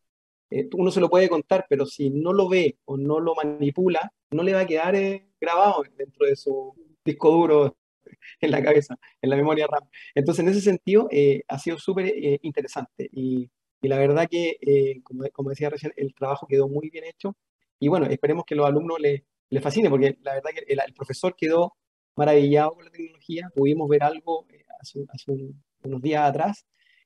Eh, 0.49 0.69
uno 0.73 0.89
se 0.89 1.01
lo 1.01 1.09
puede 1.09 1.27
contar, 1.27 1.65
pero 1.69 1.85
si 1.85 2.09
no 2.09 2.31
lo 2.31 2.47
ve 2.47 2.77
o 2.85 2.95
no 2.95 3.19
lo 3.19 3.35
manipula, 3.35 4.11
no 4.31 4.41
le 4.41 4.53
va 4.53 4.61
a 4.61 4.65
quedar 4.65 4.95
eh, 4.95 5.27
grabado 5.39 5.83
dentro 5.97 6.25
de 6.25 6.35
su 6.37 6.73
disco 7.03 7.31
duro 7.31 7.75
en 8.41 8.51
la 8.51 8.63
cabeza, 8.63 8.97
en 9.21 9.29
la 9.29 9.35
memoria 9.35 9.67
RAM. 9.67 9.83
Entonces, 10.15 10.43
en 10.43 10.51
ese 10.51 10.61
sentido, 10.61 11.07
eh, 11.11 11.43
ha 11.47 11.59
sido 11.59 11.77
súper 11.77 12.07
eh, 12.07 12.39
interesante 12.43 13.09
y, 13.11 13.49
la 13.81 13.97
verdad 13.97 14.27
que, 14.29 14.57
eh, 14.61 15.01
como, 15.03 15.49
decía 15.49 15.69
recién, 15.69 15.93
el 15.95 16.13
trabajo 16.13 16.45
quedó 16.47 16.67
muy 16.67 16.89
bien 16.89 17.05
hecho 17.05 17.37
y 17.79 17.87
bueno, 17.87 18.07
esperemos 18.07 18.43
que 18.45 18.55
los 18.55 18.65
alumnos 18.67 18.99
les, 18.99 19.23
les 19.49 19.63
fascine 19.63 19.89
porque 19.89 20.17
la 20.23 20.33
verdad 20.33 20.49
que 20.53 20.65
el, 20.67 20.93
profesor 20.93 21.35
quedó 21.37 21.73
maravillado 22.15 22.73
con 22.73 22.85
la 22.85 22.91
tecnología, 22.91 23.49
pudimos 23.55 23.87
ver 23.87 24.03
algo 24.03 24.45
hace, 24.81 25.05
hace 25.09 25.31
un, 25.31 25.63
unos 25.83 26.01
días 26.01 26.23
atrás 26.27 26.65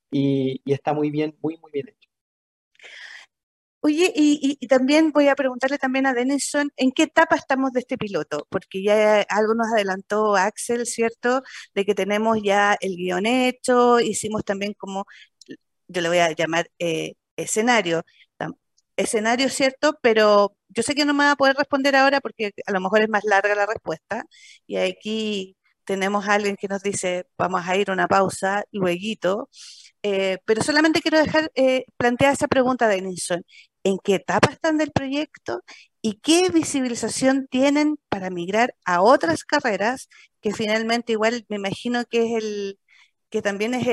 y 0.09 0.61
está 0.65 0.93
muy 0.93 1.11
bien, 1.11 1.35
muy, 1.41 1.57
muy 1.57 1.71
bien 1.71 1.89
hecho. 1.89 2.10
Oye, 3.83 4.11
y, 4.15 4.67
también 4.67 5.11
voy 5.11 5.27
a 5.27 5.35
preguntarle 5.35 5.77
también 5.79 6.05
a 6.05 6.13
Denison, 6.13 6.71
¿en 6.77 6.91
qué 6.91 7.03
etapa 7.03 7.35
estamos 7.35 7.71
de 7.73 7.79
este 7.79 7.97
piloto? 7.97 8.47
Porque 8.49 8.83
ya 8.83 9.21
algo 9.29 9.55
nos 9.55 9.67
adelantó 9.73 10.35
Axel, 10.35 10.85
¿cierto? 10.85 11.41
De 11.73 11.83
que 11.85 11.95
tenemos 11.95 12.39
ya 12.43 12.77
el 12.79 12.95
guion 12.95 13.25
hecho, 13.25 13.99
hicimos 13.99 14.43
también 14.45 14.73
como, 14.77 15.05
yo 15.87 16.01
le 16.01 16.09
voy 16.09 16.19
a 16.19 16.31
llamar 16.33 16.69
eh, 16.79 17.13
escenario, 17.35 18.03
escenario, 18.95 19.49
¿cierto? 19.49 19.97
Pero 20.01 20.55
yo 20.69 20.83
sé 20.83 20.95
que 20.95 21.05
no 21.05 21.13
me 21.13 21.25
va 21.25 21.31
a 21.31 21.35
poder 21.35 21.55
responder 21.57 21.95
ahora 21.95 22.21
porque 22.21 22.51
a 22.65 22.71
lo 22.71 22.79
mejor 22.81 23.01
es 23.01 23.09
más 23.09 23.23
larga 23.25 23.55
la 23.55 23.65
respuesta. 23.65 24.25
Y 24.67 24.77
aquí 24.77 25.57
tenemos 25.85 26.27
a 26.27 26.35
alguien 26.35 26.55
que 26.55 26.67
nos 26.67 26.83
dice, 26.83 27.27
vamos 27.37 27.61
a 27.67 27.77
ir 27.77 27.89
a 27.89 27.93
una 27.93 28.07
pausa, 28.07 28.63
luego. 28.71 29.49
Eh, 30.03 30.39
pero 30.45 30.63
solamente 30.63 31.01
quiero 31.01 31.19
dejar 31.19 31.51
eh, 31.55 31.85
planteada 31.97 32.33
esa 32.33 32.47
pregunta 32.47 32.87
de 32.87 32.95
Denison 32.95 33.43
en 33.83 33.97
qué 34.03 34.15
etapa 34.15 34.51
están 34.51 34.77
del 34.77 34.91
proyecto 34.91 35.63
y 36.01 36.15
qué 36.21 36.49
visibilización 36.49 37.47
tienen 37.49 37.97
para 38.09 38.29
migrar 38.29 38.75
a 38.85 39.01
otras 39.01 39.43
carreras, 39.43 40.09
que 40.41 40.53
finalmente 40.53 41.13
igual 41.13 41.45
me 41.49 41.57
imagino 41.57 42.05
que 42.05 42.25
es 42.25 42.43
el, 42.43 42.79
que 43.31 43.41
también 43.41 43.73
es, 43.73 43.85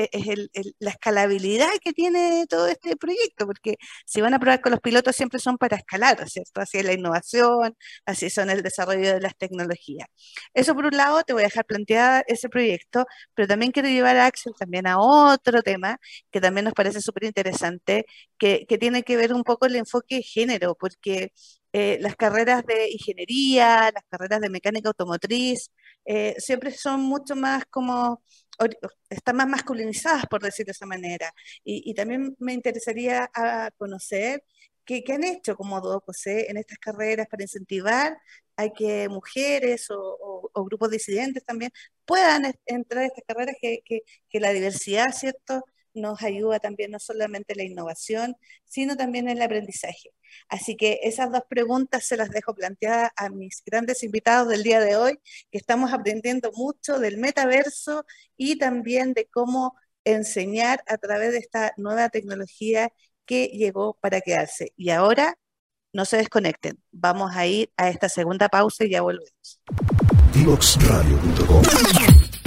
la 0.79 0.91
escalabilidad 0.91 1.69
que 1.81 1.93
tiene 1.93 2.45
todo 2.47 2.67
este 2.67 2.97
proyecto, 2.97 3.45
porque 3.47 3.77
si 4.05 4.21
van 4.21 4.33
a 4.33 4.39
probar 4.39 4.61
con 4.61 4.71
los 4.71 4.81
pilotos 4.81 5.15
siempre 5.15 5.39
son 5.39 5.57
para 5.57 5.77
escalar, 5.77 6.29
¿cierto? 6.29 6.61
Así 6.61 6.77
es 6.79 6.85
la 6.85 6.93
innovación, 6.93 7.75
así 8.05 8.29
son 8.29 8.49
el 8.49 8.61
desarrollo 8.63 9.13
de 9.13 9.21
las 9.21 9.35
tecnologías. 9.37 10.07
Eso 10.53 10.75
por 10.75 10.85
un 10.85 10.97
lado, 10.97 11.23
te 11.23 11.33
voy 11.33 11.43
a 11.43 11.45
dejar 11.45 11.65
planteada 11.65 12.23
ese 12.27 12.49
proyecto, 12.49 13.05
pero 13.33 13.47
también 13.47 13.71
quiero 13.71 13.89
llevar 13.89 14.17
a 14.17 14.25
Axel 14.27 14.53
también 14.59 14.87
a 14.87 14.99
otro 14.99 15.61
tema 15.63 15.99
que 16.31 16.41
también 16.41 16.65
nos 16.65 16.73
parece 16.73 17.01
súper 17.01 17.23
interesante, 17.25 18.05
que, 18.37 18.65
tiene 18.79 19.03
que 19.03 19.17
ver 19.17 19.33
un 19.33 19.43
poco 19.43 19.65
el 19.65 19.75
enfoque 19.75 20.21
género, 20.21 20.75
porque 20.75 21.31
eh, 21.73 21.97
las 22.01 22.15
carreras 22.15 22.65
de 22.65 22.91
ingeniería, 22.91 23.91
las 23.93 24.03
carreras 24.09 24.41
de 24.41 24.49
mecánica 24.49 24.89
automotriz, 24.89 25.71
eh, 26.05 26.35
siempre 26.39 26.71
son 26.71 27.01
mucho 27.01 27.35
más 27.35 27.65
como, 27.69 28.21
están 29.09 29.37
más 29.37 29.47
masculinizadas, 29.47 30.25
por 30.27 30.41
decirlo 30.41 30.67
de 30.67 30.71
esa 30.73 30.85
manera. 30.85 31.33
Y, 31.63 31.93
también 31.93 32.35
me 32.39 32.53
interesaría 32.53 33.29
a 33.33 33.71
conocer 33.77 34.43
qué, 34.85 35.03
han 35.09 35.23
hecho 35.23 35.55
como 35.55 35.79
José 36.01 36.49
en 36.49 36.57
estas 36.57 36.79
carreras 36.79 37.27
para 37.27 37.43
incentivar 37.43 38.17
a 38.57 38.69
que 38.69 39.07
mujeres 39.09 39.87
o, 39.91 40.51
grupos 40.65 40.91
disidentes 40.91 41.45
también 41.45 41.71
puedan 42.05 42.43
entrar 42.65 43.03
a 43.03 43.07
estas 43.07 43.23
carreras, 43.27 43.55
que, 43.61 43.81
que 43.85 44.39
la 44.39 44.51
diversidad, 44.51 45.11
¿cierto? 45.13 45.63
nos 45.93 46.21
ayuda 46.23 46.59
también 46.59 46.91
no 46.91 46.99
solamente 46.99 47.55
la 47.55 47.63
innovación, 47.63 48.35
sino 48.65 48.95
también 48.97 49.29
el 49.29 49.41
aprendizaje. 49.41 50.11
Así 50.47 50.75
que 50.75 50.99
esas 51.03 51.31
dos 51.31 51.43
preguntas 51.49 52.05
se 52.05 52.17
las 52.17 52.29
dejo 52.29 52.53
planteadas 52.53 53.11
a 53.15 53.29
mis 53.29 53.63
grandes 53.65 54.03
invitados 54.03 54.47
del 54.49 54.63
día 54.63 54.79
de 54.79 54.95
hoy, 54.95 55.19
que 55.51 55.57
estamos 55.57 55.93
aprendiendo 55.93 56.51
mucho 56.53 56.99
del 56.99 57.17
metaverso 57.17 58.05
y 58.37 58.57
también 58.57 59.13
de 59.13 59.25
cómo 59.25 59.75
enseñar 60.03 60.83
a 60.87 60.97
través 60.97 61.31
de 61.31 61.39
esta 61.39 61.73
nueva 61.77 62.09
tecnología 62.09 62.91
que 63.25 63.45
llegó 63.45 63.97
para 64.01 64.21
quedarse. 64.21 64.73
Y 64.75 64.89
ahora 64.89 65.37
no 65.93 66.05
se 66.05 66.17
desconecten, 66.17 66.79
vamos 66.91 67.35
a 67.35 67.45
ir 67.47 67.71
a 67.77 67.89
esta 67.89 68.09
segunda 68.09 68.49
pausa 68.49 68.85
y 68.85 68.91
ya 68.91 69.01
volvemos. 69.01 69.59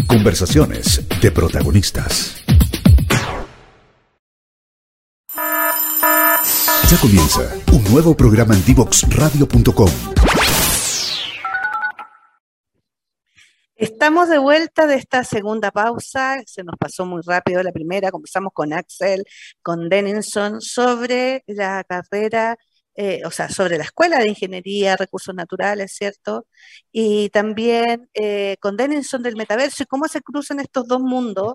Conversaciones 0.07 1.03
de 1.21 1.31
protagonistas. 1.31 2.42
Comienza 7.01 7.41
un 7.73 7.83
nuevo 7.85 8.17
programa 8.17 8.55
en 8.55 8.65
divoxradio.com. 8.65 9.89
Estamos 13.75 14.29
de 14.29 14.39
vuelta 14.39 14.87
de 14.87 14.97
esta 14.97 15.25
segunda 15.25 15.71
pausa. 15.71 16.41
Se 16.47 16.63
nos 16.63 16.77
pasó 16.79 17.05
muy 17.07 17.23
rápido 17.25 17.63
la 17.63 17.73
primera. 17.73 18.11
Conversamos 18.11 18.53
con 18.53 18.73
Axel, 18.73 19.25
con 19.63 19.89
Denison 19.89 20.61
sobre 20.61 21.43
la 21.47 21.83
carrera, 21.85 22.57
eh, 22.95 23.23
o 23.25 23.31
sea, 23.31 23.49
sobre 23.49 23.79
la 23.79 23.85
Escuela 23.85 24.19
de 24.19 24.29
Ingeniería, 24.29 24.97
Recursos 24.97 25.35
Naturales, 25.35 25.93
¿cierto? 25.95 26.47
Y 26.93 27.31
también 27.31 28.09
eh, 28.15 28.57
con 28.61 28.77
Denison 28.77 29.23
del 29.23 29.37
Metaverso 29.37 29.83
y 29.83 29.87
cómo 29.87 30.07
se 30.07 30.21
cruzan 30.21 30.61
estos 30.61 30.87
dos 30.87 31.01
mundos 31.01 31.55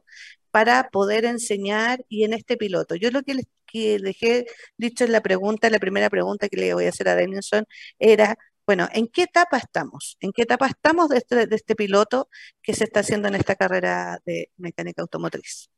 para 0.52 0.90
poder 0.90 1.26
enseñar 1.26 2.04
y 2.10 2.24
en 2.24 2.34
este 2.34 2.58
piloto. 2.58 2.96
Yo 2.96 3.12
lo 3.12 3.22
que 3.24 3.36
les 3.36 3.46
dejé 3.74 4.46
dicho 4.78 5.06
en 5.06 5.12
la 5.12 5.22
pregunta, 5.22 5.70
la 5.70 5.80
primera 5.80 6.10
pregunta 6.10 6.50
que 6.50 6.58
le 6.58 6.74
voy 6.74 6.86
a 6.86 6.90
hacer 6.90 7.10
a 7.10 7.16
Denison 7.16 7.66
era, 8.00 8.38
bueno, 8.66 8.88
¿en 8.94 9.08
qué 9.08 9.24
etapa 9.24 9.58
estamos? 9.58 10.18
¿En 10.20 10.32
qué 10.32 10.44
etapa 10.44 10.68
estamos 10.68 11.10
de 11.10 11.18
este, 11.18 11.48
este 11.56 11.76
piloto 11.76 12.30
que 12.62 12.74
se 12.74 12.84
está 12.84 13.02
haciendo 13.02 13.28
en 13.28 13.36
esta 13.36 13.56
carrera 13.56 14.20
de 14.26 14.52
mecánica 14.58 15.02
automotriz? 15.02 15.70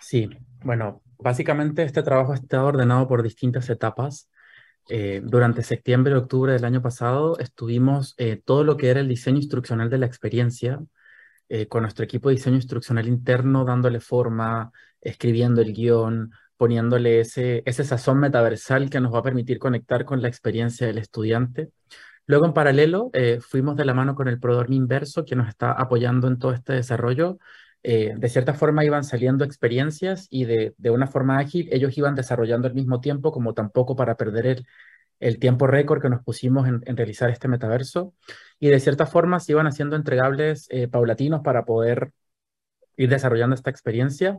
Sí, 0.00 0.28
bueno, 0.64 1.02
básicamente 1.18 1.84
este 1.84 2.02
trabajo 2.02 2.34
está 2.34 2.64
ordenado 2.64 3.06
por 3.06 3.22
distintas 3.22 3.70
etapas. 3.70 4.28
Eh, 4.88 5.22
durante 5.24 5.62
septiembre 5.62 6.12
y 6.12 6.16
octubre 6.16 6.52
del 6.52 6.64
año 6.64 6.82
pasado 6.82 7.38
estuvimos 7.38 8.14
eh, 8.18 8.42
todo 8.44 8.64
lo 8.64 8.76
que 8.76 8.90
era 8.90 9.00
el 9.00 9.08
diseño 9.08 9.36
instruccional 9.36 9.88
de 9.90 9.98
la 9.98 10.06
experiencia, 10.06 10.80
eh, 11.48 11.68
con 11.68 11.82
nuestro 11.82 12.04
equipo 12.04 12.28
de 12.28 12.34
diseño 12.36 12.56
instruccional 12.56 13.06
interno, 13.06 13.64
dándole 13.64 14.00
forma, 14.00 14.72
escribiendo 15.00 15.60
el 15.60 15.72
guion, 15.72 16.32
poniéndole 16.62 17.18
ese, 17.18 17.64
ese 17.66 17.82
sazón 17.82 18.20
metaversal 18.20 18.88
que 18.88 19.00
nos 19.00 19.12
va 19.12 19.18
a 19.18 19.22
permitir 19.24 19.58
conectar 19.58 20.04
con 20.04 20.22
la 20.22 20.28
experiencia 20.28 20.86
del 20.86 20.98
estudiante. 20.98 21.70
Luego, 22.26 22.46
en 22.46 22.52
paralelo, 22.52 23.10
eh, 23.14 23.40
fuimos 23.40 23.74
de 23.76 23.84
la 23.84 23.94
mano 23.94 24.14
con 24.14 24.28
el 24.28 24.38
Prodorm 24.38 24.72
Inverso, 24.72 25.24
que 25.24 25.34
nos 25.34 25.48
está 25.48 25.72
apoyando 25.72 26.28
en 26.28 26.38
todo 26.38 26.52
este 26.52 26.74
desarrollo. 26.74 27.38
Eh, 27.82 28.14
de 28.16 28.28
cierta 28.28 28.54
forma 28.54 28.84
iban 28.84 29.02
saliendo 29.02 29.44
experiencias 29.44 30.28
y 30.30 30.44
de, 30.44 30.72
de, 30.78 30.90
una 30.90 31.08
forma 31.08 31.38
ágil 31.40 31.68
ellos 31.72 31.98
iban 31.98 32.14
desarrollando 32.14 32.68
al 32.68 32.74
mismo 32.74 33.00
tiempo, 33.00 33.32
como 33.32 33.54
tampoco 33.54 33.96
para 33.96 34.16
perder 34.16 34.46
el, 34.46 34.66
el 35.18 35.40
tiempo 35.40 35.66
récord 35.66 36.00
que 36.00 36.10
nos 36.10 36.22
pusimos 36.22 36.68
en, 36.68 36.96
realizar 36.96 37.28
este 37.28 37.48
metaverso 37.48 38.14
y 38.60 38.68
de 38.68 38.78
cierta 38.78 39.06
forma 39.06 39.40
se 39.40 39.50
iban 39.50 39.66
haciendo 39.66 39.96
entregables 39.96 40.68
eh, 40.70 40.86
paulatinos 40.86 41.40
para 41.42 41.64
poder 41.64 42.12
ir 42.96 43.08
desarrollando 43.08 43.56
esta 43.56 43.70
experiencia. 43.70 44.38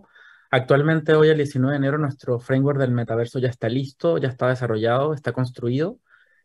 Actualmente, 0.56 1.16
hoy 1.16 1.30
el 1.30 1.38
19 1.38 1.72
de 1.74 1.78
enero, 1.78 1.98
nuestro 1.98 2.39
framework 2.39 2.78
del 2.80 2.92
metaverso 2.92 3.39
ya 3.39 3.50
está 3.50 3.70
listo, 3.70 4.20
ya 4.20 4.28
está 4.30 4.48
desarrollado, 4.50 5.16
está 5.16 5.32
construido. 5.32 6.00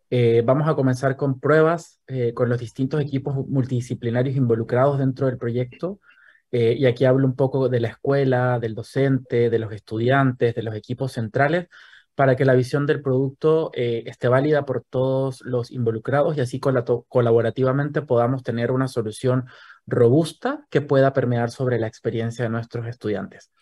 Eh, 0.09 0.43
vamos 0.47 0.67
a 0.67 0.75
comenzar 0.75 1.17
con 1.17 1.39
pruebas 1.41 2.01
eh, 2.07 2.33
con 2.33 2.49
los 2.49 2.59
distintos 2.59 3.03
equipos 3.03 3.35
multidisciplinarios 3.47 4.35
involucrados 4.37 4.99
dentro 4.99 5.27
del 5.27 5.37
proyecto. 5.37 6.01
y 6.51 6.87
aquí 6.87 7.05
hablo 7.05 7.27
un 7.27 7.37
poco 7.37 7.69
de 7.69 7.81
la 7.81 7.89
escuela, 7.89 8.59
del 8.59 8.75
docente, 8.75 9.51
de 9.51 9.59
los 9.59 9.73
estudiantes, 9.73 10.55
de 10.55 10.63
los 10.63 10.75
equipos 10.75 11.13
centrales, 11.13 11.69
para 12.15 12.35
que 12.35 12.45
la 12.47 12.55
visión 12.55 12.87
del 12.87 13.03
producto 13.03 13.71
eh, 13.75 14.05
esté 14.07 14.29
válida 14.29 14.65
por 14.65 14.83
todos 14.83 15.43
los 15.43 15.71
involucrados 15.71 16.37
y 16.37 16.41
así 16.41 16.61
colaborativamente 16.61 18.03
podamos 18.03 18.43
tener 18.43 18.73
una 18.73 18.89
solución 18.89 19.47
robusta 19.87 20.67
que 20.71 20.81
pueda 20.81 21.13
permear 21.13 21.51
sobre 21.51 21.79
la 21.79 21.87
experiencia 21.87 22.45
de 22.45 22.51
nuestros 22.51 22.87
estudiantes. 22.87 23.53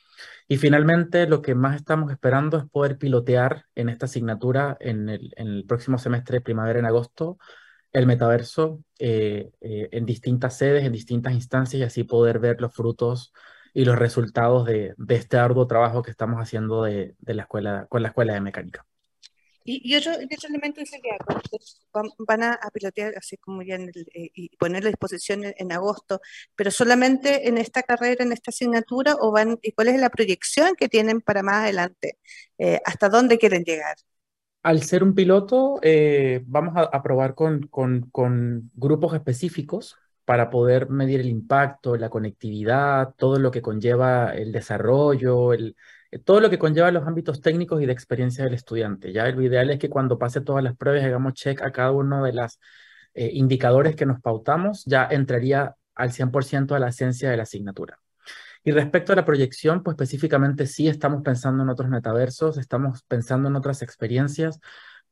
Y 0.49 0.57
finalmente, 0.59 1.27
lo 1.27 1.43
que 1.43 1.55
más 1.55 1.77
estamos 1.77 2.11
esperando 2.13 2.59
es 2.59 2.65
poder 2.67 2.99
pilotear 2.99 3.67
en 3.75 3.89
esta 3.89 4.07
asignatura 4.07 4.77
en 4.81 5.09
el, 5.09 5.65
próximo 5.67 5.99
semestre 5.99 6.39
de 6.39 6.41
primavera, 6.43 6.79
en 6.79 6.87
agosto, 6.87 7.39
el 7.93 8.07
metaverso 8.07 8.83
eh, 8.99 9.51
eh, 9.61 9.89
en 9.93 10.07
distintas 10.07 10.57
sedes, 10.57 10.85
en 10.85 10.93
distintas 10.93 11.33
instancias 11.33 11.81
y 11.81 11.85
así 11.85 12.05
poder 12.05 12.39
ver 12.39 12.61
los 12.61 12.75
frutos 12.75 13.33
y 13.73 13.85
los 13.85 13.99
resultados 13.99 14.67
de, 14.67 14.95
este 15.09 15.37
arduo 15.39 15.67
trabajo 15.67 16.03
que 16.03 16.11
estamos 16.11 16.41
haciendo 16.41 16.83
de, 16.83 17.15
la 17.21 17.43
escuela, 17.43 17.87
con 17.89 18.03
la 18.03 18.09
escuela 18.09 18.35
de 18.35 18.41
mecánica. 18.41 18.87
Y, 19.69 19.97
otro, 19.97 20.13
elemento 20.49 20.81
es 20.81 20.91
que 20.91 21.01
van, 22.19 22.43
a, 22.45 22.59
pilotear 22.73 23.15
así 23.17 23.37
como 23.37 23.63
ya 23.63 23.75
eh, 23.75 24.31
y 24.35 24.57
poner 24.57 24.85
a 24.85 24.89
disposición 24.89 25.43
en, 25.45 25.73
agosto, 25.73 26.21
pero 26.55 26.71
solamente 26.71 27.49
en 27.49 27.59
esta 27.59 27.83
carrera, 27.83 28.23
en 28.23 28.33
esta 28.33 28.53
asignatura, 28.53 29.17
o 29.21 29.33
van 29.33 29.59
y 29.63 29.73
cuál 29.73 29.89
es 29.89 30.01
la 30.01 30.11
proyección 30.11 30.77
que 30.77 30.89
tienen 30.89 31.21
para 31.21 31.43
más 31.43 31.65
adelante, 31.65 32.19
eh, 32.59 32.81
hasta 32.85 33.09
dónde 33.09 33.39
quieren 33.39 33.65
llegar. 33.65 33.97
Al 34.63 34.83
ser 34.83 35.03
un 35.03 35.15
piloto, 35.15 35.81
eh, 35.83 36.43
vamos 36.47 36.75
a, 36.77 37.03
probar 37.03 37.35
con, 37.35 37.67
con, 37.67 38.09
con, 38.11 38.71
grupos 38.75 39.15
específicos 39.15 39.97
para 40.25 40.49
poder 40.49 40.91
medir 40.91 41.21
el 41.21 41.29
impacto, 41.29 41.97
la 41.97 42.09
conectividad, 42.09 43.15
todo 43.17 43.39
lo 43.39 43.51
que 43.51 43.63
conlleva 43.63 44.33
el 44.35 44.53
desarrollo, 44.53 45.53
el, 45.53 45.77
todo 46.25 46.41
lo 46.41 46.51
que 46.51 46.59
conlleva 46.59 46.91
los 46.91 47.07
ámbitos 47.07 47.41
técnicos 47.41 47.83
y 47.83 47.87
de 47.87 47.93
experiencia 47.93 48.45
del 48.45 48.55
estudiante. 48.55 49.13
Ya 49.13 49.27
lo 49.31 49.43
ideal 49.43 49.71
es 49.71 49.79
que 49.79 49.91
cuando 49.91 50.19
pase 50.19 50.41
todas 50.41 50.63
las 50.63 50.77
pruebas 50.77 51.05
hagamos 51.05 51.35
check 51.35 51.63
a 51.63 51.73
cada 51.73 51.91
uno 51.93 52.25
de 52.25 52.33
los 52.33 52.61
eh, 53.15 53.31
indicadores 53.33 53.97
que 53.97 54.07
nos 54.07 54.21
pautamos, 54.21 54.85
ya 54.85 55.09
entraría 55.11 55.75
al 55.95 56.13
100% 56.13 56.75
a 56.75 56.79
la 56.79 56.89
esencia 56.89 57.31
de 57.31 57.37
la 57.37 57.45
asignatura. 57.45 57.99
Y 58.63 58.73
respecto 58.73 59.13
a 59.13 59.17
la 59.17 59.25
proyección, 59.25 59.83
pues 59.83 59.95
específicamente 59.95 60.67
sí 60.67 60.89
estamos 60.89 61.23
pensando 61.23 61.63
en 61.63 61.69
otros 61.69 61.89
metaversos, 61.89 62.59
estamos 62.59 63.05
pensando 63.05 63.49
en 63.49 63.57
otras 63.57 63.81
experiencias, 63.81 64.61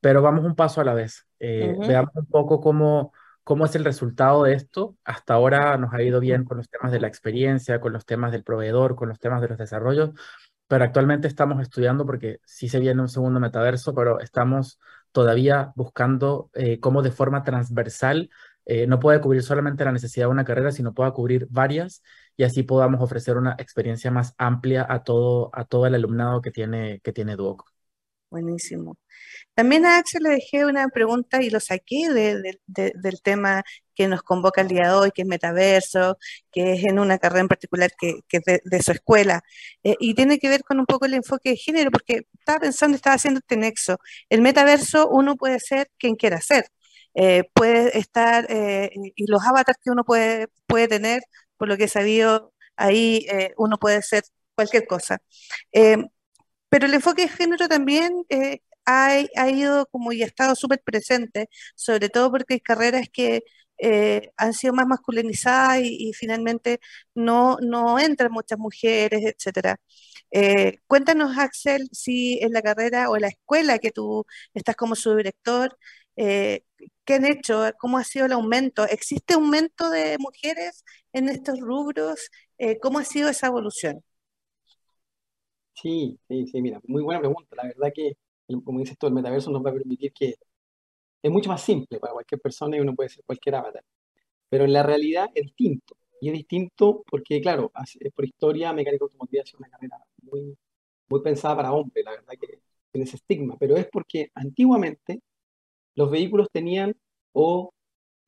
pero 0.00 0.22
vamos 0.22 0.44
un 0.44 0.56
paso 0.56 0.80
a 0.80 0.84
la 0.84 0.92
vez. 0.92 1.26
Eh, 1.38 1.74
veamos 1.86 2.10
un 2.14 2.26
poco 2.26 2.60
cómo, 2.60 3.12
cómo 3.44 3.64
es 3.64 3.74
el 3.76 3.84
resultado 3.84 4.42
de 4.42 4.54
esto. 4.54 4.96
Hasta 5.04 5.34
ahora 5.34 5.78
nos 5.78 5.94
ha 5.94 6.02
ido 6.02 6.18
bien 6.20 6.44
con 6.44 6.56
los 6.56 6.68
temas 6.68 6.90
de 6.90 7.00
la 7.00 7.06
experiencia, 7.06 7.80
con 7.80 7.92
los 7.92 8.04
temas 8.04 8.32
del 8.32 8.42
proveedor, 8.42 8.96
con 8.96 9.08
los 9.08 9.20
temas 9.20 9.40
de 9.40 9.48
los 9.48 9.56
desarrollos, 9.56 10.10
pero 10.68 10.84
actualmente 10.84 11.28
estamos 11.28 11.60
estudiando 11.60 12.06
porque 12.06 12.40
sí 12.44 12.68
se 12.68 12.80
viene 12.80 13.00
un 13.00 13.08
segundo 13.08 13.40
metaverso, 13.40 13.94
pero 13.94 14.20
estamos 14.20 14.78
todavía 15.12 15.72
buscando 15.76 16.50
eh, 16.54 16.80
cómo 16.80 17.02
de 17.02 17.10
forma 17.10 17.44
transversal 17.44 18.30
eh, 18.66 18.86
no 18.86 18.98
puede 18.98 19.20
cubrir 19.20 19.42
solamente 19.42 19.84
la 19.84 19.92
necesidad 19.92 20.26
de 20.26 20.32
una 20.32 20.44
carrera, 20.44 20.72
sino 20.72 20.94
pueda 20.94 21.12
cubrir 21.12 21.46
varias 21.50 22.02
y 22.36 22.44
así 22.44 22.62
podamos 22.62 23.00
ofrecer 23.00 23.36
una 23.36 23.54
experiencia 23.58 24.10
más 24.10 24.34
amplia 24.38 24.86
a 24.88 25.04
todo, 25.04 25.50
a 25.52 25.64
todo 25.64 25.86
el 25.86 25.94
alumnado 25.94 26.40
que 26.40 26.50
tiene, 26.50 27.00
que 27.00 27.12
tiene 27.12 27.36
Duoc. 27.36 27.70
Buenísimo. 28.30 28.96
También 29.54 29.84
a 29.86 29.98
Axel 29.98 30.24
le 30.24 30.30
dejé 30.30 30.66
una 30.66 30.88
pregunta 30.88 31.40
y 31.42 31.50
lo 31.50 31.60
saqué 31.60 32.08
del 32.66 33.22
tema 33.22 33.62
que 33.94 34.08
nos 34.08 34.22
convoca 34.22 34.60
el 34.60 34.68
día 34.68 34.88
de 34.88 34.94
hoy, 34.94 35.10
que 35.12 35.22
es 35.22 35.28
metaverso, 35.28 36.18
que 36.50 36.74
es 36.74 36.84
en 36.84 36.98
una 36.98 37.18
carrera 37.18 37.40
en 37.42 37.48
particular 37.48 37.90
que, 37.98 38.20
es 38.30 38.42
de, 38.64 38.82
su 38.82 38.92
escuela, 38.92 39.42
eh, 39.82 39.96
y 40.00 40.14
tiene 40.14 40.38
que 40.38 40.48
ver 40.48 40.64
con 40.64 40.80
un 40.80 40.86
poco 40.86 41.06
el 41.06 41.14
enfoque 41.14 41.50
de 41.50 41.56
género, 41.56 41.90
porque 41.90 42.26
estaba 42.38 42.60
pensando, 42.60 42.96
estaba 42.96 43.16
haciendo 43.16 43.40
este 43.40 43.56
nexo. 43.56 43.98
El 44.28 44.42
metaverso 44.42 45.08
uno 45.08 45.36
puede 45.36 45.60
ser 45.60 45.90
quien 45.98 46.16
quiera 46.16 46.40
ser. 46.40 46.66
Eh, 47.14 47.44
puede 47.54 47.96
estar, 47.98 48.46
eh, 48.50 48.90
y 48.94 49.26
los 49.30 49.42
avatars 49.44 49.78
que 49.82 49.90
uno 49.90 50.04
puede, 50.04 50.48
puede 50.66 50.88
tener, 50.88 51.22
por 51.56 51.68
lo 51.68 51.76
que 51.76 51.84
he 51.84 51.88
sabido, 51.88 52.52
ahí 52.76 53.26
uno 53.56 53.78
puede 53.78 54.02
ser 54.02 54.24
cualquier 54.54 54.86
cosa. 54.86 55.18
pero 56.68 56.86
el 56.86 56.94
enfoque 56.94 57.22
de 57.22 57.28
género 57.28 57.68
también 57.68 58.24
ha, 58.86 59.50
ido 59.50 59.86
como 59.86 60.12
y 60.12 60.22
ha 60.22 60.26
estado 60.26 60.54
súper 60.54 60.80
presente, 60.82 61.48
sobre 61.74 62.08
todo 62.08 62.30
porque 62.30 62.54
hay 62.54 62.60
carreras 62.60 63.08
que 63.12 63.42
eh, 63.78 64.30
han 64.36 64.52
sido 64.54 64.72
más 64.74 64.86
masculinizadas 64.86 65.80
y, 65.82 66.12
finalmente 66.14 66.80
no, 67.14 67.58
no 67.60 67.98
entran 67.98 68.32
muchas 68.32 68.58
mujeres, 68.58 69.22
etcétera. 69.24 69.80
Eh, 70.30 70.78
cuéntanos, 70.86 71.36
Axel, 71.38 71.88
si 71.92 72.38
en 72.42 72.52
la 72.52 72.62
carrera 72.62 73.10
o 73.10 73.16
en 73.16 73.22
la 73.22 73.28
escuela 73.28 73.78
que 73.78 73.90
tú 73.90 74.24
estás 74.54 74.76
como 74.76 74.94
subdirector, 74.96 75.76
eh, 76.16 76.62
¿qué 77.04 77.14
han 77.14 77.26
hecho? 77.26 77.64
¿Cómo 77.78 77.98
ha 77.98 78.04
sido 78.04 78.26
el 78.26 78.32
aumento? 78.32 78.84
¿Existe 78.86 79.34
aumento 79.34 79.90
de 79.90 80.16
mujeres 80.18 80.84
en 81.12 81.28
estos 81.28 81.60
rubros? 81.60 82.30
¿Cómo 82.80 82.98
ha 82.98 83.04
sido 83.04 83.28
esa 83.28 83.48
evolución? 83.48 84.02
Sí, 85.74 86.18
sí, 86.28 86.46
sí, 86.46 86.62
mira, 86.62 86.80
muy 86.86 87.02
buena 87.02 87.20
pregunta. 87.20 87.56
La 87.56 87.64
verdad 87.64 87.92
que 87.94 88.16
como 88.64 88.80
dices 88.80 88.98
tú, 88.98 89.06
el 89.06 89.14
metaverso 89.14 89.50
nos 89.50 89.64
va 89.64 89.70
a 89.70 89.74
permitir 89.74 90.12
que 90.12 90.34
es 91.24 91.30
mucho 91.30 91.48
más 91.48 91.62
simple 91.62 91.98
para 91.98 92.12
cualquier 92.12 92.38
persona 92.38 92.76
y 92.76 92.80
uno 92.80 92.94
puede 92.94 93.08
ser 93.08 93.24
cualquier 93.24 93.54
avatar. 93.54 93.82
Pero 94.50 94.64
en 94.64 94.74
la 94.74 94.82
realidad 94.82 95.30
es 95.34 95.44
distinto. 95.44 95.96
Y 96.20 96.28
es 96.28 96.34
distinto 96.34 97.02
porque, 97.10 97.40
claro, 97.40 97.72
por 98.14 98.24
historia, 98.26 98.74
mecánica 98.74 99.04
automotriz 99.04 99.44
sido 99.46 99.60
una 99.60 99.70
carrera 99.70 99.98
muy, 100.20 100.54
muy 101.08 101.22
pensada 101.22 101.56
para 101.56 101.72
hombres, 101.72 102.04
la 102.04 102.10
verdad 102.10 102.34
que 102.38 102.60
tiene 102.92 103.04
ese 103.06 103.16
estigma. 103.16 103.56
Pero 103.58 103.78
es 103.78 103.88
porque 103.90 104.30
antiguamente 104.34 105.22
los 105.94 106.10
vehículos 106.10 106.48
tenían 106.52 106.94
o 107.32 107.72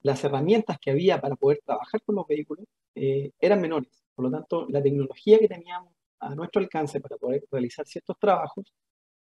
las 0.01 0.25
herramientas 0.25 0.79
que 0.81 0.91
había 0.91 1.21
para 1.21 1.37
poder 1.37 1.61
trabajar 1.67 2.01
con 2.03 2.15
los 2.15 2.27
vehículos 2.27 2.65
eh, 2.95 3.31
eran 3.39 3.61
menores. 3.61 4.05
Por 4.15 4.25
lo 4.25 4.31
tanto, 4.31 4.67
la 4.71 4.83
tecnología 4.83 5.39
que 5.39 5.49
teníamos 5.49 5.93
a 6.21 6.35
nuestro 6.35 6.63
alcance 6.63 6.99
para 7.03 7.19
poder 7.19 7.45
realizar 7.51 7.87
ciertos 7.87 8.19
trabajos 8.19 8.73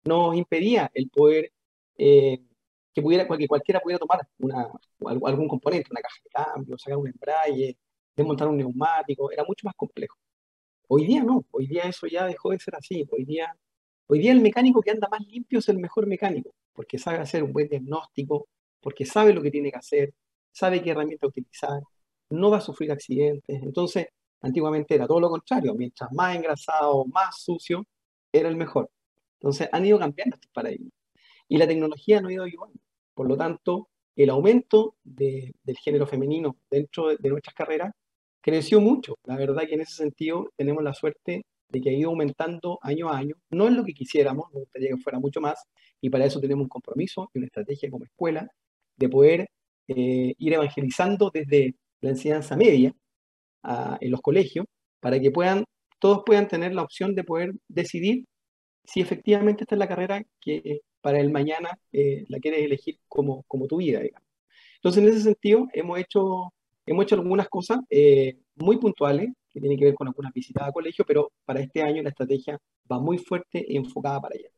nos 0.04 0.36
impedía 0.36 0.90
el 0.96 1.10
poder 1.10 1.52
eh, 1.96 2.42
que, 2.94 3.02
pudiera, 3.02 3.28
que 3.28 3.48
cualquiera 3.48 3.80
pudiera 3.80 4.00
tomar 4.00 4.28
una, 4.40 4.68
algún 5.26 5.48
componente, 5.48 5.90
una 5.92 6.02
caja 6.02 6.16
de 6.24 6.30
cambio, 6.30 6.78
sacar 6.78 6.98
un 6.98 7.08
embrague, 7.08 7.78
desmontar 8.16 8.48
un 8.48 8.58
neumático, 8.58 9.32
era 9.32 9.44
mucho 9.44 9.66
más 9.66 9.76
complejo. 9.76 10.18
Hoy 10.88 11.06
día 11.06 11.24
no, 11.24 11.46
hoy 11.52 11.68
día 11.68 11.84
eso 11.84 12.08
ya 12.08 12.26
dejó 12.26 12.52
de 12.52 12.60
ser 12.60 12.76
así. 12.76 13.08
Hoy 13.12 13.26
día, 13.26 13.56
hoy 14.08 14.20
día 14.20 14.32
el 14.34 14.42
mecánico 14.42 14.82
que 14.82 14.92
anda 14.92 15.08
más 15.10 15.22
limpio 15.28 15.60
es 15.60 15.70
el 15.70 15.78
mejor 15.80 16.08
mecánico, 16.08 16.54
porque 16.74 16.98
sabe 17.00 17.20
hacer 17.20 17.44
un 17.44 17.54
buen 17.54 17.70
diagnóstico, 17.70 18.48
porque 18.82 19.06
sabe 19.06 19.34
lo 19.34 19.42
que 19.42 19.52
tiene 19.52 19.72
que 19.72 19.78
hacer, 19.78 20.14
sabe 20.52 20.82
qué 20.82 20.92
herramienta 20.92 21.28
utilizar, 21.28 21.82
no 22.30 22.52
va 22.52 22.58
a 22.58 22.62
sufrir 22.62 22.92
accidentes. 22.92 23.62
Entonces, 23.64 24.08
antiguamente 24.42 24.96
era 24.96 25.08
todo 25.08 25.20
lo 25.22 25.30
contrario, 25.30 25.74
mientras 25.76 26.12
más 26.12 26.36
engrasado, 26.36 27.06
más 27.06 27.42
sucio, 27.42 27.86
era 28.32 28.50
el 28.50 28.58
mejor. 28.58 28.90
Entonces 29.40 29.70
han 29.72 29.86
ido 29.86 30.00
cambiando 30.00 30.36
estos 30.36 30.52
paradigmas. 30.52 31.01
Y 31.52 31.58
la 31.58 31.68
tecnología 31.68 32.22
no 32.22 32.30
ha 32.30 32.34
ido 32.34 32.48
igual. 32.48 32.72
Por 33.14 33.28
lo 33.28 33.36
tanto, 33.36 33.90
el 34.16 34.30
aumento 34.30 34.96
del 35.04 35.54
género 35.84 36.08
femenino 36.08 36.56
dentro 36.70 37.10
de, 37.10 37.30
nuestras 37.30 37.54
carreras 37.54 37.92
creció 38.40 38.80
mucho. 38.80 39.16
La 39.26 39.36
verdad 39.36 39.64
que 39.68 39.74
en 39.74 39.82
ese 39.82 39.96
sentido 39.96 40.50
tenemos 40.56 40.82
la 40.82 40.94
suerte 40.94 41.46
de 41.68 41.82
que 41.82 41.90
ha 41.90 41.94
ido 41.94 42.10
aumentando 42.10 42.80
año 42.82 43.10
a 43.10 43.18
año. 43.18 43.36
No 43.50 43.68
es 43.68 43.74
lo 43.74 43.84
que 43.84 43.92
quisiéramos, 43.92 44.46
nos 44.54 44.62
gustaría 44.62 44.92
que 44.92 45.04
fuera 45.04 45.20
mucho 45.20 45.42
más, 45.42 45.62
y 46.00 46.10
para 46.10 46.24
eso 46.24 46.40
tenemos 46.40 46.64
un 46.64 46.70
compromiso 46.70 47.30
y 47.34 47.40
una 47.40 47.48
estrategia 47.48 47.92
como 47.92 48.06
escuela 48.06 48.50
de 48.96 49.10
poder 49.10 49.50
eh, 49.90 50.34
ir 50.38 50.54
evangelizando 50.54 51.32
desde 51.34 51.76
la 52.00 52.12
enseñanza 52.12 52.56
media 52.56 52.96
en 54.00 54.10
los 54.10 54.22
colegios 54.22 54.66
para 55.02 55.20
que 55.20 55.32
puedan, 55.32 55.66
todos 56.00 56.24
puedan 56.26 56.48
tener 56.48 56.74
la 56.74 56.84
opción 56.84 57.14
de 57.14 57.26
poder 57.26 57.52
decidir 57.68 58.24
si 58.86 59.02
efectivamente 59.02 59.66
esta 59.66 59.76
es 59.76 59.80
la 59.80 59.88
carrera 59.90 60.24
que 60.40 60.80
para 61.02 61.20
el 61.20 61.32
mañana 61.32 61.78
eh, 61.92 62.26
la 62.30 62.40
quieres 62.40 62.62
elegir 62.64 63.00
como, 63.08 63.44
como 63.44 63.68
tu 63.68 63.78
vida, 63.78 64.00
digamos. 64.00 64.28
Entonces, 64.76 65.04
en 65.04 65.10
ese 65.10 65.22
sentido, 65.22 65.68
hemos 65.74 66.00
hecho, 66.00 66.54
hemos 66.86 67.04
hecho 67.04 67.16
algunas 67.16 67.50
cosas 67.50 67.80
eh, 67.90 68.38
muy 68.56 68.78
puntuales 68.78 69.30
que 69.50 69.60
tienen 69.60 69.78
que 69.78 69.86
ver 69.86 69.96
con 69.96 70.08
algunas 70.08 70.34
visitas 70.34 70.68
a 70.68 70.72
colegio, 70.72 71.06
pero 71.06 71.32
para 71.46 71.60
este 71.60 71.82
año 71.82 72.02
la 72.02 72.10
estrategia 72.10 72.58
va 72.92 73.00
muy 73.00 73.18
fuerte 73.18 73.64
y 73.68 73.78
enfocada 73.78 74.22
para 74.22 74.36
allá. 74.36 74.50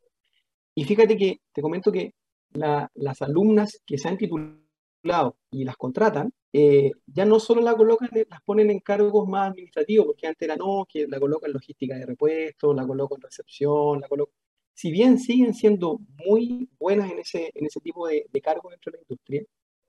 Y 0.74 0.84
fíjate 0.84 1.16
que 1.16 1.40
te 1.52 1.62
comento 1.62 1.92
que 1.92 2.14
las 2.54 3.22
alumnas 3.22 3.80
que 3.84 3.98
se 3.98 4.08
han 4.08 4.16
titulado 4.16 5.36
y 5.50 5.64
las 5.64 5.76
contratan, 5.76 6.32
eh, 6.52 6.92
ya 7.06 7.24
no 7.24 7.40
solo 7.40 7.60
la 7.60 7.74
colocan, 7.74 8.08
las 8.30 8.42
ponen 8.42 8.70
en 8.70 8.80
cargos 8.80 9.28
más 9.28 9.50
administrativos, 9.50 10.06
porque 10.06 10.26
antes 10.26 10.42
era 10.42 10.56
no, 10.56 10.86
que 10.88 11.06
la 11.08 11.18
colocan 11.18 11.52
logística 11.52 11.96
de 11.96 12.06
repuestos, 12.06 12.74
la 12.74 12.86
colocan 12.86 13.20
recepción, 13.20 14.00
la 14.00 14.08
colocan... 14.08 14.34
Si 14.74 14.90
bien 14.90 15.18
siguen 15.18 15.54
siendo 15.54 16.00
muy 16.26 16.68
buenas 16.78 17.10
en 17.10 17.20
ese, 17.20 17.50
en 17.54 17.66
ese 17.66 17.80
tipo 17.80 18.08
de, 18.08 18.26
cargos 18.42 18.72
dentro 18.72 18.90
de 18.90 18.98
la 18.98 19.02
industria, 19.02 19.44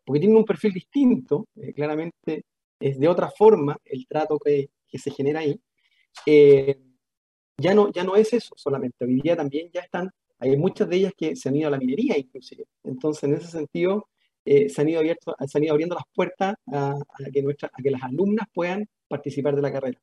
porque 0.06 0.20
tienen 0.20 0.38
un 0.38 0.46
perfil 0.46 0.74
distinto, 0.74 1.48
eh, 1.56 1.74
claramente 1.74 2.46
es 2.80 3.00
de 3.00 3.08
otra 3.08 3.32
forma 3.32 3.78
el 3.84 4.06
trato 4.08 4.38
que, 4.38 4.70
que 4.88 5.00
se 5.00 5.12
genera 5.12 5.40
ahí, 5.40 5.60
eh, 6.26 6.80
ya, 7.58 7.74
no, 7.74 7.92
ya 7.92 8.04
no 8.04 8.16
es 8.16 8.32
eso 8.34 8.54
solamente, 8.56 9.06
hoy 9.06 9.22
día 9.22 9.36
también 9.36 9.70
ya 9.74 9.82
están, 9.82 10.12
hay 10.40 10.56
muchas 10.58 10.88
de 10.88 10.98
ellas 10.98 11.14
que 11.18 11.36
se 11.36 11.50
han 11.50 11.56
ido 11.56 11.68
a 11.68 11.72
la 11.72 11.80
minería 11.80 12.18
inclusive, 12.18 12.66
entonces 12.84 13.24
en 13.24 13.34
ese 13.34 13.48
sentido 13.48 14.08
eh, 14.46 14.70
se, 14.70 14.82
han 14.82 14.90
ido 14.90 15.00
abierto, 15.00 15.36
se 15.48 15.58
han 15.58 15.64
ido 15.64 15.74
abriendo 15.74 15.96
las 15.96 16.06
puertas 16.14 16.56
a, 16.72 16.96
que 17.34 17.42
nuestra, 17.42 17.72
a 17.74 17.82
que 17.82 17.90
las 17.90 18.04
alumnas 18.04 18.48
puedan 18.54 18.88
participar 19.08 19.56
de 19.56 19.62
la 19.64 19.72
carrera. 19.72 20.00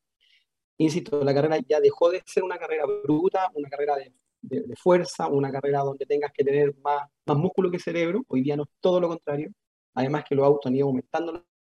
Insisto, 0.77 1.23
la 1.23 1.33
carrera 1.33 1.59
ya 1.65 1.79
dejó 1.79 2.09
de 2.09 2.21
ser 2.25 2.43
una 2.43 2.57
carrera 2.57 2.85
bruta, 2.85 3.49
una 3.53 3.69
carrera 3.69 3.95
de, 3.95 4.11
de, 4.43 4.75
fuerza, 4.75 5.27
una 5.27 5.51
carrera 5.51 5.79
donde 5.79 6.05
tengas 6.05 6.31
que 6.31 6.43
tener 6.43 6.75
más, 6.83 7.09
más 7.25 7.37
músculo 7.37 7.71
que 7.71 7.79
cerebro. 7.79 8.23
Hoy 8.27 8.41
día 8.41 8.55
no 8.55 8.63
es 8.63 8.69
todo 8.79 8.99
lo 8.99 9.07
contrario. 9.07 9.49
Además 9.95 10.23
que 10.27 10.35
los 10.35 10.45
autos 10.45 10.67
han 10.67 10.75
ido 10.75 10.87
aumentando 10.87 11.31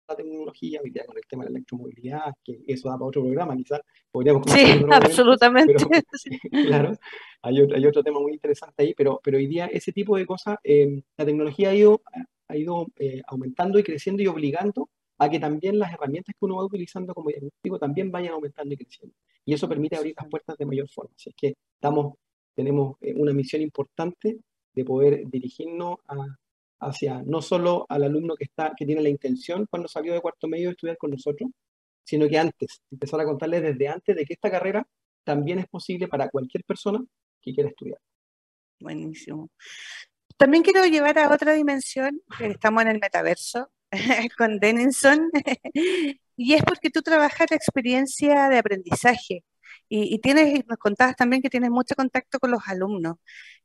la 0.08 0.15
tecnología, 0.15 0.79
hoy 0.84 0.89
día 0.89 1.05
con 1.05 1.17
el 1.17 1.23
tema 1.27 1.43
de 1.43 1.51
la 1.51 1.58
electromovilidad, 1.58 2.34
que 2.43 2.62
eso 2.67 2.89
da 2.89 2.95
para 2.95 3.05
otro 3.05 3.21
programa, 3.21 3.55
quizás 3.55 3.82
podríamos... 4.12 4.43
Sí, 4.51 4.86
absolutamente. 4.89 5.75
claro, 6.67 6.93
hay 7.43 7.62
otro, 7.62 7.77
hay 7.77 7.86
otro, 7.86 8.03
tema 8.03 8.19
muy 8.19 8.34
interesante 8.34 8.84
ahí, 8.84 8.93
pero, 8.95 9.19
pero 9.23 9.38
hoy 9.38 9.45
día 9.45 9.67
ese 9.67 9.91
tipo 9.91 10.17
de 10.17 10.25
cosas, 10.25 10.58
eh, 10.63 11.03
la 11.15 11.25
tecnología 11.25 11.69
ha 11.69 11.75
ido 11.75 12.01
ha 12.49 12.58
ido 12.58 12.88
eh, 12.97 13.21
aumentando 13.27 13.79
y 13.79 13.84
creciendo 13.84 14.21
y 14.21 14.27
obligando 14.27 14.89
a 15.19 15.29
que 15.29 15.39
también 15.39 15.77
las 15.77 15.93
herramientas 15.93 16.36
que 16.38 16.45
uno 16.45 16.58
va 16.58 16.65
utilizando 16.65 17.13
como 17.13 17.29
diagnóstico 17.29 17.77
también 17.77 18.12
vayan 18.12 18.34
aumentando 18.34 18.73
y 18.73 18.77
creciendo. 18.77 19.15
Y 19.45 19.53
eso 19.53 19.69
permite 19.69 19.95
abrir 19.95 20.15
las 20.17 20.27
puertas 20.27 20.58
de 20.58 20.65
mayor 20.65 20.89
forma. 20.89 21.12
Así 21.15 21.29
es 21.29 21.36
que 21.36 21.55
estamos, 21.75 22.15
tenemos 22.56 22.98
eh, 23.02 23.14
una 23.16 23.34
misión 23.34 23.62
importante 23.62 24.40
de 24.74 24.86
poder 24.86 25.28
dirigirnos 25.28 25.98
hacia 26.80 27.22
no 27.24 27.42
solo 27.42 27.86
al 27.90 28.04
alumno 28.04 28.36
que, 28.36 28.46
está, 28.46 28.74
que 28.78 28.86
tiene 28.86 29.02
la 29.02 29.10
intención 29.10 29.66
cuando 29.70 29.88
salió 29.88 30.14
de 30.14 30.22
cuarto 30.22 30.48
medio 30.48 30.70
de 30.70 30.72
estudiar 30.72 30.98
con 30.98 31.12
nosotros, 31.12 31.50
sino 32.04 32.28
que 32.28 32.38
antes, 32.38 32.82
empezar 32.92 33.20
a 33.20 33.26
contarles 33.26 33.62
desde 33.62 33.88
antes 33.88 34.16
de 34.16 34.26
que 34.26 34.34
esta 34.34 34.50
carrera 34.50 34.88
también 35.24 35.60
es 35.60 35.68
posible 35.68 36.08
para 36.08 36.30
cualquier 36.30 36.64
persona 36.64 37.04
que 37.42 37.54
quiera 37.54 37.70
estudiar. 37.70 38.00
Buenísimo. 38.80 39.50
También 40.38 40.64
quiero 40.64 40.86
llevar 40.86 41.20
a 41.20 41.34
otra 41.34 41.54
dimensión, 41.54 42.22
estamos 42.40 42.84
en 42.84 42.90
el 42.90 43.00
metaverso 43.00 43.70
con 44.38 44.60
Denison, 44.60 45.30
y 46.38 46.54
es 46.54 46.64
porque 46.64 46.90
tú 46.90 47.02
trabajas 47.02 47.48
la 47.50 47.58
experiencia 47.58 48.48
de 48.48 48.58
aprendizaje. 48.58 49.44
Y, 49.89 50.19
tienes, 50.19 50.65
nos 50.67 50.77
contabas 50.77 51.15
también 51.15 51.41
que 51.41 51.49
tienes 51.49 51.69
mucho 51.71 51.95
contacto 51.95 52.39
con 52.39 52.51
los 52.51 52.62
alumnos. 52.67 53.17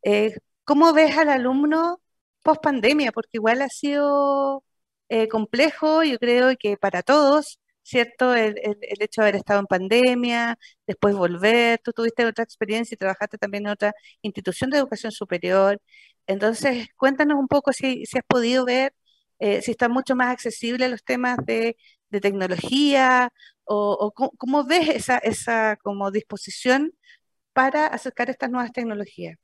Eh, 0.02 0.34
¿Cómo 0.64 0.92
ves 0.92 1.16
al 1.18 1.28
alumno 1.30 2.00
post 2.42 2.62
pandemia? 2.62 3.12
Porque 3.12 3.30
igual 3.38 3.62
ha 3.62 3.68
sido 3.68 4.64
eh, 5.08 5.28
complejo, 5.28 6.02
yo 6.02 6.18
creo 6.18 6.54
que 6.58 6.76
para 6.76 7.02
todos, 7.02 7.58
¿cierto? 7.82 8.34
El, 8.34 8.56
hecho 9.00 9.22
de 9.22 9.28
haber 9.28 9.36
estado 9.36 9.60
en 9.60 9.66
pandemia, 9.66 10.58
después 10.86 11.14
volver, 11.14 11.80
tú 11.84 11.92
tuviste 11.92 12.24
otra 12.26 12.44
experiencia 12.44 12.94
y 12.94 12.98
trabajaste 12.98 13.38
también 13.38 13.66
en 13.66 13.72
otra 13.72 13.92
institución 14.22 14.70
de 14.70 14.78
educación 14.78 15.12
superior. 15.12 15.80
Entonces, 16.26 16.88
cuéntanos 16.96 17.38
un 17.38 17.48
poco 17.48 17.72
si, 17.72 18.06
si 18.06 18.18
has 18.18 18.24
podido 18.26 18.64
ver 18.64 18.94
eh, 19.38 19.62
si 19.62 19.72
están 19.72 19.92
mucho 19.92 20.16
más 20.16 20.28
accesibles 20.32 20.90
los 20.90 21.04
temas 21.04 21.38
de, 21.44 21.76
tecnología 22.22 23.32
o, 23.64 24.12
cómo, 24.12 24.64
ves 24.64 24.88
esa, 24.88 25.18
esa 25.18 25.76
como 25.82 26.10
disposición 26.10 26.92
para 27.52 27.86
acercar 27.86 28.30
estas 28.30 28.50
nuevas 28.50 28.72
tecnologías. 28.72 29.36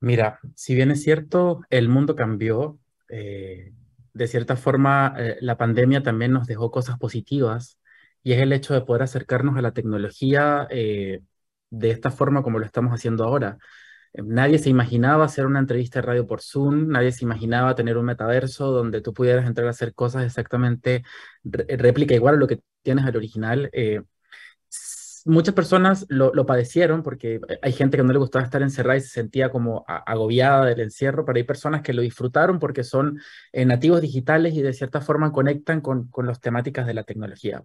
Mira, 0.00 0.40
si 0.54 0.74
bien 0.74 0.90
es 0.90 1.02
cierto, 1.02 1.60
el 1.70 1.88
mundo 1.88 2.16
cambió, 2.16 2.78
eh, 3.08 3.72
de 4.14 4.28
cierta 4.28 4.56
forma 4.56 5.14
eh, 5.18 5.36
la 5.40 5.56
pandemia 5.56 6.02
también 6.02 6.32
nos 6.32 6.46
dejó 6.46 6.70
cosas 6.70 6.98
positivas 6.98 7.78
y 8.22 8.32
es 8.32 8.40
el 8.40 8.52
hecho 8.52 8.74
de 8.74 8.80
poder 8.80 9.02
acercarnos 9.02 9.56
a 9.56 9.62
la 9.62 9.72
tecnología 9.72 10.66
de 10.68 11.90
esta 11.90 12.10
forma 12.10 12.42
como 12.42 12.58
lo 12.58 12.66
estamos 12.66 12.92
haciendo 12.92 13.24
ahora. 13.24 13.58
Nadie 14.12 14.58
se 14.58 14.70
imaginaba 14.70 15.24
hacer 15.24 15.46
una 15.46 15.60
entrevista 15.60 16.00
de 16.00 16.06
radio 16.06 16.26
por 16.26 16.40
Zoom, 16.40 16.88
nadie 16.88 17.12
se 17.12 17.24
imaginaba 17.24 17.76
tener 17.76 17.96
un 17.96 18.06
metaverso 18.06 18.72
donde 18.72 19.00
tú 19.00 19.14
pudieras 19.14 19.46
entrar 19.46 19.68
a 19.68 19.70
hacer 19.70 19.94
cosas 19.94 20.24
exactamente 20.24 21.04
réplica 21.44 22.14
igual 22.14 22.34
a 22.34 22.38
lo 22.38 22.48
que 22.48 22.60
tienes 22.82 23.04
al 23.04 23.16
original. 23.16 23.70
Eh, 23.72 24.02
muchas 25.26 25.54
personas 25.54 26.06
lo, 26.08 26.44
padecieron 26.44 27.04
porque 27.04 27.40
hay 27.62 27.72
gente 27.72 27.96
que 27.96 28.02
no 28.02 28.12
le 28.12 28.18
gustaba 28.18 28.44
estar 28.44 28.62
encerrada 28.62 28.96
y 28.98 29.00
se 29.02 29.10
sentía 29.10 29.50
como 29.50 29.84
agobiada 29.86 30.64
del 30.66 30.80
encierro, 30.80 31.24
pero 31.24 31.36
hay 31.36 31.44
personas 31.44 31.82
que 31.82 31.92
lo 31.92 32.02
disfrutaron 32.02 32.58
porque 32.58 32.82
son 32.82 33.20
eh, 33.52 33.64
nativos 33.64 34.00
digitales 34.00 34.54
y 34.54 34.62
de 34.62 34.72
cierta 34.72 35.00
forma 35.00 35.30
conectan 35.30 35.80
con, 35.80 36.08
con 36.08 36.26
las 36.26 36.40
temáticas 36.40 36.86
de 36.86 36.94
la 36.94 37.04
tecnología. 37.04 37.62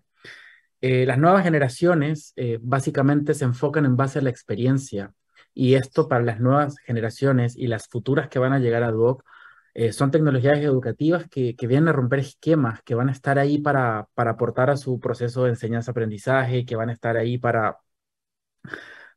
Eh, 0.82 1.06
las 1.08 1.18
nuevas 1.18 1.44
generaciones 1.44 2.36
básicamente 2.62 3.34
se 3.34 3.46
enfocan 3.46 3.86
en 3.86 3.96
base 3.96 4.20
a 4.20 4.22
la 4.22 4.30
experiencia 4.30 5.12
y 5.56 5.76
esto 5.76 6.08
para 6.08 6.24
las 6.24 6.40
nuevas 6.40 6.78
generaciones 6.86 7.56
y 7.58 7.68
las 7.68 7.88
futuras 7.88 8.28
que 8.30 8.40
van 8.40 8.54
a 8.54 8.60
llegar 8.60 8.84
a 8.84 8.92
Duoc 8.92 9.24
eh, 9.74 9.94
son 9.94 10.12
tecnologías 10.12 10.60
educativas 10.60 11.28
que, 11.30 11.56
que, 11.56 11.68
vienen 11.68 11.90
a 11.90 11.94
romper 11.94 12.20
esquemas, 12.20 12.82
que 12.84 12.96
van 12.96 13.10
a 13.10 13.12
estar 13.14 13.40
ahí 13.40 13.58
para, 13.58 14.08
para 14.14 14.32
aportar 14.32 14.70
a 14.70 14.78
su 14.78 15.00
proceso 15.00 15.44
de 15.44 15.52
enseñanza-aprendizaje, 15.52 16.66
que 16.66 16.76
van 16.76 16.90
a 16.90 16.94
estar 16.94 17.18
ahí 17.18 17.38
para, 17.38 17.78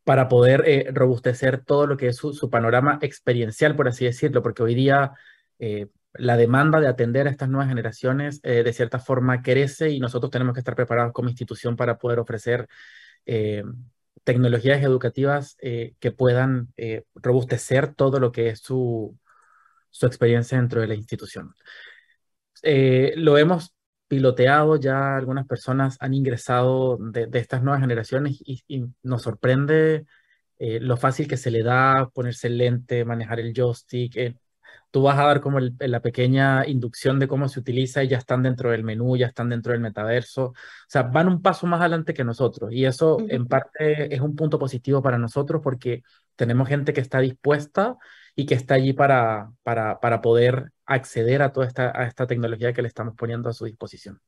para 0.04 0.28
poder 0.28 0.64
eh, 0.66 0.90
robustecer 0.92 1.64
todo 1.64 1.86
lo 1.86 1.96
que 1.96 2.08
es 2.08 2.16
su, 2.16 2.50
panorama 2.50 2.98
experiencial, 3.02 3.76
por 3.76 3.88
así 3.88 4.04
decirlo, 4.04 4.42
porque 4.42 4.62
hoy 4.62 4.74
día 4.74 5.12
eh, 5.58 5.88
la 6.14 6.36
demanda 6.36 6.80
de 6.80 6.88
atender 6.88 7.28
a 7.28 7.30
estas 7.30 7.48
nuevas 7.48 7.68
generaciones 7.68 8.40
de 8.42 8.72
cierta 8.72 8.98
forma 8.98 9.42
crece 9.42 9.90
y 9.90 10.00
nosotros 10.00 10.30
tenemos 10.30 10.54
que 10.54 10.60
estar 10.60 10.74
preparados 10.74 11.12
como 11.12 11.28
institución 11.28 11.76
para 11.76 11.98
poder 11.98 12.18
ofrecer 12.18 12.68
tecnologías 14.28 14.82
educativas 14.82 15.56
eh, 15.62 15.94
que 16.00 16.12
puedan 16.12 16.70
eh, 16.76 17.04
robustecer 17.14 17.94
todo 17.94 18.20
lo 18.20 18.30
que 18.30 18.50
es 18.50 18.60
su, 18.60 19.18
su 19.88 20.04
experiencia 20.04 20.58
dentro 20.58 20.82
de 20.82 20.86
la 20.86 20.94
institución. 20.94 21.54
Eh, 22.62 23.14
lo 23.16 23.38
hemos 23.38 23.74
piloteado, 24.06 24.76
ya 24.76 25.16
algunas 25.16 25.46
personas 25.46 25.96
han 26.00 26.12
ingresado 26.12 26.98
de, 27.00 27.26
estas 27.32 27.62
nuevas 27.62 27.80
generaciones 27.80 28.36
y, 28.44 28.62
y 28.68 28.84
nos 29.02 29.22
sorprende 29.22 30.04
lo 30.58 30.98
fácil 30.98 31.26
que 31.26 31.38
se 31.38 31.50
le 31.50 31.62
da 31.62 32.10
ponerse 32.12 32.48
el 32.48 32.58
lente, 32.58 33.06
manejar 33.06 33.40
el 33.40 33.54
joystick, 33.54 34.16
tú 34.90 35.02
vas 35.02 35.18
a 35.18 35.24
dar 35.24 35.40
como 35.40 35.58
la 35.60 36.00
pequeña 36.00 36.66
inducción 36.66 37.18
de 37.18 37.28
cómo 37.28 37.48
se 37.48 37.60
utiliza 37.60 38.02
y 38.02 38.08
ya 38.08 38.18
están 38.18 38.42
dentro 38.42 38.70
del 38.70 38.84
menú, 38.84 39.16
ya 39.16 39.26
están 39.26 39.48
dentro 39.48 39.72
del 39.72 39.80
metaverso. 39.80 40.46
O 40.46 40.54
sea, 40.86 41.02
van 41.02 41.28
un 41.28 41.42
paso 41.42 41.66
más 41.66 41.80
adelante 41.80 42.14
que 42.14 42.24
nosotros 42.24 42.72
y 42.72 42.84
eso 42.84 43.18
en 43.28 43.46
parte 43.46 44.14
es 44.14 44.20
un 44.20 44.34
punto 44.34 44.58
positivo 44.58 45.02
para 45.02 45.18
nosotros 45.18 45.60
porque 45.62 46.02
tenemos 46.36 46.68
gente 46.68 46.92
que 46.92 47.00
está 47.00 47.20
dispuesta 47.20 47.96
y 48.34 48.46
que 48.46 48.54
está 48.54 48.74
allí 48.74 48.92
para, 48.92 49.50
para, 49.62 50.00
para 50.00 50.20
poder 50.20 50.72
acceder 50.86 51.42
a 51.42 51.52
toda 51.52 51.66
esta, 51.66 51.92
a 51.94 52.06
esta 52.06 52.26
tecnología 52.26 52.72
que 52.72 52.82
le 52.82 52.88
estamos 52.88 53.14
poniendo 53.16 53.48
a 53.48 53.52
su 53.52 53.64
disposición. 53.64 54.20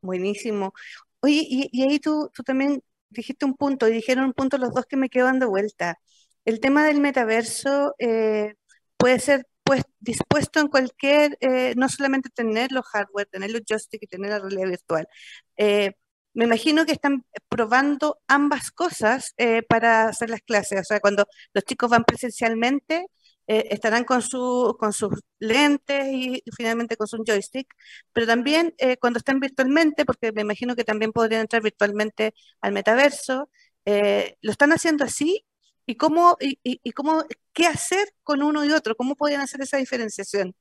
Buenísimo. 0.00 0.72
Oye, 1.20 1.46
y, 1.48 1.82
ahí 1.82 1.98
tú, 1.98 2.30
tú 2.34 2.42
también 2.42 2.82
dijiste 3.08 3.44
un 3.44 3.54
punto, 3.54 3.88
y 3.88 3.92
dijeron 3.92 4.24
un 4.24 4.32
punto 4.32 4.58
los 4.58 4.72
dos 4.72 4.86
que 4.86 4.96
me 4.96 5.08
quedo 5.08 5.26
dando 5.26 5.48
vuelta. 5.48 5.98
El 6.44 6.60
tema 6.60 6.84
del 6.84 7.00
metaverso, 7.00 7.94
eh, 7.98 8.54
puede 8.96 9.20
ser 9.20 9.46
pues, 9.66 9.82
dispuesto 10.00 10.60
en 10.60 10.68
cualquier, 10.68 11.36
eh, 11.40 11.74
no 11.76 11.88
solamente 11.88 12.30
tener 12.30 12.72
los 12.72 12.86
hardware, 12.86 13.26
tener 13.26 13.50
los 13.50 13.62
joystick 13.68 14.02
y 14.04 14.06
tener 14.06 14.30
la 14.30 14.38
realidad 14.38 14.68
virtual. 14.68 15.08
Eh, 15.56 15.92
me 16.34 16.44
imagino 16.44 16.86
que 16.86 16.92
están 16.92 17.24
probando 17.48 18.20
ambas 18.28 18.70
cosas 18.70 19.34
eh, 19.38 19.62
para 19.62 20.08
hacer 20.08 20.30
las 20.30 20.40
clases. 20.42 20.80
O 20.80 20.84
sea, 20.84 21.00
cuando 21.00 21.26
los 21.54 21.64
chicos 21.64 21.90
van 21.90 22.04
presencialmente, 22.04 23.06
estarán 23.48 24.04
con, 24.04 24.22
su, 24.22 24.76
con 24.78 24.92
sus 24.92 25.20
lentes 25.38 26.08
y, 26.12 26.42
finalmente 26.56 26.96
con 26.96 27.06
su 27.06 27.22
joystick, 27.24 27.68
pero 28.12 28.26
también 28.26 28.74
cuando 29.00 29.18
están 29.18 29.38
virtualmente, 29.40 30.04
porque 30.04 30.32
me 30.32 30.42
imagino 30.42 30.74
que 30.74 30.82
también 30.84 31.12
podrían 31.12 31.42
entrar 31.42 31.62
virtualmente 31.62 32.34
al 32.60 32.72
metaverso, 32.72 33.48
lo 33.84 34.50
están 34.50 34.72
haciendo 34.72 35.04
así 35.04 35.45
y 35.86 35.94
cómo, 35.94 36.36
y, 36.40 36.92
cómo, 36.92 37.24
qué 37.52 37.66
hacer 37.66 38.08
con 38.22 38.42
uno 38.42 38.64
y 38.64 38.72
otro, 38.72 38.96
cómo 38.96 39.14
podrían 39.14 39.40
hacer 39.40 39.62
esa 39.62 39.76
diferenciación. 39.76 40.54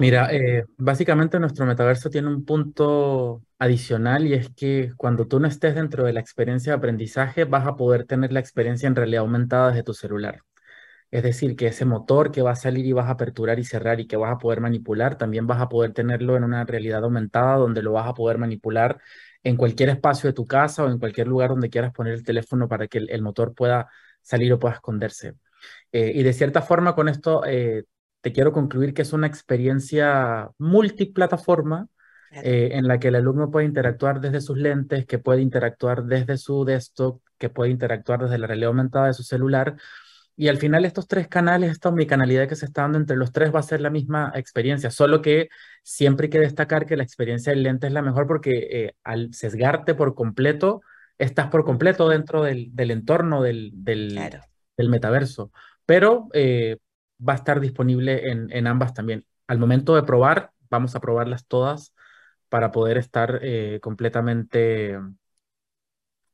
Mira, 0.00 0.32
eh, 0.32 0.64
básicamente 0.76 1.38
nuestro 1.38 1.64
metaverso 1.66 2.10
tiene 2.10 2.28
un 2.28 2.44
punto 2.44 3.42
adicional 3.58 4.26
y 4.26 4.34
es 4.34 4.50
que 4.50 4.92
cuando 4.96 5.26
tú 5.26 5.38
no 5.40 5.46
estés 5.46 5.74
dentro 5.74 6.04
de 6.04 6.12
la 6.12 6.20
experiencia 6.20 6.72
de 6.72 6.78
aprendizaje 6.78 7.44
vas 7.44 7.66
a 7.66 7.76
poder 7.76 8.04
tener 8.04 8.32
la 8.32 8.40
experiencia 8.40 8.86
en 8.88 8.96
realidad 8.96 9.20
aumentada 9.20 9.68
desde 9.68 9.84
tu 9.84 9.94
celular. 9.94 10.42
Es 11.10 11.22
decir, 11.22 11.56
que 11.56 11.68
ese 11.68 11.84
motor 11.84 12.30
que 12.30 12.42
va 12.42 12.52
a 12.52 12.56
salir 12.56 12.84
y 12.86 12.92
vas 12.92 13.06
a 13.06 13.12
aperturar 13.12 13.58
y 13.58 13.64
cerrar 13.64 13.98
y 14.00 14.06
que 14.06 14.16
vas 14.16 14.32
a 14.32 14.38
poder 14.38 14.60
manipular, 14.60 15.16
también 15.16 15.46
vas 15.46 15.60
a 15.60 15.68
poder 15.68 15.92
tenerlo 15.94 16.36
en 16.36 16.44
una 16.44 16.64
realidad 16.64 17.04
aumentada 17.04 17.56
donde 17.56 17.82
lo 17.82 17.92
vas 17.92 18.06
a 18.08 18.14
poder 18.14 18.38
manipular 18.38 19.00
en 19.42 19.56
cualquier 19.56 19.88
espacio 19.90 20.28
de 20.28 20.34
tu 20.34 20.46
casa 20.46 20.84
o 20.84 20.90
en 20.90 20.98
cualquier 20.98 21.28
lugar 21.28 21.50
donde 21.50 21.70
quieras 21.70 21.92
poner 21.92 22.14
el 22.14 22.24
teléfono 22.24 22.68
para 22.68 22.88
que 22.88 22.98
el, 22.98 23.22
motor 23.22 23.54
pueda 23.54 23.88
salir 24.22 24.52
o 24.52 24.58
pueda 24.58 24.74
esconderse. 24.74 25.34
Eh, 25.92 26.12
y 26.14 26.22
de 26.22 26.32
cierta 26.32 26.62
forma 26.62 26.94
con 26.94 27.08
esto 27.08 27.44
eh, 27.46 27.84
te 28.20 28.32
quiero 28.32 28.52
concluir 28.52 28.94
que 28.94 29.02
es 29.02 29.12
una 29.12 29.26
experiencia 29.26 30.50
multiplataforma 30.58 31.88
eh, 32.30 32.70
en 32.72 32.86
la 32.86 32.98
que 32.98 33.08
el 33.08 33.16
alumno 33.16 33.50
puede 33.50 33.66
interactuar 33.66 34.20
desde 34.20 34.40
sus 34.40 34.58
lentes, 34.58 35.06
que 35.06 35.18
puede 35.18 35.40
interactuar 35.40 36.04
desde 36.04 36.36
su 36.36 36.64
desktop, 36.64 37.22
que 37.38 37.48
puede 37.48 37.70
interactuar 37.70 38.22
desde 38.22 38.38
la 38.38 38.46
realidad 38.46 38.68
aumentada 38.68 39.06
de 39.06 39.14
su 39.14 39.22
celular 39.22 39.76
y 40.38 40.46
al 40.46 40.58
final 40.58 40.84
estos 40.84 41.08
tres 41.08 41.26
canales, 41.26 41.72
esta 41.72 41.88
omnicanalidad 41.88 42.48
que 42.48 42.54
se 42.54 42.64
está 42.64 42.82
dando 42.82 42.96
entre 42.96 43.16
los 43.16 43.32
tres 43.32 43.52
va 43.52 43.58
a 43.58 43.64
ser 43.64 43.80
la 43.80 43.90
misma 43.90 44.30
experiencia, 44.36 44.88
solo 44.88 45.20
que 45.20 45.48
siempre 45.82 46.26
hay 46.26 46.30
que 46.30 46.38
destacar 46.38 46.86
que 46.86 46.96
la 46.96 47.02
experiencia 47.02 47.52
del 47.52 47.64
lente 47.64 47.88
es 47.88 47.92
la 47.92 48.02
mejor 48.02 48.28
porque 48.28 48.68
eh, 48.70 48.94
al 49.02 49.34
sesgarte 49.34 49.96
por 49.96 50.14
completo, 50.14 50.80
estás 51.18 51.48
por 51.48 51.64
completo 51.64 52.08
dentro 52.08 52.44
del, 52.44 52.70
entorno 52.76 53.42
del, 53.42 53.72
del, 53.74 54.16
metaverso, 54.88 55.50
pero 55.84 56.28
eh, 56.32 56.76
va 57.28 57.32
a 57.32 57.36
estar 57.36 57.58
disponible 57.58 58.30
en, 58.30 58.48
en, 58.52 58.68
ambas 58.68 58.94
también. 58.94 59.26
Al 59.48 59.58
momento 59.58 59.96
de 59.96 60.04
probar, 60.04 60.52
vamos 60.70 60.94
a 60.94 61.00
probarlas 61.00 61.46
todas 61.46 61.94
para 62.48 62.70
poder 62.70 62.96
estar 62.96 63.40
eh, 63.42 63.80
completamente 63.82 64.96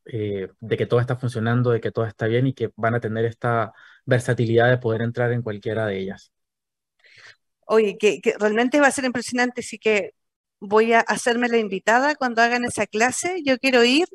eh, 0.06 0.48
de 0.60 0.76
que 0.76 0.86
todo 0.86 1.00
está 1.00 1.16
funcionando, 1.16 1.70
de 1.70 1.80
que 1.80 1.90
todo 1.90 2.06
está 2.06 2.26
bien 2.26 2.46
y 2.46 2.54
que 2.54 2.70
van 2.76 2.94
a 2.94 3.00
tener 3.00 3.24
esta 3.24 3.72
versatilidad 4.04 4.70
de 4.70 4.78
poder 4.78 5.02
entrar 5.02 5.32
en 5.32 5.42
cualquiera 5.42 5.86
de 5.86 5.98
ellas. 5.98 6.32
Oye, 7.66 7.96
que, 7.98 8.20
realmente 8.38 8.80
va 8.80 8.88
a 8.88 8.90
ser 8.90 9.04
impresionante, 9.04 9.62
sí 9.62 9.78
que 9.78 10.10
voy 10.60 10.92
a 10.92 11.00
hacerme 11.00 11.48
la 11.48 11.58
invitada 11.58 12.14
cuando 12.14 12.42
hagan 12.42 12.64
esa 12.64 12.86
clase. 12.86 13.42
Yo 13.44 13.58
quiero 13.58 13.84
ir 13.84 14.06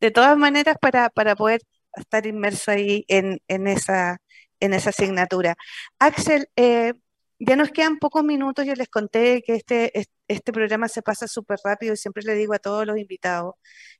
de 0.00 0.10
todas 0.10 0.36
maneras 0.36 0.76
para, 0.80 1.10
para 1.10 1.34
poder 1.36 1.60
estar 1.94 2.26
inmerso 2.26 2.70
ahí 2.70 3.04
en, 3.08 3.40
en, 3.48 3.66
esa, 3.68 4.18
en 4.60 4.74
esa 4.74 4.90
asignatura. 4.90 5.56
Axel, 5.98 6.48
eh, 6.56 6.94
ya 7.38 7.56
nos 7.56 7.70
quedan 7.70 7.98
pocos 7.98 8.24
minutos, 8.24 8.66
yo 8.66 8.74
les 8.74 8.88
conté 8.88 9.42
que 9.42 9.54
este, 9.54 9.92
este 10.28 10.52
programa 10.52 10.88
se 10.88 11.02
pasa 11.02 11.28
súper 11.28 11.58
rápido 11.64 11.94
y 11.94 11.96
siempre 11.96 12.22
le 12.24 12.34
digo 12.34 12.54
a 12.54 12.58
todos 12.58 12.86
los 12.86 12.98
invitados, 12.98 13.54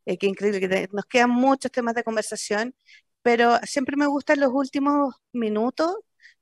eh, 0.07 0.19
que 0.19 0.27
increíble, 0.27 0.61
que 0.61 0.89
nos 0.93 1.05
quedan 1.07 1.31
muchos 1.31 1.71
temas 1.71 1.95
de 1.95 2.05
conversación, 2.05 2.75
pero 3.23 3.59
siempre 3.65 3.97
me 3.97 4.07
gusta 4.07 4.35
en 4.35 4.41
los 4.41 4.51
últimos 4.53 5.15
minutos 5.33 5.97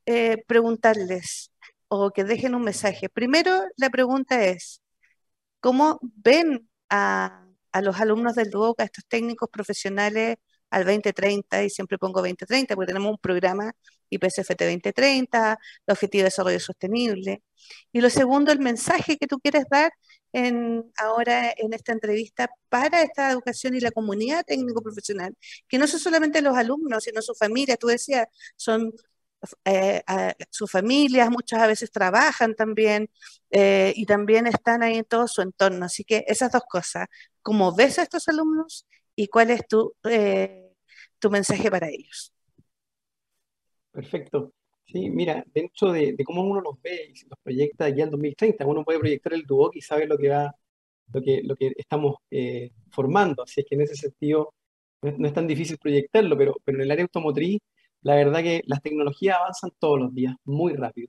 eh, 0.06 0.42
preguntarles 0.46 1.52
o 1.88 2.10
que 2.12 2.24
dejen 2.24 2.54
un 2.54 2.62
mensaje. 2.64 3.08
Primero, 3.08 3.64
la 3.76 3.90
pregunta 3.90 4.44
es, 4.44 4.82
¿cómo 5.60 5.98
ven 6.02 6.68
a, 6.90 7.46
a 7.72 7.82
los 7.82 8.00
alumnos 8.00 8.34
del 8.36 8.50
DUOC, 8.50 8.80
a 8.80 8.84
estos 8.84 9.04
técnicos 9.06 9.48
profesionales 9.50 10.36
al 10.70 10.84
2030, 10.84 11.64
y 11.64 11.70
siempre 11.70 11.98
pongo 11.98 12.20
2030 12.20 12.74
porque 12.74 12.88
tenemos 12.88 13.10
un 13.12 13.18
programa 13.18 13.72
IPSFT 14.10 14.62
2030, 14.62 15.58
el 15.86 15.92
Objetivo 15.92 16.20
de 16.20 16.24
Desarrollo 16.24 16.60
Sostenible. 16.60 17.42
Y 17.92 18.00
lo 18.00 18.10
segundo, 18.10 18.52
el 18.52 18.60
mensaje 18.60 19.16
que 19.16 19.26
tú 19.26 19.38
quieres 19.40 19.64
dar 19.70 19.92
en, 20.32 20.84
ahora 20.98 21.52
en 21.56 21.72
esta 21.72 21.92
entrevista 21.92 22.48
para 22.68 23.02
esta 23.02 23.30
educación 23.30 23.74
y 23.74 23.80
la 23.80 23.90
comunidad 23.90 24.44
técnico-profesional, 24.44 25.34
que 25.68 25.78
no 25.78 25.86
son 25.86 26.00
solamente 26.00 26.42
los 26.42 26.56
alumnos, 26.56 27.04
sino 27.04 27.22
sus 27.22 27.38
familias, 27.38 27.78
tú 27.78 27.88
decías, 27.88 28.26
son 28.56 28.92
eh, 29.64 30.02
sus 30.50 30.70
familias, 30.70 31.30
muchas 31.30 31.60
a 31.60 31.66
veces 31.66 31.90
trabajan 31.90 32.54
también 32.54 33.08
eh, 33.50 33.92
y 33.96 34.06
también 34.06 34.46
están 34.46 34.82
ahí 34.82 34.96
en 34.98 35.04
todo 35.04 35.28
su 35.28 35.42
entorno. 35.42 35.86
Así 35.86 36.04
que 36.04 36.24
esas 36.28 36.52
dos 36.52 36.62
cosas, 36.68 37.06
¿cómo 37.42 37.74
ves 37.74 37.98
a 37.98 38.02
estos 38.02 38.28
alumnos 38.28 38.86
y 39.16 39.26
cuál 39.28 39.50
es 39.50 39.66
tu, 39.66 39.92
eh, 40.08 40.70
tu 41.18 41.30
mensaje 41.30 41.70
para 41.70 41.88
ellos? 41.88 42.32
Perfecto. 43.90 44.52
Sí, 44.86 45.10
mira, 45.10 45.44
dentro 45.52 45.90
de, 45.92 46.14
cómo 46.24 46.42
uno 46.42 46.60
los 46.60 46.80
ve 46.80 47.12
y 47.12 47.28
los 47.28 47.38
proyecta 47.42 47.86
aquí 47.86 48.02
al 48.02 48.10
2030, 48.10 48.64
uno 48.66 48.84
puede 48.84 49.00
proyectar 49.00 49.32
el 49.32 49.42
Duoc 49.42 49.74
y 49.74 49.80
sabe 49.80 50.06
lo 50.06 50.16
que 50.16 50.28
va, 50.28 50.54
lo 51.12 51.20
que, 51.20 51.42
lo 51.42 51.56
que 51.56 51.72
estamos 51.76 52.16
formando. 52.90 53.42
Así 53.42 53.62
es 53.62 53.66
que 53.68 53.74
en 53.74 53.80
ese 53.80 53.96
sentido 53.96 54.54
no 55.02 55.26
es, 55.26 55.34
tan 55.34 55.46
difícil 55.48 55.78
proyectarlo, 55.78 56.36
pero, 56.36 56.54
pero 56.64 56.78
en 56.78 56.82
el 56.84 56.90
área 56.90 57.04
automotriz 57.04 57.60
la 58.06 58.14
verdad 58.14 58.42
que 58.42 58.62
las 58.66 58.82
tecnologías 58.82 59.36
avanzan 59.36 59.70
todos 59.80 59.98
los 59.98 60.14
días, 60.14 60.36
muy 60.44 60.74
rápido. 60.74 61.08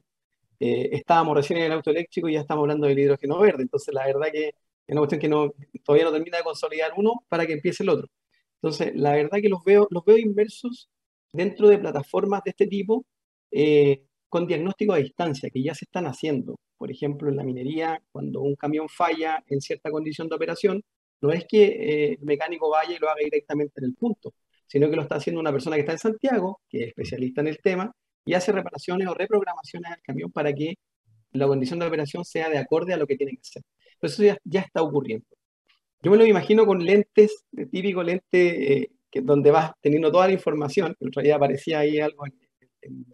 Eh, 0.60 0.90
estábamos 0.94 1.38
recién 1.38 1.60
en 1.60 1.66
el 1.66 1.74
auto 1.74 1.92
eléctrico 1.92 2.30
y 2.30 2.34
ya 2.34 2.42
estamos 2.42 2.64
hablando 2.64 2.88
del 2.88 3.00
hidrógeno 3.00 3.40
verde, 3.40 3.64
entonces 3.64 3.94
la 3.94 4.06
verdad 4.08 4.30
que 4.34 4.52
es 4.88 4.94
una 4.94 5.02
cuestión 5.06 5.22
que 5.22 5.80
todavía 5.80 6.06
no 6.06 6.14
termina 6.14 6.38
de 6.38 6.44
consolidar 6.44 6.94
uno 6.96 7.24
para 7.30 7.46
que 7.46 7.54
empiece 7.54 7.84
el 7.84 7.90
otro. 7.90 8.08
Entonces, 8.62 8.96
la 8.96 9.12
verdad 9.14 9.40
que 9.42 9.50
los 9.50 9.64
veo, 9.64 9.88
los 9.92 10.04
veo 10.06 10.18
inmersos 10.18 10.90
dentro 11.34 11.68
de 11.68 11.78
plataformas 11.78 12.42
de 12.44 12.52
este 12.52 12.68
tipo 12.68 13.06
eh, 13.52 14.04
con 14.30 14.48
diagnóstico 14.48 14.94
a 14.94 14.98
distancia 14.98 15.50
que 15.50 15.62
ya 15.62 15.76
se 15.76 15.86
están 15.86 16.06
haciendo. 16.06 16.56
Por 16.78 16.92
ejemplo, 16.92 17.30
en 17.30 17.38
la 17.38 17.44
minería, 17.44 18.02
cuando 18.12 18.42
un 18.42 18.56
camión 18.56 18.88
falla 18.90 19.44
en 19.48 19.62
cierta 19.62 19.92
condición 19.92 20.30
de 20.30 20.36
operación, 20.36 20.84
no 21.22 21.32
es 21.32 21.46
que 21.48 21.66
eh, 21.66 22.18
el 22.20 22.26
mecánico 22.26 22.70
vaya 22.70 22.96
y 22.96 23.00
lo 23.00 23.10
haga 23.10 23.24
directamente 23.24 23.80
en 23.80 23.86
el 23.86 23.96
punto, 23.96 24.34
sino 24.68 24.90
que 24.90 24.96
lo 24.96 25.02
está 25.04 25.16
haciendo 25.16 25.42
una 25.42 25.52
persona 25.52 25.76
que 25.76 25.82
está 25.82 25.94
en 25.94 26.00
Santiago, 26.00 26.62
que 26.70 26.84
es 26.84 26.88
especialista 26.90 27.42
en 27.42 27.48
el 27.48 27.60
tema, 27.60 27.92
y 28.26 28.34
hace 28.34 28.52
reparaciones 28.52 29.08
o 29.08 29.14
reprogramaciones 29.14 29.92
al 29.92 30.02
camión 30.02 30.32
para 30.32 30.54
que 30.54 30.76
la 31.32 31.48
condición 31.48 31.80
de 31.80 31.88
operación 31.88 32.26
sea 32.26 32.50
de 32.50 32.58
acorde 32.58 32.94
a 32.94 32.98
lo 32.98 33.08
que 33.08 33.16
tiene 33.16 33.34
que 33.34 33.44
ser. 33.44 33.64
Entonces 33.98 34.20
eso 34.20 34.38
ya, 34.44 34.62
está 34.62 34.82
ocurriendo. 34.82 35.26
Yo 36.02 36.12
me 36.12 36.18
lo 36.18 36.26
imagino 36.26 36.66
con 36.66 36.84
lentes, 36.84 37.46
típico 37.72 38.04
lente 38.04 38.74
eh, 38.74 38.92
que, 39.10 39.22
donde 39.22 39.52
vas 39.52 39.72
teniendo 39.82 40.12
toda 40.12 40.28
la 40.28 40.34
información. 40.34 40.96
El 41.00 41.10
otro 41.10 41.22
día 41.22 41.36
aparecía 41.36 41.80
ahí 41.80 42.00
algo 42.00 42.26
en, 42.82 43.06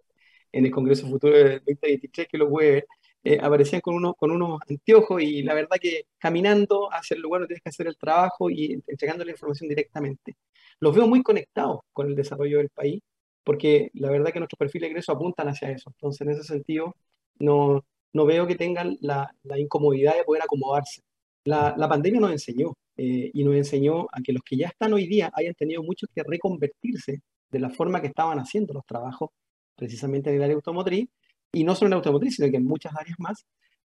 el 0.52 0.72
Congreso 0.72 1.08
Futuro 1.08 1.36
del 1.36 1.60
2023 1.66 2.28
que 2.28 2.38
lo 2.38 2.50
puede 2.50 2.72
ver. 2.72 2.88
Eh, 3.24 3.40
aparecían 3.42 3.82
con, 3.82 3.96
uno, 3.96 4.14
con 4.16 4.32
unos 4.32 4.60
anteojos 4.70 5.22
y 5.22 5.44
la 5.44 5.54
verdad 5.54 5.78
que 5.82 6.08
caminando 6.18 6.90
hacia 6.92 7.16
el 7.16 7.22
lugar 7.22 7.40
donde 7.42 7.54
tienes 7.54 7.64
que 7.64 7.70
hacer 7.70 7.88
el 7.88 7.98
trabajo 7.98 8.50
y 8.50 8.74
entregando 8.88 9.24
la 9.24 9.32
información 9.32 9.70
directamente 9.70 10.36
los 10.84 10.96
veo 10.96 11.08
muy 11.08 11.24
conectados 11.24 11.82
con 11.94 12.08
el 12.08 12.16
desarrollo 12.16 12.58
del 12.58 12.70
país, 12.70 13.02
porque 13.44 13.90
la 13.94 14.10
verdad 14.12 14.32
que 14.34 14.40
nuestros 14.40 14.58
perfiles 14.58 14.88
de 14.88 14.90
ingreso 14.92 15.12
apuntan 15.14 15.48
hacia 15.48 15.72
eso. 15.72 15.90
Entonces, 15.92 16.22
en 16.22 16.30
ese 16.32 16.44
sentido, 16.44 16.96
no, 17.40 17.86
no 18.14 18.26
veo 18.26 18.48
que 18.48 18.56
tengan 18.56 18.98
la, 19.02 19.34
incomodidad 19.58 20.16
de 20.16 20.24
poder 20.24 20.44
acomodarse. 20.44 21.02
La, 21.46 21.76
pandemia 21.90 22.22
nos 22.22 22.32
enseñó 22.32 22.74
eh, 22.96 23.32
y 23.34 23.44
nos 23.44 23.56
enseñó 23.56 24.08
a 24.12 24.22
que 24.24 24.34
los 24.34 24.44
que 24.44 24.58
ya 24.58 24.68
están 24.68 24.94
hoy 24.94 25.08
día 25.08 25.32
hayan 25.34 25.56
tenido 25.56 25.84
mucho 25.84 26.08
que 26.14 26.24
reconvertirse 26.24 27.22
de 27.52 27.60
la 27.60 27.70
forma 27.70 28.02
que 28.02 28.08
estaban 28.08 28.40
haciendo 28.40 28.74
los 28.74 28.86
trabajos, 28.86 29.30
precisamente 29.76 30.30
en 30.30 30.38
el 30.38 30.44
área 30.44 30.56
automotriz, 30.56 31.08
y 31.52 31.64
no 31.64 31.76
solo 31.76 31.88
en 31.88 31.92
la 31.92 31.98
automotriz, 31.98 32.36
sino 32.36 32.50
que 32.50 32.58
en 32.58 32.66
muchas 32.66 32.96
áreas 32.96 33.20
más, 33.20 33.46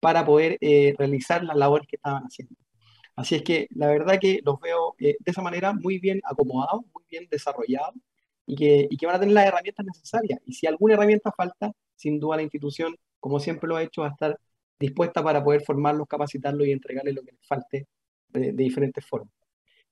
para 0.00 0.24
poder 0.24 0.58
eh, 0.60 0.94
realizar 0.96 1.42
las 1.44 1.56
labores 1.56 1.86
que 1.88 1.96
estaban 1.96 2.22
haciendo. 2.24 2.54
Así 3.16 3.34
es 3.34 3.42
que 3.42 3.66
la 3.70 3.88
verdad 3.88 4.18
que 4.20 4.40
los 4.44 4.60
veo 4.60 4.94
eh, 5.00 5.16
de 5.18 5.30
esa 5.30 5.42
manera 5.42 5.72
muy 5.72 5.98
bien 5.98 6.20
acomodados, 6.24 6.82
muy 6.94 7.02
bien 7.10 7.26
desarrollados 7.30 7.94
y 8.46 8.54
que, 8.54 8.86
y 8.88 8.96
que 8.96 9.06
van 9.06 9.16
a 9.16 9.20
tener 9.20 9.34
las 9.34 9.46
herramientas 9.46 9.84
necesarias. 9.84 10.40
Y 10.46 10.52
si 10.52 10.68
alguna 10.68 10.94
herramienta 10.94 11.32
falta, 11.36 11.72
sin 11.96 12.20
duda 12.20 12.36
la 12.36 12.42
institución, 12.42 12.96
como 13.20 13.40
siempre 13.40 13.68
lo 13.68 13.76
ha 13.76 13.82
hecho, 13.82 14.02
va 14.02 14.08
a 14.08 14.10
estar 14.12 14.38
dispuesta 14.78 15.22
para 15.22 15.42
poder 15.42 15.62
formarlos, 15.62 16.06
capacitarlos 16.08 16.66
y 16.66 16.72
entregarles 16.72 17.14
lo 17.14 17.22
que 17.22 17.32
les 17.32 17.46
falte 17.46 17.86
de, 18.28 18.52
diferentes 18.52 19.04
formas. 19.04 19.32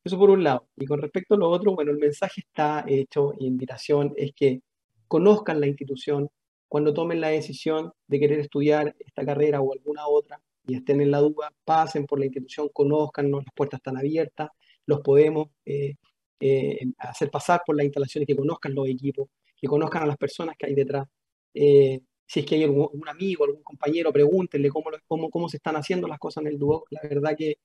Eso 0.05 0.18
por 0.18 0.31
un 0.31 0.45
lado. 0.45 0.68
Y 0.77 0.87
con 0.87 1.03
respecto 1.03 1.35
a 1.35 1.39
lo 1.39 1.49
otro, 1.49 1.74
bueno, 1.74 1.91
el 1.91 1.99
mensaje 1.99 2.43
está 2.43 2.85
hecho, 2.87 3.35
invitación 3.39 4.12
es 4.16 4.33
que 4.35 4.61
conozcan 5.09 5.61
la 5.61 5.66
institución 5.66 6.29
cuando 6.68 6.95
tomen 6.95 7.20
la 7.20 7.29
decisión 7.29 7.93
de 8.07 8.20
querer 8.20 8.41
estudiar 8.41 8.95
esta 8.99 9.24
carrera 9.24 9.61
o 9.61 9.72
alguna 9.72 10.07
otra, 10.07 10.41
y 10.66 10.74
estén 10.74 11.01
en 11.01 11.11
la 11.11 11.20
duda, 11.20 11.53
pasen 11.64 12.07
por 12.07 12.18
la 12.18 12.27
institución, 12.27 12.68
conozcannos, 12.72 13.45
las 13.45 13.55
puertas 13.55 13.79
están 13.79 13.97
abiertas, 13.97 14.51
los 14.85 15.01
podemos 15.01 15.49
eh, 15.64 15.95
eh, 16.41 16.87
hacer 16.99 17.31
pasar 17.31 17.62
por 17.64 17.77
las 17.77 17.85
instalaciones, 17.85 18.27
que 18.27 18.37
conozcan 18.37 18.74
los 18.74 18.89
equipos, 18.89 19.29
que 19.57 19.66
conozcan 19.68 20.03
a 20.03 20.07
las 20.07 20.16
personas 20.16 20.57
que 20.59 20.66
hay 20.66 20.74
detrás. 20.74 21.07
Eh, 21.55 22.01
si 22.27 22.41
es 22.41 22.47
que 22.47 22.57
hay 22.57 22.64
algún, 22.64 23.09
amigo, 23.09 23.45
algún 23.45 23.62
compañero, 23.62 24.12
pregúntenle 24.12 24.68
cómo, 24.70 24.91
cómo, 25.07 25.31
cómo 25.31 25.49
se 25.49 25.59
están 25.59 25.77
haciendo 25.77 26.09
las 26.09 26.18
cosas 26.18 26.43
en 26.43 26.49
el 26.49 26.59
DUOC. 26.59 26.89
La 26.91 27.01
verdad 27.03 27.37
que 27.37 27.59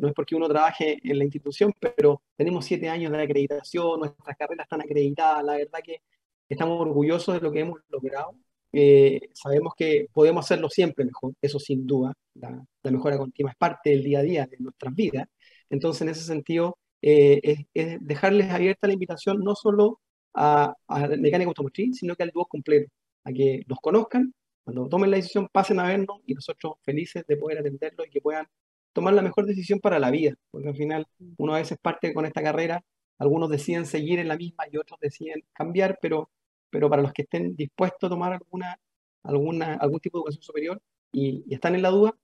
no 0.00 0.08
es 0.08 0.14
porque 0.14 0.36
uno 0.36 0.48
trabaje 0.48 0.98
en 1.02 1.18
la 1.18 1.24
institución, 1.24 1.72
pero 1.80 2.22
tenemos 2.36 2.64
siete 2.64 2.88
años 2.88 3.12
de 3.12 3.22
acreditación, 3.22 4.00
nuestras 4.00 4.36
carreras 4.36 4.66
están 4.66 4.82
acreditadas, 4.82 5.44
la 5.44 5.56
verdad 5.56 5.80
que 5.84 6.02
estamos 6.48 6.80
orgullosos 6.80 7.34
de 7.34 7.40
lo 7.40 7.50
que 7.52 7.60
hemos 7.60 7.80
logrado 7.88 8.36
eh, 8.78 9.30
sabemos 9.32 9.74
que 9.74 10.08
podemos 10.12 10.44
hacerlo 10.44 10.68
siempre 10.68 11.06
mejor, 11.06 11.32
eso 11.40 11.58
sin 11.58 11.86
duda, 11.86 12.12
la, 12.34 12.62
mejora 12.84 13.16
continua 13.16 13.52
es 13.52 13.56
parte 13.56 13.88
del 13.90 14.02
día 14.04 14.18
a 14.20 14.22
día 14.22 14.46
de 14.46 14.58
nuestras 14.58 14.94
vidas. 14.94 15.26
Entonces, 15.70 16.02
en 16.02 16.08
ese 16.10 16.22
sentido, 16.22 16.78
eh, 17.00 17.66
es, 17.72 17.98
dejarles 18.00 18.50
abierta 18.50 18.86
la 18.86 18.92
invitación 18.92 19.40
no 19.42 19.54
solo 19.54 20.00
a, 20.34 20.74
a 20.88 21.08
mecánica 21.08 21.48
automotriz, 21.48 21.96
sino 21.98 22.14
que 22.16 22.24
al 22.24 22.30
dúo 22.30 22.46
completo, 22.46 22.92
a 23.26 23.32
que 23.32 23.62
los 23.66 23.78
conozcan, 23.80 24.34
cuando 24.64 24.88
tomen 24.88 25.10
la 25.10 25.16
decisión 25.16 25.48
pasen 25.52 25.78
a 25.80 25.86
vernos 25.86 26.20
y 26.26 26.34
nosotros 26.34 26.74
felices 26.82 27.24
de 27.26 27.36
poder 27.36 27.58
atenderlos 27.58 28.06
y 28.06 28.10
que 28.10 28.20
puedan 28.20 28.46
tomar 28.92 29.14
la 29.14 29.22
mejor 29.22 29.46
decisión 29.46 29.80
para 29.80 29.98
la 29.98 30.10
vida, 30.10 30.34
porque 30.50 30.68
al 30.68 30.76
final 30.76 31.06
uno 31.36 31.54
a 31.54 31.58
veces 31.58 31.78
parte 31.80 32.14
con 32.14 32.26
esta 32.26 32.42
carrera, 32.42 32.82
algunos 33.18 33.50
deciden 33.50 33.86
seguir 33.86 34.18
en 34.18 34.28
la 34.28 34.36
misma 34.36 34.64
y 34.70 34.76
otros 34.78 34.98
deciden 35.00 35.44
cambiar, 35.52 35.98
pero 36.00 36.30
pero 36.70 36.90
para 36.90 37.02
los 37.02 37.12
que 37.12 37.22
estén 37.22 37.56
dispuestos 37.56 38.06
a 38.06 38.10
tomar 38.10 38.32
alguna, 38.34 38.78
alguna, 39.22 39.74
algún 39.74 40.00
tipo 40.00 40.18
de 40.18 40.20
educación 40.20 40.42
superior 40.42 40.82
y, 41.12 41.42
están 41.52 41.74
en 41.74 41.82
la 41.82 41.90
duda, 41.90 42.14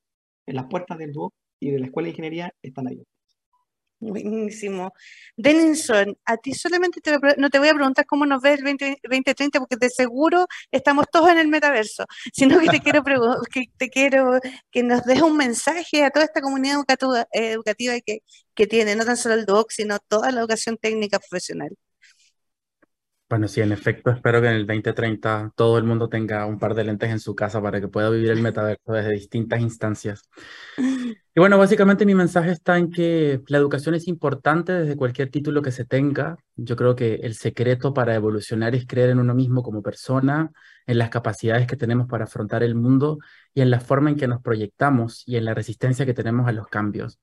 en 0.47 0.57
las 0.57 0.67
puertas 0.67 0.99
del 0.99 1.13
DUO 1.13 1.33
y 1.61 1.71
de 1.71 1.81
la 1.81 1.87
Escuela 1.87 2.07
de 2.07 2.11
Ingeniería 2.11 2.55
están 2.63 2.89
ahí. 2.89 3.03
Buenísimo. 4.03 4.93
Denison, 5.37 6.19
a 6.25 6.37
ti 6.37 6.55
solamente 6.55 7.01
no 7.39 7.51
te 7.51 7.59
voy 7.61 7.69
a 7.69 7.75
preguntar 7.75 8.05
cómo 8.05 8.27
nos 8.27 8.43
ves 8.43 8.59
el 8.59 8.77
2030, 9.05 9.61
porque 9.61 9.77
de 9.77 9.91
seguro 9.91 10.47
estamos 10.73 11.07
todos 11.13 11.31
en 11.31 11.39
el 11.39 11.47
metaverso, 11.47 12.07
sino 12.33 12.59
que 12.59 12.67
te 12.67 12.81
quiero, 12.81 13.05
que, 13.53 13.67
te 13.77 13.91
quiero 13.91 14.41
que 14.73 14.83
nos 14.83 15.05
des 15.05 15.23
un 15.23 15.37
mensaje 15.37 16.03
a 16.03 16.11
toda 16.11 16.25
esta 16.25 16.41
comunidad 16.41 16.79
educativa, 16.79 17.29
educativa 17.31 17.95
que, 18.05 18.25
que 18.57 18.67
tiene, 18.67 18.97
no 18.97 19.05
tan 19.05 19.17
solo 19.17 19.37
el 19.37 19.47
DUOC, 19.47 19.71
sino 19.71 20.01
toda 20.01 20.33
la 20.33 20.41
educación 20.41 20.79
técnica 20.79 21.21
profesional. 21.21 21.71
Bueno, 23.33 23.49
sí, 23.49 23.63
en 23.63 23.73
efecto, 23.73 24.11
espero 24.11 24.43
que 24.43 24.49
en 24.49 24.57
el 24.57 24.67
2030 24.67 25.53
todo 25.57 25.79
el 25.79 25.85
mundo 25.85 26.11
tenga 26.11 26.45
un 26.45 26.59
par 26.59 26.75
de 26.75 26.85
lentes 26.85 27.09
en 27.11 27.19
su 27.19 27.35
casa 27.35 27.63
para 27.63 27.81
que 27.81 27.89
pueda 27.89 28.11
vivir 28.11 28.31
el 28.31 28.43
metaverso 28.43 28.93
desde 28.93 29.13
distintas 29.13 29.63
instancias. 29.63 30.29
Y 30.77 31.41
bueno, 31.41 31.57
básicamente 31.57 32.05
mi 32.05 32.15
mensaje 32.15 32.51
está 32.51 32.77
en 32.77 32.91
que 32.91 33.41
la 33.47 33.57
educación 33.57 33.95
es 33.95 34.07
importante 34.07 34.73
desde 34.75 34.97
cualquier 34.97 35.31
título 35.31 35.63
que 35.63 35.71
se 35.71 35.87
tenga. 35.87 36.37
Yo 36.57 36.77
creo 36.77 36.95
que 36.95 37.15
el 37.23 37.35
secreto 37.35 37.95
para 37.95 38.15
evolucionar 38.15 38.75
es 38.75 38.87
creer 38.87 39.09
en 39.09 39.19
uno 39.19 39.35
mismo 39.35 39.63
como 39.63 39.83
persona, 39.83 40.51
en 40.87 40.99
las 40.99 41.09
capacidades 41.09 41.67
que 41.67 41.77
tenemos 41.77 42.09
para 42.09 42.25
afrontar 42.25 42.63
el 42.63 42.75
mundo 42.75 43.19
y 43.55 43.63
en 43.63 43.71
la 43.71 43.81
forma 43.81 44.11
en 44.11 44.17
que 44.17 44.29
nos 44.29 44.43
proyectamos 44.43 45.23
y 45.25 45.37
en 45.37 45.47
la 45.47 45.55
resistencia 45.55 46.05
que 46.05 46.13
tenemos 46.13 46.47
a 46.49 46.53
los 46.53 46.69
cambios. 46.69 47.19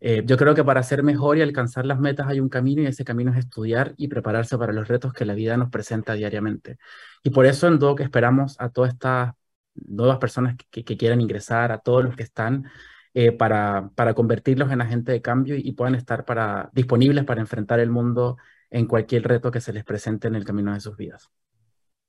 Eh, 0.00 0.22
yo 0.24 0.36
creo 0.36 0.54
que 0.54 0.62
para 0.64 0.82
ser 0.82 1.02
mejor 1.02 1.38
y 1.38 1.42
alcanzar 1.42 1.84
las 1.84 1.98
metas 1.98 2.28
hay 2.28 2.40
un 2.40 2.48
camino 2.48 2.82
y 2.82 2.86
ese 2.86 3.04
camino 3.04 3.32
es 3.32 3.38
estudiar 3.38 3.94
y 3.96 4.08
prepararse 4.08 4.56
para 4.56 4.72
los 4.72 4.86
retos 4.86 5.12
que 5.12 5.24
la 5.24 5.34
vida 5.34 5.56
nos 5.56 5.70
presenta 5.70 6.14
diariamente. 6.14 6.78
Y 7.22 7.30
por 7.30 7.46
eso 7.46 7.66
en 7.66 7.78
DOC 7.78 8.00
esperamos 8.00 8.56
a 8.60 8.70
todas 8.70 8.92
estas 8.92 9.34
nuevas 9.74 10.18
personas 10.18 10.56
que, 10.70 10.84
quieran 10.84 11.20
ingresar, 11.20 11.72
a 11.72 11.78
todos 11.78 12.04
los 12.04 12.16
que 12.16 12.22
están, 12.22 12.70
eh, 13.14 13.32
para, 13.32 13.90
para 13.94 14.14
convertirlos 14.14 14.70
en 14.70 14.80
agentes 14.80 15.12
de 15.12 15.22
cambio 15.22 15.56
y, 15.56 15.72
puedan 15.72 15.94
estar 15.94 16.24
para, 16.24 16.70
disponibles 16.72 17.24
para 17.24 17.40
enfrentar 17.40 17.80
el 17.80 17.90
mundo 17.90 18.36
en 18.70 18.86
cualquier 18.86 19.26
reto 19.26 19.50
que 19.50 19.60
se 19.60 19.72
les 19.72 19.84
presente 19.84 20.28
en 20.28 20.34
el 20.34 20.44
camino 20.44 20.72
de 20.74 20.80
sus 20.80 20.96
vidas. 20.96 21.30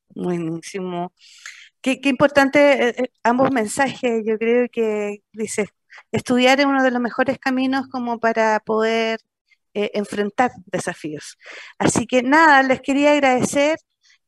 Buenísimo. 0.09 1.13
Qué, 1.81 1.99
importante 2.03 2.89
eh, 2.89 3.11
ambos 3.23 3.51
mensajes. 3.51 4.23
Yo 4.25 4.37
creo 4.37 4.67
que 4.69 5.23
dices, 5.31 5.69
estudiar 6.11 6.59
es 6.59 6.65
uno 6.65 6.83
de 6.83 6.91
los 6.91 7.01
mejores 7.01 7.37
caminos 7.39 7.87
como 7.87 8.19
para 8.19 8.59
poder 8.61 9.19
eh, 9.73 9.91
enfrentar 9.93 10.51
desafíos. 10.65 11.37
Así 11.77 12.07
que 12.07 12.23
nada, 12.23 12.63
les 12.63 12.81
quería 12.81 13.13
agradecer 13.13 13.77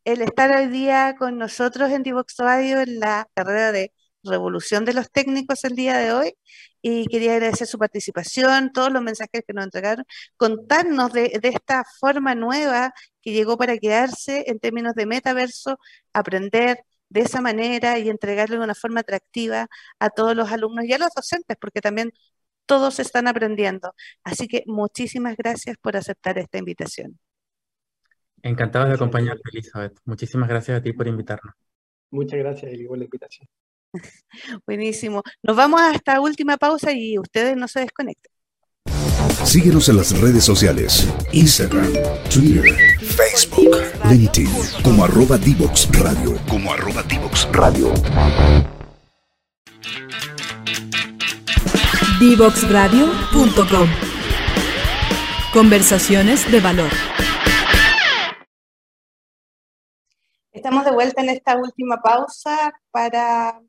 el 0.06 0.22
estar 0.22 0.52
hoy 0.56 0.68
día 0.68 1.16
con 1.18 1.38
nosotros 1.38 1.92
en 1.92 2.04
Divox 2.04 2.36
Radio 2.38 2.82
en 2.82 3.00
la 3.00 3.28
carrera 3.36 3.72
de 3.72 3.94
Revolución 4.24 4.86
de 4.86 4.94
los 4.94 5.12
Técnicos 5.12 5.64
el 5.64 5.76
día 5.76 5.98
de 5.98 6.14
hoy 6.14 6.34
y 6.82 7.08
quería 7.08 7.34
agradecer 7.34 7.68
su 7.68 7.78
participación, 7.78 8.72
todos 8.72 8.92
los 8.92 9.02
mensajes 9.02 9.44
que 9.48 9.54
nos 9.54 9.66
entregaron, 9.66 10.06
contarnos 10.38 11.14
de, 11.14 11.40
de, 11.42 11.50
esta 11.50 11.84
forma 12.00 12.36
nueva 12.36 12.94
que 13.22 13.32
llegó 13.32 13.58
para 13.58 13.78
quedarse 13.78 14.46
en 14.48 14.60
términos 14.60 14.96
de 14.96 15.06
metaverso, 15.06 15.78
aprender 16.14 16.80
de 17.12 17.22
esa 17.22 17.42
manera 17.42 18.00
y 18.00 18.10
entregarlo 18.10 18.58
de 18.58 18.64
una 18.64 18.76
forma 18.76 19.02
atractiva 19.02 19.68
a 20.00 20.10
todos 20.10 20.36
los 20.36 20.50
alumnos 20.52 20.86
y 20.86 20.94
a 20.94 20.98
los 20.98 21.10
docentes, 21.14 21.58
porque 21.60 21.82
también 21.82 22.12
todos 22.66 23.00
están 23.00 23.28
aprendiendo. 23.28 23.94
Así 24.24 24.48
que 24.48 24.64
muchísimas 24.66 25.36
gracias 25.36 25.78
por 25.78 25.98
aceptar 25.98 26.38
esta 26.38 26.58
invitación. 26.58 27.20
Encantado 28.42 28.88
de 28.88 28.94
acompañarte, 28.94 29.42
Elizabeth. 29.52 30.00
Muchísimas 30.06 30.48
gracias 30.48 30.80
a 30.80 30.82
ti 30.82 30.94
por 30.94 31.08
invitarnos. 31.08 31.54
Muchas 32.12 32.40
gracias, 32.40 32.72
Eli, 32.72 32.88
por 32.88 32.98
la 32.98 33.04
invitación. 33.04 33.48
Buenísimo. 34.66 35.22
Nos 35.44 35.56
vamos 35.58 35.82
a 35.82 35.94
esta 35.94 36.22
última 36.22 36.58
pausa 36.58 36.94
y 36.94 37.20
ustedes 37.20 37.58
no 37.58 37.68
se 37.68 37.82
desconecten. 37.82 38.31
Síguenos 39.44 39.90
en 39.90 39.98
las 39.98 40.18
redes 40.22 40.46
sociales, 40.46 41.08
Instagram, 41.34 41.92
Twitter, 42.34 42.64
Facebook, 43.02 43.76
LinkedIn, 44.10 44.50
como 44.84 45.04
arroba 45.04 45.38
Divox 45.38 45.90
Radio, 46.00 46.38
como 46.48 46.72
arroba 46.72 47.04
Divox 47.04 47.48
Radio. 47.52 47.92
Divoxradio.com 52.20 53.90
Conversaciones 55.54 56.50
de 56.50 56.60
valor. 56.62 56.92
Estamos 60.54 60.86
de 60.86 60.92
vuelta 60.92 61.22
en 61.22 61.30
esta 61.30 61.58
última 61.58 62.02
pausa 62.02 62.72
para 62.92 63.60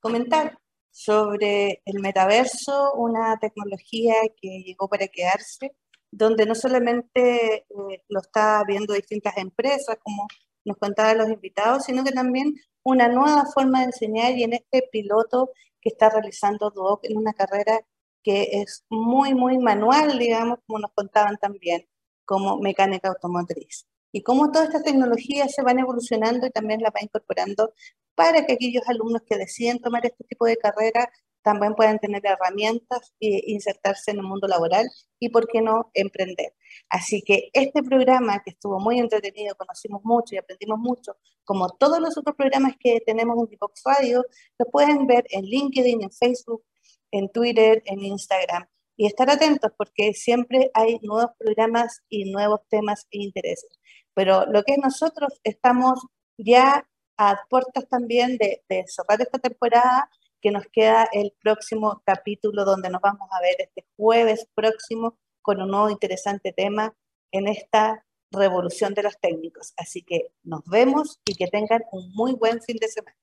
comentar 0.00 0.56
sobre 0.98 1.80
el 1.84 2.00
metaverso, 2.00 2.92
una 2.94 3.38
tecnología 3.38 4.14
que 4.36 4.64
llegó 4.66 4.88
para 4.88 5.06
quedarse, 5.06 5.76
donde 6.10 6.44
no 6.44 6.56
solamente 6.56 7.58
eh, 7.58 8.02
lo 8.08 8.20
está 8.20 8.64
viendo 8.66 8.94
distintas 8.94 9.36
empresas, 9.36 9.96
como 10.02 10.26
nos 10.64 10.76
contaban 10.76 11.18
los 11.18 11.28
invitados, 11.30 11.84
sino 11.84 12.02
que 12.02 12.10
también 12.10 12.56
una 12.82 13.06
nueva 13.06 13.44
forma 13.54 13.78
de 13.78 13.86
enseñar 13.86 14.32
y 14.36 14.42
en 14.42 14.54
este 14.54 14.88
piloto 14.90 15.50
que 15.80 15.90
está 15.90 16.10
realizando 16.10 16.70
Duoc 16.70 17.04
en 17.04 17.16
una 17.16 17.32
carrera 17.32 17.78
que 18.24 18.48
es 18.60 18.84
muy, 18.90 19.34
muy 19.34 19.58
manual, 19.58 20.18
digamos, 20.18 20.58
como 20.66 20.80
nos 20.80 20.90
contaban 20.94 21.36
también, 21.36 21.86
como 22.24 22.58
mecánica 22.58 23.08
automotriz. 23.10 23.86
Y 24.12 24.22
cómo 24.22 24.50
todas 24.50 24.68
estas 24.68 24.84
tecnologías 24.84 25.52
se 25.54 25.62
van 25.62 25.78
evolucionando 25.78 26.46
y 26.46 26.50
también 26.50 26.80
las 26.82 26.92
va 26.92 27.02
incorporando 27.02 27.72
para 28.14 28.46
que 28.46 28.54
aquellos 28.54 28.82
alumnos 28.88 29.22
que 29.26 29.36
deciden 29.36 29.80
tomar 29.80 30.04
este 30.04 30.24
tipo 30.24 30.46
de 30.46 30.56
carrera 30.56 31.10
también 31.42 31.74
puedan 31.74 31.98
tener 31.98 32.22
herramientas 32.26 33.14
e 33.20 33.42
insertarse 33.46 34.10
en 34.10 34.18
el 34.18 34.24
mundo 34.24 34.46
laboral 34.48 34.86
y, 35.18 35.30
por 35.30 35.46
qué 35.48 35.62
no, 35.62 35.90
emprender. 35.94 36.52
Así 36.90 37.22
que 37.22 37.50
este 37.52 37.82
programa, 37.82 38.42
que 38.42 38.50
estuvo 38.50 38.78
muy 38.80 38.98
entretenido, 38.98 39.54
conocimos 39.54 40.02
mucho 40.04 40.34
y 40.34 40.38
aprendimos 40.38 40.78
mucho, 40.78 41.16
como 41.44 41.70
todos 41.70 42.00
los 42.00 42.18
otros 42.18 42.36
programas 42.36 42.74
que 42.78 43.00
tenemos 43.06 43.38
en 43.38 43.46
Divox 43.46 43.82
Radio, 43.84 44.24
lo 44.58 44.66
pueden 44.66 45.06
ver 45.06 45.24
en 45.30 45.44
LinkedIn, 45.44 46.02
en 46.02 46.10
Facebook, 46.10 46.64
en 47.10 47.30
Twitter, 47.30 47.82
en 47.86 48.00
Instagram. 48.00 48.66
Y 48.98 49.06
estar 49.06 49.30
atentos 49.30 49.70
porque 49.78 50.12
siempre 50.12 50.70
hay 50.74 50.98
nuevos 51.02 51.30
programas 51.38 52.02
y 52.10 52.30
nuevos 52.30 52.60
temas 52.68 53.06
e 53.10 53.22
intereses. 53.22 53.70
Pero 54.12 54.44
lo 54.46 54.62
que 54.64 54.72
es 54.72 54.78
nosotros, 54.78 55.40
estamos 55.44 56.04
ya 56.36 56.86
a 57.16 57.38
puertas 57.48 57.88
también 57.88 58.36
de, 58.36 58.62
de 58.68 58.84
cerrar 58.88 59.22
esta 59.22 59.38
temporada, 59.38 60.10
que 60.40 60.50
nos 60.50 60.64
queda 60.66 61.08
el 61.12 61.32
próximo 61.40 62.02
capítulo 62.04 62.64
donde 62.64 62.90
nos 62.90 63.00
vamos 63.00 63.28
a 63.30 63.40
ver 63.40 63.56
este 63.58 63.86
jueves 63.96 64.46
próximo 64.54 65.16
con 65.42 65.62
un 65.62 65.70
nuevo 65.70 65.90
interesante 65.90 66.52
tema 66.52 66.94
en 67.32 67.48
esta 67.48 68.04
revolución 68.30 68.94
de 68.94 69.02
los 69.02 69.18
técnicos. 69.18 69.72
Así 69.76 70.02
que 70.02 70.32
nos 70.42 70.64
vemos 70.64 71.20
y 71.24 71.34
que 71.34 71.46
tengan 71.46 71.82
un 71.92 72.12
muy 72.12 72.34
buen 72.34 72.60
fin 72.62 72.76
de 72.76 72.88
semana. 72.88 73.16